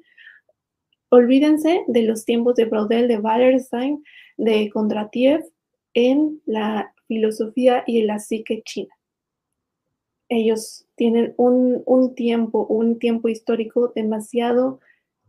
Olvídense 1.14 1.84
de 1.86 2.02
los 2.02 2.26
tiempos 2.26 2.56
de 2.56 2.66
Braudel, 2.66 3.08
de 3.08 3.20
Wallerstein, 3.20 4.04
de 4.38 4.72
Kondratiev 4.72 5.44
en 5.94 6.42
la 6.48 6.92
filosofía 7.08 7.84
y 7.86 8.00
en 8.00 8.08
la 8.08 8.18
psique 8.18 8.64
china. 8.66 8.96
Ellos 10.28 10.88
tienen 10.96 11.36
un, 11.38 11.84
un 11.86 12.16
tiempo, 12.16 12.66
un 12.66 12.98
tiempo 12.98 13.30
histórico 13.30 13.92
demasiado 13.96 14.80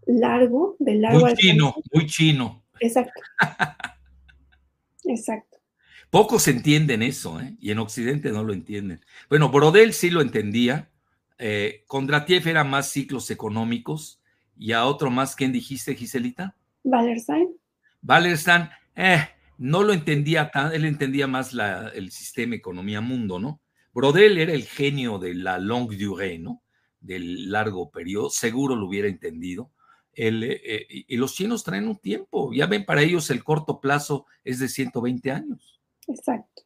largo, 0.07 0.77
de 0.79 0.95
largo 0.95 1.27
Muy 1.27 1.35
chino, 1.35 1.75
muy 1.93 2.07
chino. 2.07 2.65
Exacto. 2.81 3.21
Exacto. 5.05 5.54
Pocos 6.15 6.47
entienden 6.47 7.03
eso, 7.03 7.41
¿eh? 7.41 7.57
y 7.59 7.73
en 7.73 7.81
Occidente 7.81 8.31
no 8.31 8.45
lo 8.45 8.53
entienden. 8.53 9.05
Bueno, 9.29 9.49
Brodel 9.49 9.93
sí 9.93 10.11
lo 10.11 10.21
entendía. 10.21 10.89
Eh, 11.39 11.83
Kondratiev 11.89 12.47
era 12.47 12.63
más 12.63 12.89
ciclos 12.89 13.33
económicos 13.33 14.23
y 14.57 14.71
a 14.71 14.85
otro 14.85 15.11
más, 15.11 15.35
¿quién 15.35 15.51
dijiste, 15.51 15.97
Giselita? 15.97 16.55
Wallerstein. 16.85 17.49
Wallerstein, 18.05 18.69
eh, 18.95 19.29
no 19.59 19.83
lo 19.83 19.93
entendía 19.93 20.53
tan, 20.53 20.73
él 20.73 20.85
entendía 20.85 21.27
más 21.27 21.53
la, 21.53 21.89
el 21.89 22.13
sistema 22.13 22.55
economía-mundo, 22.55 23.41
¿no? 23.41 23.61
Brodel 23.93 24.39
era 24.39 24.53
el 24.53 24.67
genio 24.67 25.19
de 25.19 25.35
la 25.35 25.59
longue 25.59 25.97
durée, 25.97 26.39
¿no? 26.39 26.63
Del 27.01 27.51
largo 27.51 27.91
periodo, 27.91 28.31
seguro 28.31 28.77
lo 28.77 28.87
hubiera 28.87 29.09
entendido. 29.09 29.73
El, 30.13 30.45
eh, 30.45 30.87
y 30.89 31.17
los 31.17 31.35
chinos 31.35 31.65
traen 31.65 31.89
un 31.89 31.99
tiempo, 31.99 32.53
ya 32.53 32.67
ven, 32.67 32.85
para 32.85 33.03
ellos 33.03 33.31
el 33.31 33.43
corto 33.43 33.81
plazo 33.81 34.27
es 34.45 34.61
de 34.61 34.69
120 34.69 35.33
años. 35.33 35.74
Exacto. 36.09 36.63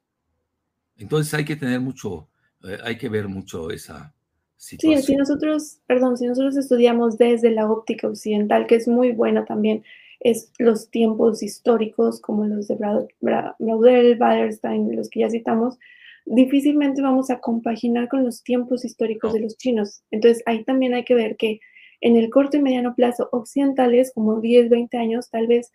Entonces 0.97 1.33
hay 1.35 1.45
que 1.45 1.57
tener 1.57 1.81
mucho, 1.81 2.29
eh, 2.65 2.79
hay 2.83 2.99
que 2.99 3.09
ver 3.09 3.29
mucho 3.29 3.71
esa, 3.71 4.15
Situación. 4.59 5.03
Sí, 5.03 5.07
si 5.07 5.17
nosotros, 5.17 5.79
perdón, 5.87 6.17
si 6.17 6.27
nosotros 6.27 6.57
estudiamos 6.57 7.17
desde 7.17 7.53
la 7.53 7.71
óptica 7.71 8.09
occidental, 8.09 8.67
que 8.67 8.75
es 8.75 8.89
muy 8.89 9.13
buena 9.13 9.45
también, 9.45 9.85
es 10.19 10.53
los 10.59 10.91
tiempos 10.91 11.45
históricos 11.45 12.21
como 12.21 12.45
los 12.45 12.67
de 12.67 12.75
Braudel, 12.75 14.19
Wallerstein, 14.21 14.97
los 14.97 15.09
que 15.11 15.21
ya 15.21 15.31
citamos, 15.31 15.79
difícilmente 16.27 17.01
vamos 17.03 17.31
a 17.31 17.39
compaginar 17.39 18.09
con 18.09 18.25
los 18.25 18.43
tiempos 18.43 18.85
históricos 18.85 19.33
de 19.33 19.41
los 19.41 19.57
chinos. 19.57 20.03
Entonces 20.11 20.43
ahí 20.45 20.65
también 20.65 20.93
hay 20.93 21.05
que 21.05 21.15
ver 21.15 21.37
que 21.37 21.61
en 22.01 22.17
el 22.17 22.29
corto 22.29 22.57
y 22.57 22.61
mediano 22.61 22.97
plazo 22.97 23.29
occidentales, 23.31 24.11
como 24.13 24.41
10, 24.41 24.71
20 24.71 24.97
años, 24.97 25.31
tal 25.31 25.47
vez 25.47 25.71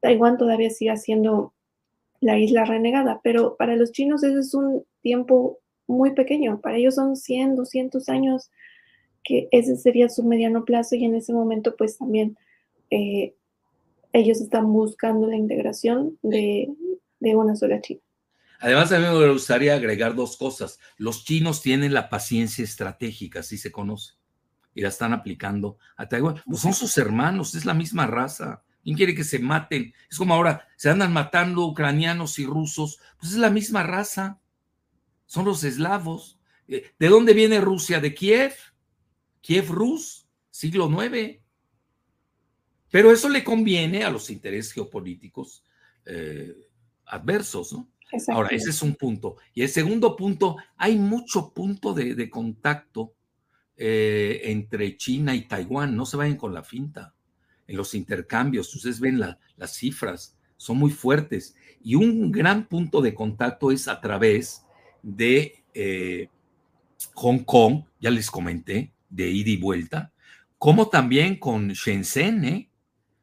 Taiwán 0.00 0.36
todavía 0.36 0.70
siga 0.70 0.96
siendo 0.96 1.54
la 2.26 2.40
isla 2.40 2.64
renegada, 2.64 3.20
pero 3.22 3.54
para 3.56 3.76
los 3.76 3.92
chinos 3.92 4.24
ese 4.24 4.40
es 4.40 4.52
un 4.52 4.84
tiempo 5.00 5.60
muy 5.86 6.12
pequeño, 6.12 6.60
para 6.60 6.76
ellos 6.76 6.96
son 6.96 7.14
100, 7.14 7.54
200 7.54 8.08
años, 8.08 8.50
que 9.22 9.46
ese 9.52 9.76
sería 9.76 10.08
su 10.08 10.24
mediano 10.24 10.64
plazo 10.64 10.96
y 10.96 11.04
en 11.04 11.14
ese 11.14 11.32
momento 11.32 11.76
pues 11.76 11.98
también 11.98 12.36
eh, 12.90 13.36
ellos 14.12 14.40
están 14.40 14.72
buscando 14.72 15.28
la 15.28 15.36
integración 15.36 16.18
de, 16.22 16.68
de 17.20 17.36
una 17.36 17.54
sola 17.54 17.80
China. 17.80 18.00
Además, 18.58 18.90
a 18.90 18.98
mí 18.98 19.04
me 19.04 19.32
gustaría 19.32 19.76
agregar 19.76 20.16
dos 20.16 20.36
cosas. 20.36 20.80
Los 20.96 21.24
chinos 21.24 21.62
tienen 21.62 21.94
la 21.94 22.08
paciencia 22.08 22.64
estratégica, 22.64 23.40
así 23.40 23.56
se 23.56 23.70
conoce, 23.70 24.14
y 24.74 24.80
la 24.80 24.88
están 24.88 25.12
aplicando 25.12 25.78
a 25.96 26.08
Taiwán. 26.08 26.42
Pues 26.44 26.62
son 26.62 26.74
sus 26.74 26.98
hermanos, 26.98 27.54
es 27.54 27.66
la 27.66 27.74
misma 27.74 28.08
raza. 28.08 28.64
¿Quién 28.86 28.96
quiere 28.96 29.16
que 29.16 29.24
se 29.24 29.40
maten? 29.40 29.92
Es 30.08 30.16
como 30.16 30.32
ahora, 30.32 30.68
se 30.76 30.88
andan 30.88 31.12
matando 31.12 31.66
ucranianos 31.66 32.38
y 32.38 32.46
rusos, 32.46 33.00
pues 33.18 33.32
es 33.32 33.38
la 33.38 33.50
misma 33.50 33.82
raza. 33.82 34.40
Son 35.24 35.44
los 35.44 35.64
eslavos. 35.64 36.38
Eh, 36.68 36.92
¿De 36.96 37.08
dónde 37.08 37.34
viene 37.34 37.60
Rusia? 37.60 37.98
¿De 37.98 38.14
Kiev? 38.14 38.54
Kiev 39.40 39.72
Rus, 39.72 40.28
siglo 40.52 40.88
IX. 40.88 41.40
Pero 42.88 43.10
eso 43.10 43.28
le 43.28 43.42
conviene 43.42 44.04
a 44.04 44.10
los 44.10 44.30
intereses 44.30 44.72
geopolíticos 44.72 45.64
eh, 46.04 46.54
adversos, 47.06 47.72
¿no? 47.72 47.90
Ahora, 48.28 48.50
ese 48.50 48.70
es 48.70 48.82
un 48.82 48.94
punto. 48.94 49.38
Y 49.52 49.62
el 49.62 49.68
segundo 49.68 50.14
punto, 50.14 50.58
hay 50.76 50.96
mucho 50.96 51.52
punto 51.52 51.92
de, 51.92 52.30
contacto 52.30 53.14
eh, 53.76 54.42
entre 54.44 54.96
China 54.96 55.34
y 55.34 55.48
Taiwán. 55.48 55.96
No 55.96 56.06
se 56.06 56.16
vayan 56.16 56.36
con 56.36 56.54
la 56.54 56.62
finta. 56.62 57.15
En 57.66 57.76
los 57.76 57.94
intercambios, 57.94 58.74
ustedes 58.74 59.00
ven 59.00 59.18
las 59.18 59.76
cifras, 59.76 60.36
son 60.56 60.78
muy 60.78 60.90
fuertes. 60.90 61.54
Y 61.82 61.94
un 61.94 62.32
gran 62.32 62.66
punto 62.66 63.00
de 63.00 63.14
contacto 63.14 63.70
es 63.70 63.88
a 63.88 64.00
través 64.00 64.64
de 65.02 65.62
eh, 65.74 66.28
Hong 67.14 67.40
Kong, 67.40 67.84
ya 68.00 68.10
les 68.10 68.30
comenté, 68.30 68.92
de 69.08 69.30
ida 69.30 69.50
y 69.50 69.56
vuelta, 69.56 70.12
como 70.58 70.88
también 70.88 71.38
con 71.38 71.68
Shenzhen, 71.68 72.44
¿eh? 72.44 72.70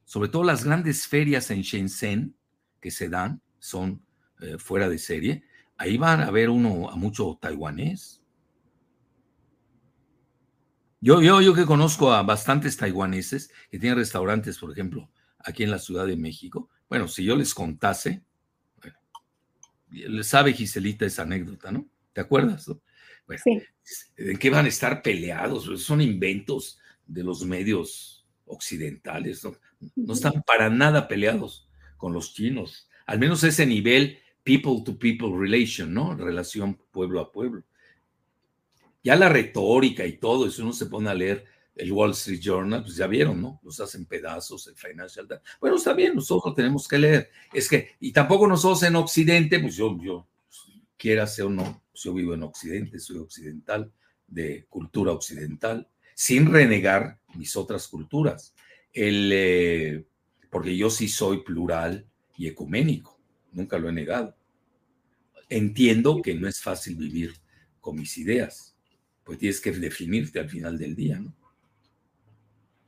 sobre 0.06 0.30
todo 0.30 0.44
las 0.44 0.64
grandes 0.64 1.08
ferias 1.08 1.50
en 1.52 1.62
Shenzhen 1.62 2.36
que 2.80 2.92
se 2.92 3.10
dan, 3.10 3.42
son 3.60 4.02
eh, 4.42 4.58
fuera 4.58 4.90
de 4.90 4.98
serie, 4.98 5.44
ahí 5.78 5.98
van 5.98 6.22
a 6.22 6.32
ver 6.32 6.50
uno 6.50 6.90
a 6.90 6.96
mucho 6.96 7.38
taiwanés. 7.42 8.23
Yo, 11.04 11.22
yo, 11.22 11.42
yo 11.42 11.54
que 11.54 11.66
conozco 11.66 12.14
a 12.14 12.24
bastantes 12.24 12.78
taiwaneses 12.78 13.52
que 13.70 13.78
tienen 13.78 13.98
restaurantes, 13.98 14.58
por 14.58 14.72
ejemplo, 14.72 15.12
aquí 15.38 15.64
en 15.64 15.70
la 15.70 15.78
Ciudad 15.78 16.08
de 16.08 16.16
México. 16.16 16.70
Bueno, 16.88 17.10
si 17.10 17.26
yo 17.26 17.36
les 17.36 17.54
contase, 17.54 18.24
bueno, 18.82 20.24
sabe 20.24 20.54
Giselita 20.54 21.06
esa 21.06 21.24
anécdota, 21.24 21.74
¿no? 21.74 21.86
¿Te 22.14 22.22
acuerdas? 22.22 22.72
Bueno, 23.28 23.42
sí. 23.44 23.62
¿En 24.16 24.38
qué 24.38 24.50
van 24.50 24.64
a 24.64 24.70
estar 24.70 25.02
peleados? 25.02 25.70
Son 25.84 26.00
inventos 26.00 26.80
de 27.06 27.22
los 27.22 27.44
medios 27.44 28.26
occidentales, 28.46 29.44
¿no? 29.44 29.58
No 29.98 30.14
están 30.14 30.42
para 30.44 30.70
nada 30.70 31.10
peleados 31.10 31.68
con 31.98 32.14
los 32.14 32.34
chinos. 32.34 32.88
Al 33.06 33.20
menos 33.20 33.44
ese 33.44 33.66
nivel 33.66 34.20
people 34.44 34.82
to 34.86 34.98
people 34.98 35.38
relation, 35.38 35.94
¿no? 35.94 36.16
Relación 36.16 36.80
pueblo 36.92 37.20
a 37.20 37.30
pueblo. 37.30 37.66
Ya 39.04 39.16
la 39.16 39.30
retórica 39.30 40.06
y 40.06 40.18
todo, 40.18 40.48
eso 40.48 40.64
uno 40.64 40.74
se 40.74 40.86
pone 40.86 41.10
a 41.10 41.14
leer 41.14 41.46
el 41.76 41.92
Wall 41.92 42.12
Street 42.12 42.40
Journal, 42.40 42.84
pues 42.84 42.96
ya 42.96 43.08
vieron, 43.08 43.42
¿no? 43.42 43.60
Los 43.64 43.80
hacen 43.80 44.06
pedazos, 44.06 44.68
el 44.68 44.76
Financial 44.76 45.28
Times. 45.28 45.44
Bueno, 45.60 45.76
está 45.78 45.94
bien, 45.94 46.16
nosotros 46.16 46.56
tenemos 46.56 46.88
que 46.88 47.00
leer. 47.00 47.30
Es 47.52 47.68
que, 47.68 47.96
y 48.00 48.12
tampoco 48.12 48.48
nosotros 48.48 48.84
en 48.84 48.96
Occidente, 48.96 49.60
pues 49.60 49.76
yo, 49.76 49.98
yo, 50.00 50.28
quiera 50.98 51.28
ser 51.28 51.46
o 51.46 51.50
no, 51.50 51.84
pues 51.92 52.04
yo 52.04 52.14
vivo 52.14 52.34
en 52.34 52.44
Occidente, 52.44 53.00
soy 53.00 53.18
occidental, 53.18 53.92
de 54.28 54.66
cultura 54.70 55.12
occidental, 55.12 55.90
sin 56.16 56.52
renegar 56.52 57.20
mis 57.36 57.56
otras 57.56 57.88
culturas. 57.88 58.56
El, 58.94 59.32
eh, 59.34 60.06
porque 60.50 60.78
yo 60.78 60.90
sí 60.90 61.08
soy 61.08 61.44
plural 61.44 62.08
y 62.38 62.48
ecuménico 62.48 63.14
nunca 63.54 63.78
lo 63.78 63.90
he 63.90 63.94
negado. 63.94 64.36
Entiendo 65.50 66.22
que 66.22 66.34
no 66.36 66.48
es 66.48 66.60
fácil 66.62 66.96
vivir 66.96 67.34
con 67.80 67.96
mis 67.96 68.18
ideas, 68.18 68.73
pues 69.24 69.40
tienes 69.40 69.62
que 69.62 69.72
definirte 69.72 70.40
al 70.40 70.50
final 70.50 70.78
del 70.78 70.96
día, 70.96 71.20
¿no? 71.20 71.34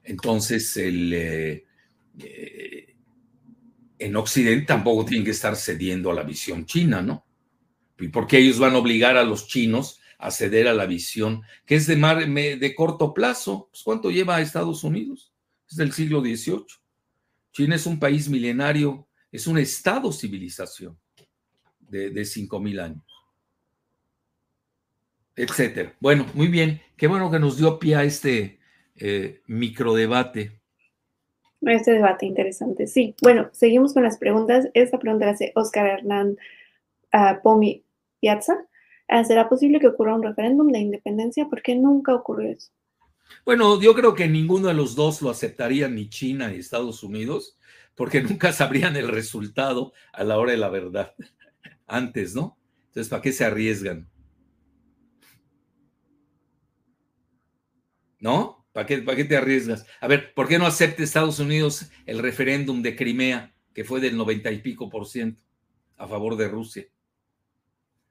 Entonces, 0.04 0.78
el, 0.78 1.14
eh, 1.14 1.66
eh, 2.20 2.96
en 3.98 4.16
Occidente 4.16 4.66
tampoco 4.66 5.06
tienen 5.06 5.26
que 5.26 5.32
estar 5.32 5.56
cediendo 5.56 6.12
a 6.12 6.14
la 6.14 6.24
visión 6.24 6.66
china, 6.66 7.02
¿no? 7.02 7.26
¿Y 7.98 8.10
por 8.10 8.28
qué 8.28 8.38
ellos 8.38 8.60
van 8.60 8.76
a 8.76 8.78
obligar 8.78 9.18
a 9.18 9.24
los 9.24 9.48
chinos 9.48 10.00
a 10.18 10.32
ceder 10.32 10.68
a 10.68 10.74
la 10.74 10.86
visión 10.86 11.42
que 11.66 11.76
es 11.76 11.88
de, 11.88 11.96
de 11.96 12.76
corto 12.76 13.14
plazo? 13.14 13.70
Pues, 13.72 13.84
¿Cuánto 13.84 14.12
lleva 14.12 14.36
a 14.36 14.42
Estados 14.42 14.84
Unidos? 14.84 15.34
Es 15.70 15.78
del 15.78 15.94
siglo 15.94 16.22
XVIII. 16.22 16.66
China 17.52 17.76
es 17.76 17.86
un 17.86 18.00
país 18.00 18.30
milenario 18.30 19.08
es 19.36 19.48
un 19.48 19.58
estado 19.58 20.12
civilización 20.12 20.98
de, 21.80 22.10
de 22.10 22.22
5.000 22.22 22.82
años, 22.82 23.04
etcétera. 25.36 25.94
Bueno, 26.00 26.26
muy 26.34 26.48
bien. 26.48 26.82
Qué 26.98 27.08
bueno 27.08 27.30
que 27.32 27.40
nos 27.40 27.58
dio 27.58 27.80
pie 27.80 27.96
a 27.96 28.04
este 28.04 28.60
eh, 28.96 29.42
microdebate. 29.48 30.60
Este 31.62 31.92
debate 31.92 32.26
interesante, 32.26 32.88
sí. 32.88 33.16
Bueno, 33.22 33.50
seguimos 33.52 33.94
con 33.94 34.04
las 34.04 34.18
preguntas. 34.18 34.68
Esta 34.74 35.00
pregunta 35.00 35.26
la 35.26 35.32
hace 35.32 35.52
Oscar 35.56 35.88
Hernán 35.88 36.38
uh, 37.14 37.42
Pomi 37.42 37.84
Piazza. 38.20 38.66
Ah, 39.08 39.24
¿Será 39.24 39.50
posible 39.50 39.80
que 39.80 39.88
ocurra 39.88 40.16
un 40.16 40.24
referéndum 40.24 40.68
de 40.72 40.80
independencia? 40.80 41.48
¿Por 41.48 41.62
qué 41.62 41.76
nunca 41.76 42.14
ocurrió 42.14 42.52
eso? 42.52 42.72
Bueno, 43.44 43.82
yo 43.82 43.96
creo 43.96 44.14
que 44.14 44.28
ninguno 44.28 44.68
de 44.68 44.74
los 44.76 44.96
dos 44.96 45.22
lo 45.22 45.30
aceptaría, 45.30 45.88
ni 45.88 46.10
China 46.10 46.50
ni 46.50 46.58
Estados 46.58 47.04
Unidos 47.04 47.58
porque 47.96 48.22
nunca 48.24 48.54
sabrían 48.54 48.96
el 48.96 49.08
resultado 49.08 49.94
a 50.14 50.24
la 50.24 50.38
hora 50.38 50.52
de 50.52 50.58
la 50.58 50.70
verdad 50.70 51.14
antes, 51.88 52.36
¿no? 52.36 52.58
Entonces, 52.88 53.10
¿para 53.10 53.22
qué 53.22 53.32
se 53.32 53.46
arriesgan? 53.46 54.08
¿No? 58.26 58.66
¿Para 58.74 58.88
qué, 58.88 58.98
¿Para 59.04 59.18
qué 59.18 59.26
te 59.26 59.38
arriesgas? 59.38 59.86
A 60.02 60.08
ver, 60.08 60.34
¿por 60.34 60.48
qué 60.48 60.58
no 60.58 60.66
acepta 60.66 61.04
Estados 61.04 61.38
Unidos 61.38 61.92
el 62.08 62.18
referéndum 62.18 62.82
de 62.82 62.96
Crimea, 62.96 63.54
que 63.72 63.84
fue 63.84 64.02
del 64.02 64.18
noventa 64.18 64.52
y 64.52 64.64
pico 64.64 64.90
por 64.90 65.06
ciento 65.06 65.44
a 65.96 66.08
favor 66.08 66.36
de 66.36 66.48
Rusia? 66.48 66.88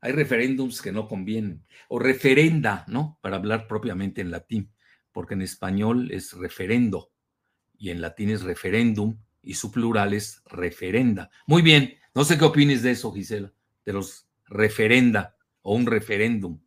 Hay 0.01 0.12
referéndums 0.12 0.81
que 0.81 0.93
no 0.93 1.09
convienen. 1.09 1.65
O 1.89 1.99
referenda, 1.99 2.85
¿no? 2.87 3.19
Para 3.23 3.39
hablar 3.39 3.67
propiamente 3.67 4.21
en 4.21 4.31
latín, 4.31 4.71
porque 5.11 5.35
en 5.35 5.43
español 5.43 6.12
es 6.12 6.33
referendo 6.33 7.11
y 7.77 7.91
en 7.91 8.01
latín 8.01 8.31
es 8.31 8.43
referéndum 8.43 9.19
y 9.43 9.55
su 9.55 9.73
plural 9.73 10.15
es 10.15 10.43
referenda. 10.47 11.29
Muy 11.49 11.62
bien, 11.62 11.99
no 12.15 12.23
sé 12.23 12.39
qué 12.39 12.45
opines 12.45 12.85
de 12.85 12.93
eso, 12.93 13.12
Gisela, 13.12 13.53
de 13.85 13.93
los 13.93 14.29
referenda 14.47 15.37
o 15.62 15.75
un 15.75 15.87
referéndum. 15.87 16.61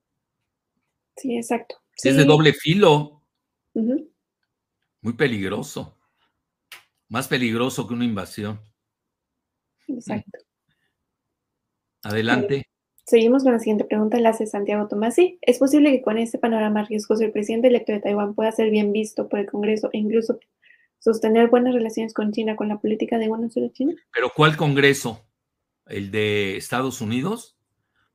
Sí, 1.15 1.37
exacto. 1.37 1.77
Es 2.03 2.17
de 2.17 2.25
doble 2.25 2.51
filo. 2.51 3.16
Muy 5.01 5.13
peligroso. 5.13 5.97
Más 7.09 7.27
peligroso 7.27 7.87
que 7.87 7.93
una 7.93 8.05
invasión. 8.05 8.59
Exacto. 9.87 10.39
Adelante. 12.03 12.67
Seguimos 13.05 13.43
con 13.43 13.53
la 13.53 13.59
siguiente 13.59 13.85
pregunta, 13.85 14.19
la 14.19 14.29
hace 14.29 14.45
Santiago 14.47 14.87
Tomasi. 14.87 15.39
¿Es 15.41 15.59
posible 15.59 15.91
que 15.91 16.01
con 16.01 16.17
este 16.17 16.37
panorama 16.37 16.83
riesgoso 16.83 17.23
el 17.23 17.31
presidente 17.31 17.69
electo 17.69 17.93
de 17.93 18.01
Taiwán 18.01 18.35
pueda 18.35 18.51
ser 18.51 18.69
bien 18.69 18.91
visto 18.91 19.29
por 19.29 19.39
el 19.39 19.49
Congreso 19.49 19.89
e 19.93 19.99
incluso 19.99 20.39
sostener 20.99 21.49
buenas 21.49 21.73
relaciones 21.73 22.13
con 22.13 22.33
China, 22.33 22.57
con 22.57 22.67
la 22.67 22.79
política 22.79 23.17
de 23.17 23.29
una 23.29 23.49
sola 23.49 23.71
China. 23.71 23.95
¿Pero 24.13 24.31
cuál 24.35 24.57
Congreso? 24.57 25.25
¿El 25.85 26.11
de 26.11 26.57
Estados 26.57 26.99
Unidos? 26.99 27.57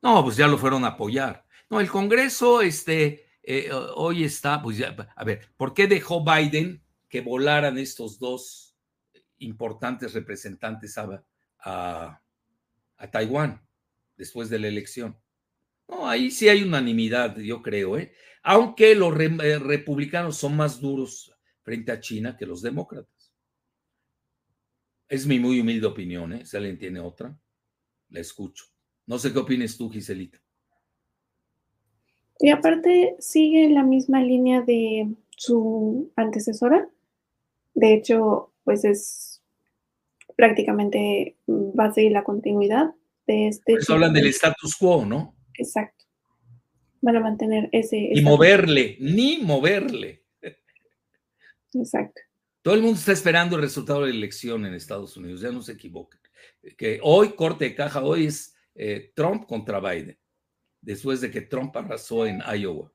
No, 0.03 0.23
pues 0.25 0.37
ya 0.37 0.47
lo 0.47 0.59
fueron 0.59 0.85
a 0.85 0.89
apoyar. 0.89 1.47
No, 1.71 1.81
el 1.81 1.89
Congreso, 1.89 2.61
este, 2.61 3.25
eh, 3.43 3.71
hoy 3.73 4.25
está, 4.25 4.63
pues 4.63 4.79
ya, 4.79 4.95
a 5.17 5.25
ver, 5.25 5.49
¿por 5.57 5.75
qué 5.75 5.89
dejó 5.89 6.25
Biden 6.25 6.83
que 7.09 7.21
volaran 7.21 7.77
estos 7.77 8.19
dos 8.19 8.77
importantes 9.39 10.15
representantes 10.15 10.97
a, 10.97 11.25
a, 11.59 13.11
Taiwán 13.11 13.67
después 14.17 14.49
de 14.49 14.61
la 14.61 14.69
elección? 14.69 15.19
No, 15.89 16.09
ahí 16.09 16.31
sí 16.31 16.49
hay 16.49 16.63
unanimidad, 16.63 17.37
yo 17.39 17.63
creo, 17.63 17.99
¿eh? 17.99 18.15
Aunque 18.45 18.95
los 18.95 19.13
eh, 19.19 19.59
republicanos 19.59 20.37
son 20.37 20.57
más 20.57 20.81
duros 20.81 21.33
frente 21.63 21.93
a 21.93 22.01
China 22.01 22.37
que 22.37 22.47
los 22.47 22.63
demócratas. 22.63 23.35
Es 25.09 25.27
mi 25.27 25.39
muy 25.39 25.61
humilde 25.61 25.87
opinión, 25.87 26.33
¿eh? 26.33 26.47
Si 26.47 26.57
alguien 26.57 26.79
tiene 26.79 27.01
otra, 27.01 27.39
la 28.09 28.21
escucho. 28.21 28.67
No 29.07 29.19
sé 29.19 29.33
qué 29.33 29.39
opines 29.41 29.77
tú, 29.77 29.91
Giselita. 29.91 30.42
Y 32.43 32.51
aparte 32.51 33.15
sigue 33.21 33.71
la 33.71 33.85
misma 33.85 34.21
línea 34.21 34.63
de 34.63 35.15
su 35.37 36.11
antecesora. 36.17 36.89
De 37.73 37.95
hecho, 37.95 38.53
pues 38.65 38.85
es 38.85 39.43
prácticamente 40.37 41.37
va 41.49 41.85
a 41.85 41.93
seguir 41.93 42.11
la 42.11 42.25
continuidad 42.25 42.95
de 43.29 43.47
este. 43.47 43.75
Pues 43.75 43.89
hablan 43.89 44.13
del 44.13 44.27
status 44.27 44.75
quo, 44.77 45.07
¿no? 45.07 45.37
Exacto. 45.55 46.05
Van 47.01 47.15
a 47.15 47.21
mantener 47.21 47.69
ese. 47.71 48.11
Y 48.13 48.21
moverle, 48.23 48.97
ni 48.99 49.39
moverle. 49.39 50.25
Exacto. 51.73 52.21
Todo 52.63 52.75
el 52.75 52.83
mundo 52.83 52.99
está 52.99 53.13
esperando 53.13 53.55
el 53.55 53.63
resultado 53.63 54.01
de 54.01 54.09
la 54.09 54.17
elección 54.17 54.67
en 54.67 54.75
Estados 54.75 55.17
Unidos, 55.17 55.43
ya 55.43 55.53
no 55.53 55.63
se 55.63 55.73
equivoquen. 55.73 56.21
Que 56.77 56.99
hoy, 57.03 57.35
corte 57.35 57.67
de 57.67 57.75
caja, 57.77 58.03
hoy 58.03 58.27
es 58.27 58.57
eh, 58.75 59.13
Trump 59.15 59.47
contra 59.47 59.79
Biden, 59.79 60.19
después 60.83 61.21
de 61.21 61.31
que 61.31 61.41
Trump 61.41 61.75
arrasó 61.77 62.27
en 62.27 62.43
Iowa 62.43 62.93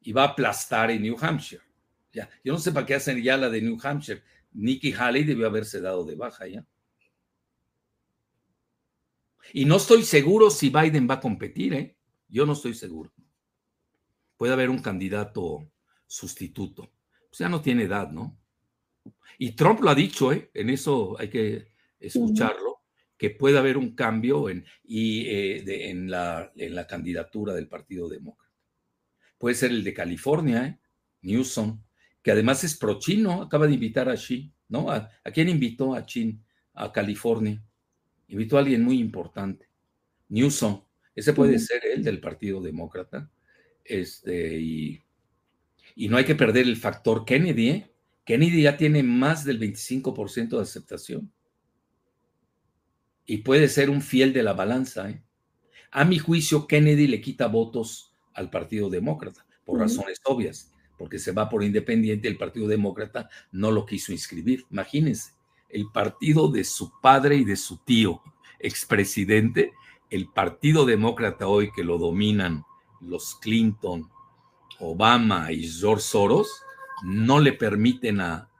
y 0.00 0.12
va 0.12 0.22
a 0.24 0.28
aplastar 0.28 0.90
en 0.90 1.02
New 1.02 1.16
Hampshire. 1.20 1.62
Ya, 2.12 2.30
yo 2.44 2.52
no 2.52 2.58
sé 2.58 2.70
para 2.70 2.86
qué 2.86 2.94
hacen 2.94 3.20
ya 3.22 3.36
la 3.36 3.50
de 3.50 3.60
New 3.60 3.78
Hampshire. 3.82 4.22
Nikki 4.52 4.92
Haley 4.92 5.24
debió 5.24 5.46
haberse 5.46 5.80
dado 5.80 6.04
de 6.04 6.14
baja 6.14 6.46
ya. 6.46 6.64
Y 9.52 9.64
no 9.64 9.76
estoy 9.76 10.02
seguro 10.02 10.50
si 10.50 10.68
Biden 10.68 11.08
va 11.08 11.14
a 11.14 11.20
competir, 11.20 11.74
¿eh? 11.74 11.96
Yo 12.28 12.44
no 12.44 12.52
estoy 12.52 12.74
seguro. 12.74 13.12
Puede 14.36 14.52
haber 14.52 14.68
un 14.68 14.80
candidato 14.80 15.70
sustituto. 16.06 16.90
Pues 17.28 17.38
ya 17.38 17.48
no 17.48 17.60
tiene 17.60 17.84
edad, 17.84 18.10
¿no? 18.10 18.38
Y 19.38 19.52
Trump 19.52 19.80
lo 19.80 19.90
ha 19.90 19.94
dicho, 19.94 20.32
¿eh? 20.32 20.50
En 20.52 20.70
eso 20.70 21.16
hay 21.18 21.30
que 21.30 21.72
escucharlo, 21.98 22.67
que 23.18 23.30
puede 23.30 23.58
haber 23.58 23.76
un 23.76 23.94
cambio 23.94 24.48
en, 24.48 24.64
y, 24.84 25.26
eh, 25.26 25.90
en, 25.90 26.10
la, 26.10 26.52
en 26.56 26.74
la 26.74 26.86
candidatura 26.86 27.52
del 27.52 27.68
Partido 27.68 28.08
Demócrata. 28.08 28.54
Puede 29.36 29.56
ser 29.56 29.72
el 29.72 29.84
de 29.84 29.92
California, 29.92 30.66
¿eh? 30.66 30.78
Newsom, 31.22 31.82
que 32.22 32.30
además 32.30 32.62
es 32.62 32.76
pro-chino, 32.76 33.42
acaba 33.42 33.66
de 33.66 33.74
invitar 33.74 34.08
a 34.08 34.14
Xi, 34.14 34.52
¿no? 34.68 34.90
¿A, 34.90 35.10
quién 35.34 35.48
invitó 35.48 35.94
a 35.94 36.06
Chin? 36.06 36.44
A 36.74 36.92
California. 36.92 37.62
Invitó 38.28 38.56
a 38.56 38.60
alguien 38.60 38.84
muy 38.84 38.98
importante, 38.98 39.68
Newsom. 40.28 40.84
Ese 41.14 41.32
puede 41.32 41.58
ser 41.58 41.82
el 41.84 42.04
del 42.04 42.20
Partido 42.20 42.60
Demócrata. 42.60 43.28
Este, 43.84 44.60
y, 44.60 45.02
y, 45.96 46.08
no 46.08 46.18
hay 46.18 46.24
que 46.24 46.36
perder 46.36 46.66
el 46.66 46.76
factor 46.76 47.24
Kennedy. 47.24 47.70
¿eh? 47.70 47.90
Kennedy 48.24 48.62
ya 48.62 48.76
tiene 48.76 49.02
más 49.02 49.44
del 49.44 49.58
25% 49.58 50.50
de 50.50 50.62
aceptación. 50.62 51.32
Y 53.28 53.38
puede 53.38 53.68
ser 53.68 53.90
un 53.90 54.02
fiel 54.02 54.32
de 54.32 54.42
la 54.42 54.54
balanza. 54.54 55.08
¿eh? 55.08 55.22
A 55.92 56.04
mi 56.04 56.18
juicio, 56.18 56.66
Kennedy 56.66 57.06
le 57.06 57.20
quita 57.20 57.46
votos 57.46 58.12
al 58.34 58.50
Partido 58.50 58.90
Demócrata, 58.90 59.46
por 59.64 59.78
razones 59.78 60.20
obvias 60.24 60.72
porque 60.98 61.18
se 61.18 61.32
va 61.32 61.48
por 61.48 61.62
independiente, 61.62 62.28
el 62.28 62.36
Partido 62.36 62.66
Demócrata 62.66 63.30
no 63.52 63.70
lo 63.70 63.86
quiso 63.86 64.12
inscribir. 64.12 64.66
Imagínense, 64.70 65.32
el 65.70 65.86
partido 65.92 66.48
de 66.48 66.64
su 66.64 66.92
padre 67.00 67.36
y 67.36 67.44
de 67.44 67.56
su 67.56 67.78
tío, 67.78 68.20
expresidente, 68.58 69.72
el 70.10 70.28
Partido 70.28 70.84
Demócrata 70.84 71.46
hoy 71.46 71.70
que 71.70 71.84
lo 71.84 71.98
dominan 71.98 72.64
los 73.00 73.36
Clinton, 73.36 74.10
Obama 74.80 75.52
y 75.52 75.68
George 75.68 76.02
Soros, 76.02 76.62
no 77.04 77.38
le 77.38 77.52
permiten 77.52 78.20
a, 78.20 78.50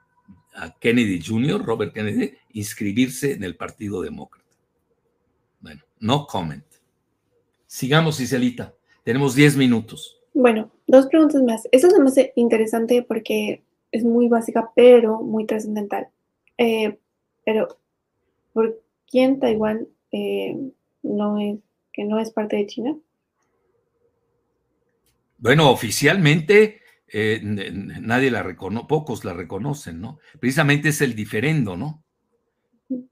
a 0.55 0.79
Kennedy 0.79 1.21
Jr., 1.21 1.61
Robert 1.61 1.93
Kennedy, 1.93 2.33
inscribirse 2.53 3.33
en 3.33 3.43
el 3.43 3.57
Partido 3.57 4.01
Demócrata. 4.01 4.38
No 5.99 6.27
comment. 6.27 6.65
Sigamos, 7.67 8.19
Iselita. 8.19 8.73
Tenemos 9.03 9.35
10 9.35 9.57
minutos. 9.57 10.19
Bueno, 10.33 10.71
dos 10.87 11.07
preguntas 11.07 11.41
más. 11.43 11.67
Esta 11.71 11.89
se 11.89 11.99
me 11.99 12.09
hace 12.09 12.33
interesante 12.35 13.03
porque 13.03 13.63
es 13.91 14.03
muy 14.03 14.27
básica, 14.27 14.71
pero 14.75 15.21
muy 15.21 15.45
trascendental. 15.45 16.07
Eh, 16.57 16.97
pero, 17.45 17.79
¿por 18.53 18.81
quién 19.09 19.39
Taiwán 19.39 19.87
eh, 20.11 20.57
no 21.03 21.39
es, 21.39 21.59
que 21.91 22.03
no 22.05 22.19
es 22.19 22.31
parte 22.31 22.55
de 22.55 22.67
China? 22.67 22.97
Bueno, 25.37 25.71
oficialmente 25.71 26.81
eh, 27.07 27.39
nadie 27.41 28.29
la 28.29 28.43
reconoce, 28.43 28.87
pocos 28.87 29.25
la 29.25 29.33
reconocen, 29.33 30.01
¿no? 30.01 30.19
Precisamente 30.39 30.89
es 30.89 31.01
el 31.01 31.15
diferendo, 31.15 31.75
¿no? 31.75 32.03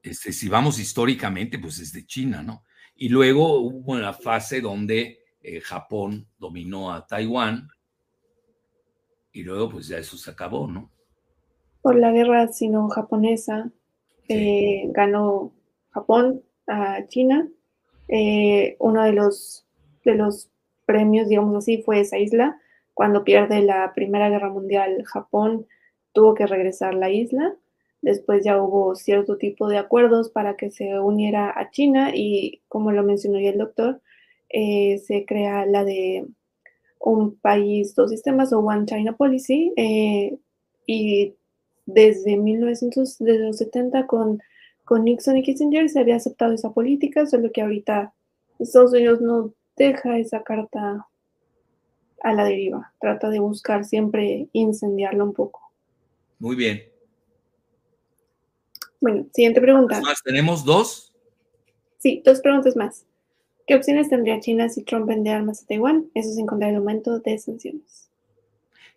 Este, 0.03 0.33
si 0.33 0.49
vamos 0.49 0.79
históricamente, 0.79 1.57
pues 1.57 1.79
es 1.79 1.93
de 1.93 2.05
China, 2.05 2.43
¿no? 2.43 2.63
Y 2.97 3.09
luego 3.09 3.59
hubo 3.59 3.93
una 3.93 4.13
fase 4.13 4.59
donde 4.59 5.19
eh, 5.41 5.61
Japón 5.61 6.27
dominó 6.37 6.91
a 6.91 7.05
Taiwán 7.05 7.69
y 9.31 9.43
luego 9.43 9.69
pues 9.69 9.87
ya 9.87 9.99
eso 9.99 10.17
se 10.17 10.31
acabó, 10.31 10.67
¿no? 10.67 10.91
Por 11.81 11.95
la 11.95 12.11
guerra 12.11 12.47
sino-japonesa 12.47 13.71
eh, 14.27 14.89
ganó 14.89 15.53
Japón 15.91 16.43
a 16.65 17.05
China. 17.07 17.47
Eh, 18.07 18.75
uno 18.79 19.03
de 19.03 19.13
los, 19.13 19.65
de 20.03 20.15
los 20.15 20.49
premios, 20.85 21.29
digamos 21.29 21.55
así, 21.55 21.83
fue 21.83 21.99
esa 21.99 22.17
isla. 22.17 22.59
Cuando 22.93 23.23
pierde 23.23 23.61
la 23.61 23.93
Primera 23.93 24.29
Guerra 24.29 24.49
Mundial, 24.49 25.03
Japón 25.05 25.67
tuvo 26.13 26.33
que 26.33 26.47
regresar 26.47 26.95
la 26.95 27.11
isla. 27.11 27.55
Después 28.01 28.43
ya 28.43 28.61
hubo 28.61 28.95
cierto 28.95 29.37
tipo 29.37 29.67
de 29.67 29.77
acuerdos 29.77 30.29
para 30.29 30.55
que 30.55 30.71
se 30.71 30.99
uniera 30.99 31.51
a 31.55 31.71
China 31.71 32.11
y, 32.13 32.61
como 32.67 32.91
lo 32.91 33.03
mencionó 33.03 33.39
ya 33.39 33.49
el 33.49 33.57
doctor, 33.57 34.01
eh, 34.49 34.99
se 34.99 35.25
crea 35.25 35.65
la 35.65 35.83
de 35.83 36.25
un 36.99 37.35
país, 37.35 37.95
dos 37.95 38.11
sistemas 38.11 38.53
o 38.53 38.59
One 38.59 38.85
China 38.85 39.15
Policy. 39.15 39.73
Eh, 39.75 40.37
y 40.85 41.35
desde 41.85 42.37
1970 42.37 44.07
con, 44.07 44.41
con 44.85 45.03
Nixon 45.03 45.37
y 45.37 45.43
Kissinger 45.43 45.89
se 45.89 45.99
había 45.99 46.15
aceptado 46.15 46.53
esa 46.53 46.71
política, 46.71 47.25
solo 47.25 47.51
que 47.51 47.61
ahorita 47.61 48.13
Estados 48.59 48.93
Unidos 48.93 49.21
no 49.21 49.53
deja 49.75 50.17
esa 50.17 50.43
carta 50.43 51.07
a 52.23 52.33
la 52.33 52.45
deriva, 52.45 52.93
trata 52.99 53.29
de 53.29 53.39
buscar 53.39 53.85
siempre 53.85 54.49
incendiarla 54.53 55.23
un 55.23 55.33
poco. 55.33 55.61
Muy 56.39 56.55
bien. 56.55 56.96
Bueno, 58.99 59.27
siguiente 59.33 59.61
pregunta. 59.61 60.01
Más, 60.01 60.21
¿Tenemos 60.23 60.65
dos? 60.65 61.13
Sí, 61.99 62.21
dos 62.25 62.41
preguntas 62.41 62.75
más. 62.75 63.05
¿Qué 63.65 63.75
opciones 63.75 64.09
tendría 64.09 64.39
China 64.39 64.69
si 64.69 64.83
Trump 64.83 65.07
vende 65.07 65.29
armas 65.29 65.63
a 65.63 65.65
Taiwán? 65.67 66.09
Eso 66.13 66.31
sin 66.33 66.47
contar 66.47 66.69
el 66.69 66.77
aumento 66.77 67.19
de 67.19 67.37
sanciones. 67.37 68.09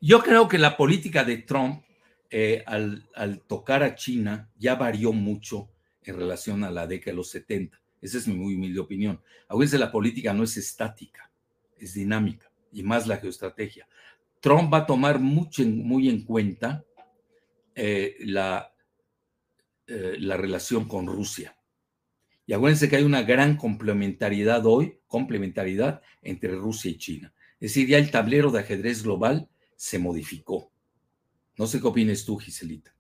Yo 0.01 0.21
creo 0.21 0.49
que 0.49 0.59
la 0.59 0.77
política 0.77 1.25
de 1.25 1.39
Trump 1.39 1.83
eh, 2.31 2.63
al, 2.67 3.05
tocar 3.49 3.83
a 3.83 3.97
China 3.97 4.49
ya 4.57 4.77
varió 4.77 5.13
mucho 5.13 5.69
en 6.05 6.17
relación 6.17 6.63
a 6.63 6.71
la 6.71 6.87
década 6.87 7.11
de 7.11 7.17
los 7.17 7.31
70. 7.31 7.79
Esa 8.01 8.19
es 8.19 8.29
mi 8.29 8.35
muy 8.35 8.55
humilde 8.55 8.79
opinión. 8.79 9.21
A 9.49 9.57
veces 9.57 9.81
la 9.81 9.91
política 9.91 10.33
no 10.33 10.45
es 10.45 10.57
estática, 10.57 11.31
es 11.77 11.95
dinámica 11.95 12.51
y 12.73 12.85
más 12.85 13.09
la 13.09 13.17
geoestrategia. 13.17 13.89
Trump 14.39 14.73
va 14.73 14.79
a 14.79 14.87
tomar 14.87 15.19
mucho, 15.19 15.65
muy 15.65 16.09
en 16.09 16.25
cuenta 16.25 16.85
eh, 17.75 18.17
la, 18.21 18.70
eh, 19.93 20.19
la 20.21 20.37
relación 20.37 20.87
con 20.87 21.09
Rusia. 21.09 21.57
Y 22.47 22.53
acuérdense 22.53 22.89
que 22.89 22.95
hay 22.95 23.03
una 23.03 23.23
gran 23.23 23.57
complementariedad 23.57 24.65
hoy, 24.65 25.01
complementariedad 25.09 26.01
entre 26.23 26.55
Rusia 26.55 26.93
y 26.93 26.97
China. 26.97 27.35
Es 27.59 27.73
decir, 27.73 27.89
ya 27.89 27.99
el 27.99 28.13
tablero 28.13 28.53
de 28.53 28.61
ajedrez 28.61 29.03
global 29.03 29.49
se 29.75 29.99
modificó. 29.99 30.71
No 31.59 31.67
sé 31.67 31.81
qué 31.81 31.89
opinas 31.89 32.25
tú, 32.25 32.39
Giselita. 32.39 32.95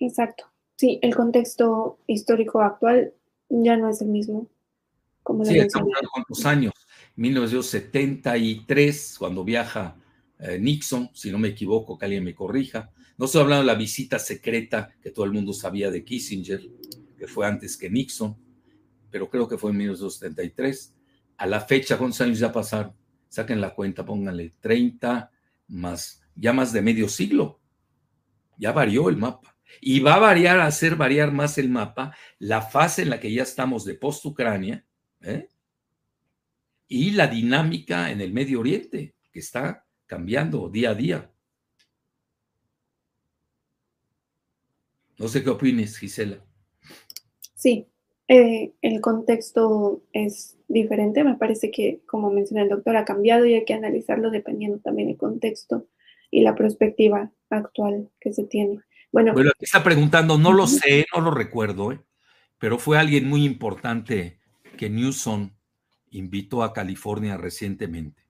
Exacto. 0.00 0.46
Sí, 0.74 0.98
el 1.00 1.14
contexto 1.14 2.00
histórico 2.08 2.62
actual 2.62 3.14
ya 3.48 3.76
no 3.76 3.88
es 3.88 4.02
el 4.02 4.08
mismo. 4.08 4.48
Como 5.22 5.44
sí, 5.44 5.56
estamos 5.56 5.92
cuántos 6.12 6.44
años. 6.44 6.72
1973, 7.14 9.18
cuando 9.20 9.44
viaja 9.44 10.01
eh, 10.42 10.58
Nixon, 10.58 11.10
si 11.14 11.30
no 11.30 11.38
me 11.38 11.48
equivoco, 11.48 11.96
que 11.96 12.04
alguien 12.04 12.24
me 12.24 12.34
corrija, 12.34 12.90
no 13.16 13.26
estoy 13.26 13.42
hablando 13.42 13.62
de 13.62 13.72
la 13.72 13.78
visita 13.78 14.18
secreta 14.18 14.92
que 15.00 15.12
todo 15.12 15.24
el 15.24 15.32
mundo 15.32 15.52
sabía 15.52 15.90
de 15.90 16.04
Kissinger, 16.04 16.60
que 17.16 17.28
fue 17.28 17.46
antes 17.46 17.76
que 17.76 17.88
Nixon, 17.88 18.36
pero 19.10 19.30
creo 19.30 19.46
que 19.46 19.56
fue 19.56 19.70
en 19.70 19.76
1973. 19.76 20.94
A 21.36 21.46
la 21.46 21.60
fecha, 21.60 21.96
¿cuántos 21.96 22.20
años 22.22 22.40
ya 22.40 22.50
pasaron? 22.50 22.94
Saquen 23.28 23.60
la 23.60 23.74
cuenta, 23.74 24.04
pónganle 24.04 24.52
30 24.58 25.30
más, 25.68 26.22
ya 26.34 26.52
más 26.52 26.72
de 26.72 26.82
medio 26.82 27.08
siglo. 27.08 27.60
Ya 28.58 28.72
varió 28.72 29.08
el 29.08 29.16
mapa. 29.16 29.56
Y 29.80 30.00
va 30.00 30.14
a 30.14 30.18
variar, 30.18 30.58
a 30.58 30.66
hacer 30.66 30.96
variar 30.96 31.32
más 31.32 31.58
el 31.58 31.68
mapa 31.68 32.16
la 32.38 32.60
fase 32.60 33.02
en 33.02 33.10
la 33.10 33.20
que 33.20 33.32
ya 33.32 33.44
estamos 33.44 33.84
de 33.84 33.94
post-Ucrania 33.94 34.84
¿eh? 35.20 35.48
y 36.88 37.12
la 37.12 37.26
dinámica 37.26 38.10
en 38.10 38.20
el 38.20 38.32
Medio 38.32 38.60
Oriente, 38.60 39.14
que 39.32 39.38
está 39.38 39.86
cambiando 40.06 40.68
día 40.68 40.90
a 40.90 40.94
día. 40.94 41.30
No 45.18 45.28
sé 45.28 45.42
qué 45.42 45.50
opines, 45.50 45.98
Gisela. 45.98 46.44
Sí, 47.54 47.86
Eh, 48.28 48.72
el 48.80 49.00
contexto 49.02 50.02
es 50.12 50.56
diferente, 50.66 51.22
me 51.22 51.34
parece 51.34 51.70
que, 51.70 52.00
como 52.06 52.30
menciona 52.30 52.62
el 52.62 52.70
doctor, 52.70 52.96
ha 52.96 53.04
cambiado 53.04 53.44
y 53.44 53.54
hay 53.54 53.64
que 53.66 53.74
analizarlo 53.74 54.30
dependiendo 54.30 54.78
también 54.78 55.08
del 55.08 55.18
contexto 55.18 55.86
y 56.30 56.40
la 56.40 56.54
perspectiva 56.54 57.30
actual 57.50 58.08
que 58.20 58.32
se 58.32 58.44
tiene. 58.44 58.80
Bueno, 59.12 59.34
bueno 59.34 59.50
está 59.60 59.84
preguntando, 59.84 60.38
no 60.38 60.52
lo 60.52 60.66
sé, 60.66 61.04
no 61.14 61.20
lo 61.20 61.30
recuerdo, 61.30 61.92
¿eh? 61.92 62.00
pero 62.58 62.78
fue 62.78 62.96
alguien 62.96 63.28
muy 63.28 63.44
importante 63.44 64.38
que 64.78 64.88
Newsom 64.88 65.50
invitó 66.10 66.62
a 66.62 66.72
California 66.72 67.36
recientemente. 67.36 68.21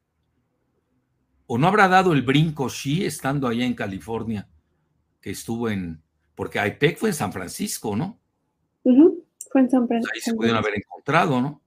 ¿O 1.47 1.59
no 1.59 1.67
habrá 1.67 1.89
dado 1.89 2.13
el 2.13 2.23
brinco 2.23 2.69
Xi 2.69 3.05
estando 3.05 3.47
allá 3.47 3.65
en 3.65 3.75
California, 3.75 4.49
que 5.21 5.31
estuvo 5.31 5.69
en, 5.69 6.03
porque 6.35 6.65
IPEC 6.65 6.99
fue 6.99 7.11
en 7.11 7.15
San 7.15 7.33
Francisco, 7.33 7.97
¿no? 7.97 8.19
Fue 8.83 9.61
en 9.61 9.71
San 9.71 9.87
Francisco. 9.87 10.13
Ahí 10.15 10.21
se 10.21 10.35
pudieron 10.35 10.59
haber 10.59 10.77
encontrado, 10.77 11.41
¿no? 11.41 11.61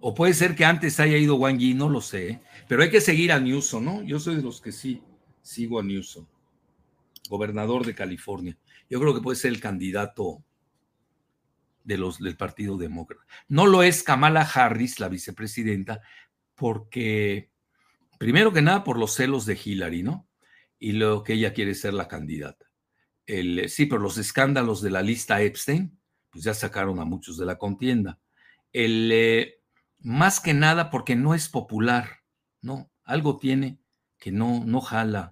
O 0.00 0.14
puede 0.14 0.34
ser 0.34 0.56
que 0.56 0.64
antes 0.64 0.98
haya 0.98 1.16
ido 1.16 1.36
Wang 1.36 1.58
Yi, 1.58 1.74
no 1.74 1.88
lo 1.88 2.00
sé, 2.00 2.28
¿eh? 2.28 2.42
pero 2.66 2.82
hay 2.82 2.90
que 2.90 3.00
seguir 3.00 3.30
a 3.30 3.38
Newsom, 3.38 3.84
¿no? 3.84 4.02
Yo 4.02 4.18
soy 4.18 4.36
de 4.36 4.42
los 4.42 4.60
que 4.60 4.72
sí 4.72 5.02
sigo 5.42 5.78
a 5.78 5.82
Newsom, 5.82 6.26
gobernador 7.28 7.86
de 7.86 7.94
California. 7.94 8.56
Yo 8.90 9.00
creo 9.00 9.14
que 9.14 9.20
puede 9.20 9.36
ser 9.36 9.52
el 9.52 9.60
candidato 9.60 10.42
de 11.84 11.98
los, 11.98 12.18
del 12.18 12.36
Partido 12.36 12.76
Demócrata. 12.76 13.24
No 13.48 13.66
lo 13.66 13.82
es 13.82 14.02
Kamala 14.02 14.42
Harris, 14.42 15.00
la 15.00 15.08
vicepresidenta, 15.08 16.00
porque, 16.54 17.50
primero 18.18 18.52
que 18.52 18.62
nada, 18.62 18.84
por 18.84 18.98
los 18.98 19.14
celos 19.14 19.46
de 19.46 19.58
Hillary, 19.62 20.02
¿no? 20.02 20.28
Y 20.78 20.92
lo 20.92 21.22
que 21.22 21.34
ella 21.34 21.52
quiere 21.52 21.74
ser 21.74 21.94
la 21.94 22.08
candidata. 22.08 22.66
El, 23.26 23.68
sí, 23.68 23.86
pero 23.86 24.00
los 24.00 24.18
escándalos 24.18 24.82
de 24.82 24.90
la 24.90 25.02
lista 25.02 25.40
Epstein, 25.42 25.98
pues 26.30 26.44
ya 26.44 26.54
sacaron 26.54 26.98
a 26.98 27.04
muchos 27.04 27.36
de 27.38 27.46
la 27.46 27.56
contienda. 27.56 28.18
El, 28.72 29.10
eh, 29.12 29.60
más 30.00 30.40
que 30.40 30.54
nada 30.54 30.90
porque 30.90 31.14
no 31.14 31.34
es 31.34 31.48
popular, 31.48 32.08
¿no? 32.60 32.90
Algo 33.04 33.38
tiene 33.38 33.78
que 34.18 34.32
no, 34.32 34.64
no 34.64 34.80
jala 34.80 35.30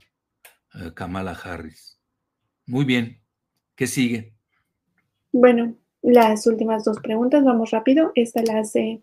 eh, 0.74 0.92
Kamala 0.94 1.32
Harris. 1.32 1.98
Muy 2.66 2.84
bien. 2.84 3.20
¿Qué 3.74 3.86
sigue? 3.86 4.34
Bueno, 5.32 5.76
las 6.02 6.46
últimas 6.46 6.84
dos 6.84 6.98
preguntas, 7.00 7.44
vamos 7.44 7.70
rápido. 7.70 8.12
Esta 8.14 8.42
la 8.42 8.60
hace 8.60 9.02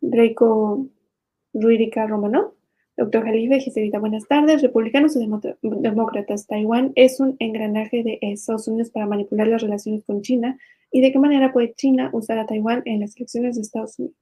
Reiko 0.00 0.86
Ruirica 1.60 2.06
Romano. 2.06 2.54
Doctor 2.96 3.24
Jalife, 3.24 3.60
Giselita, 3.60 4.00
buenas 4.00 4.26
tardes. 4.26 4.60
Republicanos 4.60 5.16
o 5.16 5.20
demócratas, 5.62 6.46
Taiwán 6.48 6.92
es 6.96 7.20
un 7.20 7.36
engranaje 7.38 8.02
de 8.02 8.18
Estados 8.20 8.66
Unidos 8.66 8.90
para 8.90 9.06
manipular 9.06 9.46
las 9.46 9.62
relaciones 9.62 10.04
con 10.04 10.22
China. 10.22 10.58
¿Y 10.90 11.00
de 11.00 11.12
qué 11.12 11.18
manera 11.18 11.52
puede 11.52 11.74
China 11.74 12.10
usar 12.12 12.38
a 12.38 12.46
Taiwán 12.46 12.82
en 12.86 13.00
las 13.00 13.16
elecciones 13.16 13.54
de 13.54 13.62
Estados 13.62 13.98
Unidos? 13.98 14.16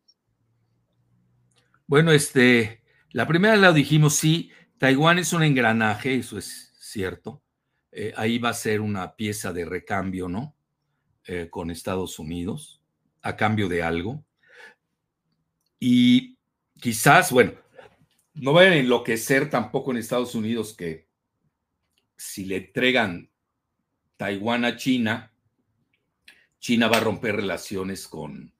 Bueno, 1.86 2.12
este, 2.12 2.82
la 3.12 3.26
primera 3.26 3.56
la 3.56 3.72
dijimos, 3.72 4.14
sí, 4.14 4.50
Taiwán 4.78 5.18
es 5.18 5.32
un 5.32 5.42
engranaje, 5.42 6.16
eso 6.16 6.36
es 6.36 6.74
cierto. 6.78 7.42
Eh, 7.92 8.12
ahí 8.16 8.38
va 8.38 8.50
a 8.50 8.54
ser 8.54 8.82
una 8.82 9.16
pieza 9.16 9.54
de 9.54 9.64
recambio, 9.64 10.28
¿no? 10.28 10.54
Eh, 11.26 11.48
con 11.48 11.70
Estados 11.70 12.18
Unidos, 12.18 12.82
a 13.22 13.36
cambio 13.36 13.68
de 13.68 13.82
algo. 13.82 14.22
Y 15.80 16.35
quizás, 16.80 17.32
bueno, 17.32 17.52
no 18.34 18.52
vayan 18.52 18.74
a 18.74 18.76
enloquecer 18.76 19.50
tampoco 19.50 19.90
en 19.90 19.98
Estados 19.98 20.34
Unidos 20.34 20.74
que 20.74 21.08
si 22.16 22.44
le 22.44 22.56
entregan 22.56 23.30
Taiwán 24.16 24.64
a 24.64 24.76
China, 24.76 25.32
China 26.58 26.88
va 26.88 26.98
a 26.98 27.00
romper 27.00 27.36
relaciones 27.36 28.08
con, 28.08 28.52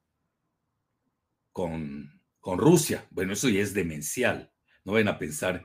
con, 1.53 2.21
con 2.41 2.59
Rusia. 2.59 3.07
Bueno, 3.11 3.33
eso 3.33 3.49
ya 3.49 3.61
es 3.61 3.75
demencial. 3.75 4.53
No 4.85 4.93
vayan 4.93 5.09
a 5.09 5.19
pensar. 5.19 5.65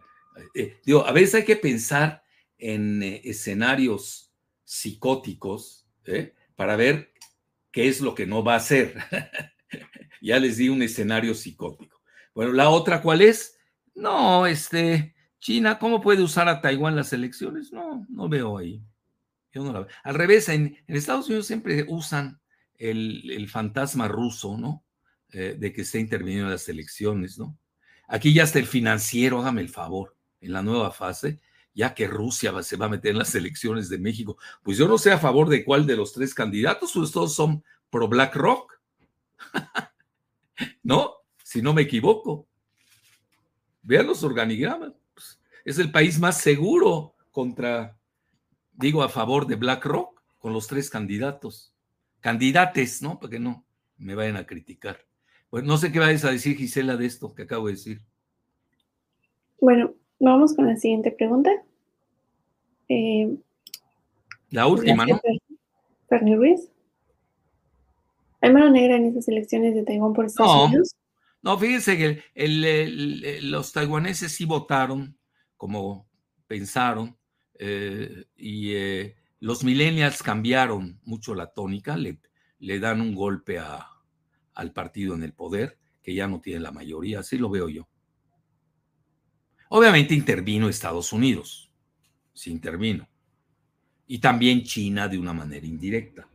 Eh, 0.56 0.80
digo, 0.86 1.06
a 1.06 1.12
veces 1.12 1.36
hay 1.36 1.46
que 1.46 1.58
pensar 1.58 2.24
en 2.58 3.04
eh, 3.04 3.22
escenarios 3.26 4.34
psicóticos 4.64 5.88
¿eh? 6.06 6.34
para 6.56 6.76
ver 6.76 7.14
qué 7.72 7.88
es 7.88 8.02
lo 8.02 8.16
que 8.16 8.26
no 8.26 8.44
va 8.44 8.54
a 8.54 8.58
hacer. 8.58 8.96
ya 10.22 10.40
les 10.40 10.58
di 10.58 10.70
un 10.70 10.82
escenario 10.82 11.34
psicótico. 11.34 12.01
Bueno, 12.34 12.54
la 12.54 12.70
otra, 12.70 13.02
¿cuál 13.02 13.22
es? 13.22 13.58
No, 13.94 14.46
este, 14.46 15.16
China, 15.40 15.80
¿cómo 15.80 16.02
puede 16.02 16.22
usar 16.22 16.48
a 16.48 16.62
Taiwán 16.62 16.96
las 16.96 17.14
elecciones? 17.14 17.74
No, 17.74 18.06
no 18.10 18.30
veo 18.30 18.58
ahí. 18.58 18.82
Yo 19.52 19.64
no 19.64 19.74
la 19.74 19.80
veo. 19.80 19.88
Al 20.04 20.16
revés, 20.16 20.48
en, 20.50 20.78
Estados 20.88 21.28
Unidos 21.28 21.48
siempre 21.48 21.86
usan 21.90 22.40
el, 22.76 23.50
fantasma 23.50 24.08
ruso, 24.08 24.58
¿no? 24.58 24.84
Eh, 25.34 25.56
de 25.58 25.74
que 25.74 25.82
esté 25.82 26.00
interviniendo 26.00 26.48
en 26.48 26.52
las 26.52 26.70
elecciones, 26.70 27.38
¿no? 27.38 27.58
Aquí 28.08 28.34
ya 28.34 28.44
está 28.44 28.60
el 28.60 28.66
financiero, 28.66 29.40
hágame 29.40 29.62
el 29.62 29.70
favor, 29.70 30.16
en 30.42 30.54
la 30.54 30.62
nueva 30.62 30.92
fase, 30.92 31.40
ya 31.74 31.94
que 31.94 32.08
Rusia 32.08 32.52
se 32.64 32.76
va 32.76 32.88
a 32.88 32.90
meter 32.90 33.12
en 33.12 33.20
las 33.20 33.34
elecciones 33.36 33.88
de 33.90 33.98
México. 33.98 34.38
Pues 34.64 34.78
yo 34.78 34.88
no 34.88 34.98
sé 34.98 35.12
a 35.12 35.18
favor 35.18 35.48
de 35.50 35.64
cuál 35.64 35.86
de 35.86 35.96
los 35.96 36.14
tres 36.14 36.34
candidatos, 36.34 36.92
pues 36.94 37.12
todos 37.12 37.34
son 37.34 37.64
pro 37.90 38.08
BlackRock. 38.08 38.80
¿No? 40.84 41.21
Si 41.52 41.62
no 41.62 41.74
me 41.74 41.82
equivoco. 41.82 42.48
Vean 43.82 44.08
los 44.08 44.24
organigramas. 44.24 44.94
Pues, 45.14 45.38
es 45.66 45.80
el 45.80 45.92
país 45.92 46.18
más 46.18 46.38
seguro 46.38 47.14
contra, 47.30 47.98
digo, 48.72 49.04
a 49.04 49.10
favor 49.10 49.46
de 49.46 49.58
BlackRock, 49.58 50.24
con 50.40 50.54
los 50.54 50.68
tres 50.68 50.90
candidatos. 50.90 51.76
Candidates, 52.22 53.02
¿no? 53.02 53.20
Para 53.20 53.32
que 53.32 53.40
no 53.40 53.66
me 53.98 54.16
vayan 54.16 54.38
a 54.38 54.46
criticar. 54.46 55.00
Bueno, 55.50 55.68
no 55.68 55.78
sé 55.78 55.92
qué 55.92 56.00
vayas 56.00 56.24
a 56.24 56.32
decir, 56.32 56.56
Gisela, 56.56 56.96
de 56.96 57.06
esto 57.06 57.36
que 57.36 57.42
acabo 57.42 57.68
de 57.68 57.74
decir. 57.74 58.00
Bueno, 59.60 59.94
vamos 60.22 60.56
con 60.56 60.68
la 60.68 60.78
siguiente 60.78 61.12
pregunta. 61.12 61.52
Eh, 62.88 63.36
la 64.52 64.68
última, 64.68 65.06
¿no? 65.06 65.20
Fernie 66.08 66.38
Ruiz. 66.38 66.72
¿Hay 68.40 68.54
mano 68.54 68.70
negra 68.70 68.96
en 68.96 69.08
esas 69.08 69.28
elecciones 69.28 69.76
de 69.76 69.84
Taiwán 69.84 70.14
por 70.14 70.28
Estados 70.28 70.70
Unidos? 70.70 70.96
No, 71.42 71.58
fíjense 71.58 71.98
que 71.98 73.42
los 73.42 73.72
taiwaneses 73.72 74.32
sí 74.32 74.46
votaron 74.46 75.18
como 75.58 76.08
pensaron 76.48 77.18
eh, 77.58 78.26
y 78.36 78.74
eh, 78.74 79.16
los 79.40 79.64
millennials 79.64 80.24
cambiaron 80.24 81.00
mucho 81.04 81.34
la 81.36 81.48
tónica, 81.48 81.98
le, 81.98 82.80
dan 82.80 83.02
un 83.02 83.16
golpe 83.16 83.60
al 83.60 84.74
partido 84.74 85.16
en 85.16 85.24
el 85.24 85.34
poder, 85.34 85.80
que 86.02 86.14
ya 86.14 86.28
no 86.28 86.42
tiene 86.42 86.60
la 86.60 86.72
mayoría, 86.72 87.20
así 87.20 87.38
lo 87.38 87.50
veo 87.50 87.70
yo. 87.70 87.88
Obviamente 89.70 90.14
intervino 90.14 90.68
Estados 90.68 91.14
Unidos, 91.14 91.72
sí 92.34 92.52
intervino, 92.52 93.08
y 94.08 94.20
también 94.20 94.64
China 94.64 95.08
de 95.08 95.18
una 95.18 95.34
manera 95.34 95.66
indirecta. 95.66 96.28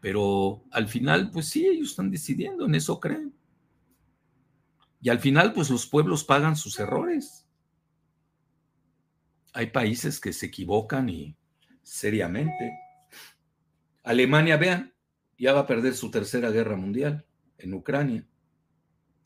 Pero 0.00 0.64
al 0.70 0.88
final, 0.88 1.30
pues 1.30 1.48
sí, 1.48 1.66
ellos 1.66 1.90
están 1.90 2.10
decidiendo, 2.10 2.66
en 2.66 2.74
eso 2.74 2.98
creen. 2.98 3.33
Y 5.04 5.10
al 5.10 5.20
final, 5.20 5.52
pues 5.52 5.68
los 5.68 5.86
pueblos 5.86 6.24
pagan 6.24 6.56
sus 6.56 6.78
errores. 6.78 7.46
Hay 9.52 9.66
países 9.66 10.18
que 10.18 10.32
se 10.32 10.46
equivocan 10.46 11.10
y 11.10 11.36
seriamente. 11.82 12.72
Alemania, 14.02 14.56
vean, 14.56 14.94
ya 15.36 15.52
va 15.52 15.60
a 15.60 15.66
perder 15.66 15.92
su 15.92 16.10
tercera 16.10 16.50
guerra 16.50 16.76
mundial 16.76 17.26
en 17.58 17.74
Ucrania. 17.74 18.26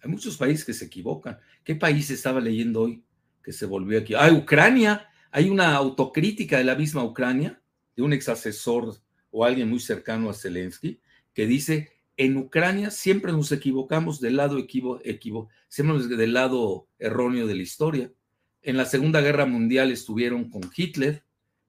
Hay 0.02 0.10
muchos 0.10 0.36
países 0.36 0.64
que 0.64 0.72
se 0.72 0.86
equivocan. 0.86 1.38
¿Qué 1.62 1.76
país 1.76 2.10
estaba 2.10 2.40
leyendo 2.40 2.80
hoy 2.80 3.04
que 3.40 3.52
se 3.52 3.64
volvió 3.64 4.00
aquí? 4.00 4.14
Ah, 4.14 4.32
Ucrania. 4.32 5.08
Hay 5.30 5.48
una 5.48 5.76
autocrítica 5.76 6.58
de 6.58 6.64
la 6.64 6.74
misma 6.74 7.04
Ucrania, 7.04 7.62
de 7.94 8.02
un 8.02 8.12
ex 8.12 8.28
asesor 8.28 8.96
o 9.30 9.44
alguien 9.44 9.70
muy 9.70 9.78
cercano 9.78 10.28
a 10.28 10.34
Zelensky, 10.34 11.00
que 11.32 11.46
dice 11.46 11.97
en 12.18 12.36
Ucrania 12.36 12.90
siempre 12.90 13.32
nos 13.32 13.52
equivocamos 13.52 14.20
del 14.20 14.36
lado 14.36 14.58
equivo, 14.58 14.98
equivo, 15.04 15.48
siempre 15.68 16.16
del 16.16 16.34
lado 16.34 16.88
erróneo 16.98 17.46
de 17.46 17.54
la 17.54 17.62
historia. 17.62 18.12
En 18.60 18.76
la 18.76 18.84
Segunda 18.86 19.20
Guerra 19.20 19.46
Mundial 19.46 19.92
estuvieron 19.92 20.50
con 20.50 20.62
Hitler 20.76 21.22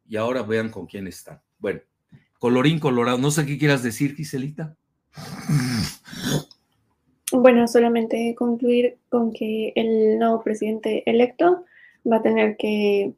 y 0.08 0.18
ahora 0.18 0.42
vean 0.42 0.70
con 0.70 0.88
quién 0.88 1.06
están. 1.06 1.40
Bueno, 1.60 1.82
colorín 2.40 2.80
colorado, 2.80 3.20
no 3.20 3.30
sé 3.30 3.46
qué 3.46 3.60
quieras 3.60 3.84
decir, 3.84 4.16
Giselita. 4.16 4.76
Bueno, 7.32 7.68
solamente 7.68 8.34
concluir 8.36 8.98
con 9.10 9.32
que 9.32 9.72
el 9.76 10.18
nuevo 10.18 10.42
presidente 10.42 11.04
electo 11.06 11.64
va 12.12 12.18
a 12.18 12.22
tener 12.24 12.58
que 12.58 13.14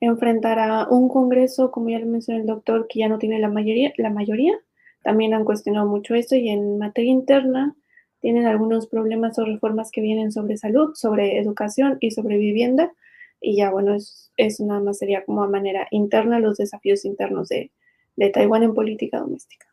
enfrentar 0.00 0.58
a 0.58 0.88
un 0.88 1.10
Congreso, 1.10 1.70
como 1.70 1.90
ya 1.90 1.98
lo 1.98 2.06
mencionó 2.06 2.40
el 2.40 2.46
doctor, 2.46 2.86
que 2.88 3.00
ya 3.00 3.08
no 3.08 3.18
tiene 3.18 3.38
la 3.38 3.50
mayoría, 3.50 3.92
la 3.98 4.08
mayoría 4.08 4.58
también 5.04 5.34
han 5.34 5.44
cuestionado 5.44 5.86
mucho 5.86 6.14
esto 6.14 6.34
y 6.34 6.48
en 6.48 6.78
materia 6.78 7.12
interna 7.12 7.76
tienen 8.20 8.46
algunos 8.46 8.86
problemas 8.86 9.38
o 9.38 9.44
reformas 9.44 9.90
que 9.90 10.00
vienen 10.00 10.32
sobre 10.32 10.56
salud, 10.56 10.94
sobre 10.94 11.38
educación 11.38 11.98
y 12.00 12.10
sobre 12.10 12.38
vivienda. 12.38 12.90
Y 13.38 13.56
ya, 13.56 13.70
bueno, 13.70 13.94
eso 13.94 14.66
nada 14.66 14.80
más 14.80 14.98
sería 14.98 15.24
como 15.26 15.44
a 15.44 15.48
manera 15.48 15.86
interna 15.90 16.40
los 16.40 16.56
desafíos 16.56 17.04
internos 17.04 17.48
de, 17.48 17.70
de 18.16 18.30
Taiwán 18.30 18.62
en 18.62 18.72
política 18.72 19.20
doméstica. 19.20 19.66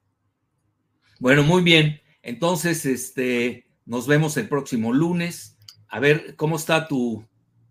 Bueno, 1.19 1.43
muy 1.43 1.63
bien. 1.63 2.01
Entonces, 2.23 2.85
este, 2.85 3.65
nos 3.85 4.05
vemos 4.05 4.35
el 4.35 4.49
próximo 4.49 4.91
lunes. 4.91 5.57
A 5.87 6.01
ver, 6.01 6.35
¿cómo 6.35 6.57
está 6.57 6.89
tu, 6.89 7.25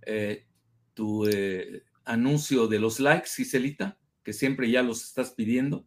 eh, 0.07 0.47
tu 0.95 1.27
eh, 1.27 1.83
anuncio 2.07 2.69
de 2.69 2.79
los 2.79 3.01
likes, 3.01 3.29
Giselita? 3.37 3.99
Que 4.23 4.33
siempre 4.33 4.71
ya 4.71 4.83
los 4.83 5.05
estás 5.05 5.33
pidiendo. 5.33 5.85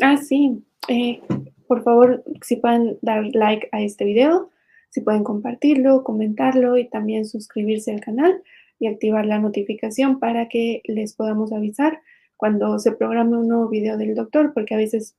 Ah, 0.00 0.16
sí. 0.16 0.64
Eh, 0.88 1.20
por 1.66 1.82
favor, 1.82 2.22
si 2.42 2.56
pueden 2.56 2.98
dar 3.02 3.24
like 3.34 3.68
a 3.72 3.82
este 3.82 4.04
video, 4.04 4.50
si 4.90 5.00
pueden 5.00 5.24
compartirlo, 5.24 6.04
comentarlo 6.04 6.78
y 6.78 6.88
también 6.88 7.26
suscribirse 7.26 7.92
al 7.92 8.00
canal 8.00 8.42
y 8.78 8.86
activar 8.86 9.26
la 9.26 9.38
notificación 9.38 10.18
para 10.18 10.48
que 10.48 10.82
les 10.84 11.14
podamos 11.14 11.52
avisar 11.52 12.00
cuando 12.36 12.78
se 12.78 12.92
programe 12.92 13.36
un 13.36 13.48
nuevo 13.48 13.68
video 13.68 13.98
del 13.98 14.14
doctor, 14.14 14.52
porque 14.54 14.74
a 14.74 14.78
veces, 14.78 15.16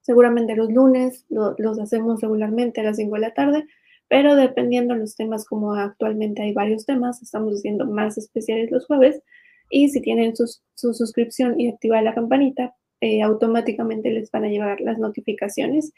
seguramente 0.00 0.56
los 0.56 0.72
lunes 0.72 1.26
los 1.28 1.78
hacemos 1.78 2.20
regularmente 2.22 2.80
a 2.80 2.84
las 2.84 2.96
5 2.96 3.14
de 3.14 3.20
la 3.20 3.34
tarde, 3.34 3.66
pero 4.08 4.34
dependiendo 4.34 4.94
de 4.94 5.00
los 5.00 5.16
temas, 5.16 5.44
como 5.44 5.74
actualmente 5.74 6.42
hay 6.42 6.54
varios 6.54 6.86
temas, 6.86 7.22
estamos 7.22 7.54
haciendo 7.54 7.86
más 7.86 8.16
especiales 8.16 8.70
los 8.70 8.86
jueves. 8.86 9.22
Y 9.70 9.90
si 9.90 10.00
tienen 10.00 10.34
su 10.34 10.94
suscripción 10.94 11.60
y 11.60 11.68
activar 11.68 12.02
la 12.02 12.14
campanita, 12.14 12.74
eh, 13.00 13.22
automáticamente 13.22 14.10
les 14.10 14.30
van 14.30 14.44
a 14.44 14.48
llegar 14.48 14.80
las 14.80 14.98
notificaciones. 14.98 15.92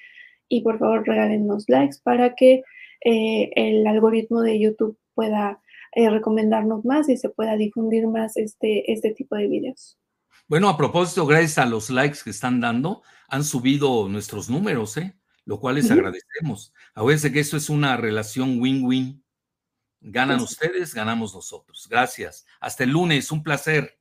Y 0.48 0.62
por 0.62 0.78
favor, 0.78 1.06
regálenos 1.06 1.68
likes 1.68 1.96
para 2.02 2.34
que 2.34 2.62
eh, 3.04 3.50
el 3.56 3.86
algoritmo 3.86 4.42
de 4.42 4.58
YouTube 4.58 4.98
pueda 5.14 5.60
eh, 5.92 6.10
recomendarnos 6.10 6.84
más 6.84 7.08
y 7.08 7.16
se 7.16 7.28
pueda 7.28 7.56
difundir 7.56 8.06
más 8.06 8.36
este, 8.36 8.92
este 8.92 9.12
tipo 9.12 9.36
de 9.36 9.48
videos. 9.48 9.98
Bueno, 10.48 10.68
a 10.68 10.76
propósito, 10.76 11.26
gracias 11.26 11.58
a 11.58 11.66
los 11.66 11.90
likes 11.90 12.18
que 12.24 12.30
están 12.30 12.60
dando, 12.60 13.02
han 13.28 13.44
subido 13.44 14.08
nuestros 14.08 14.50
números, 14.50 14.96
¿eh? 14.96 15.14
lo 15.44 15.60
cual 15.60 15.76
les 15.76 15.90
agradecemos. 15.90 16.72
Acuérdense 16.94 17.32
que 17.32 17.40
esto 17.40 17.56
es 17.56 17.70
una 17.70 17.96
relación 17.96 18.60
win-win. 18.60 19.22
Ganan 20.00 20.40
ustedes, 20.40 20.94
ganamos 20.94 21.34
nosotros. 21.34 21.86
Gracias. 21.90 22.46
Hasta 22.60 22.84
el 22.84 22.90
lunes, 22.90 23.30
un 23.30 23.42
placer. 23.42 23.99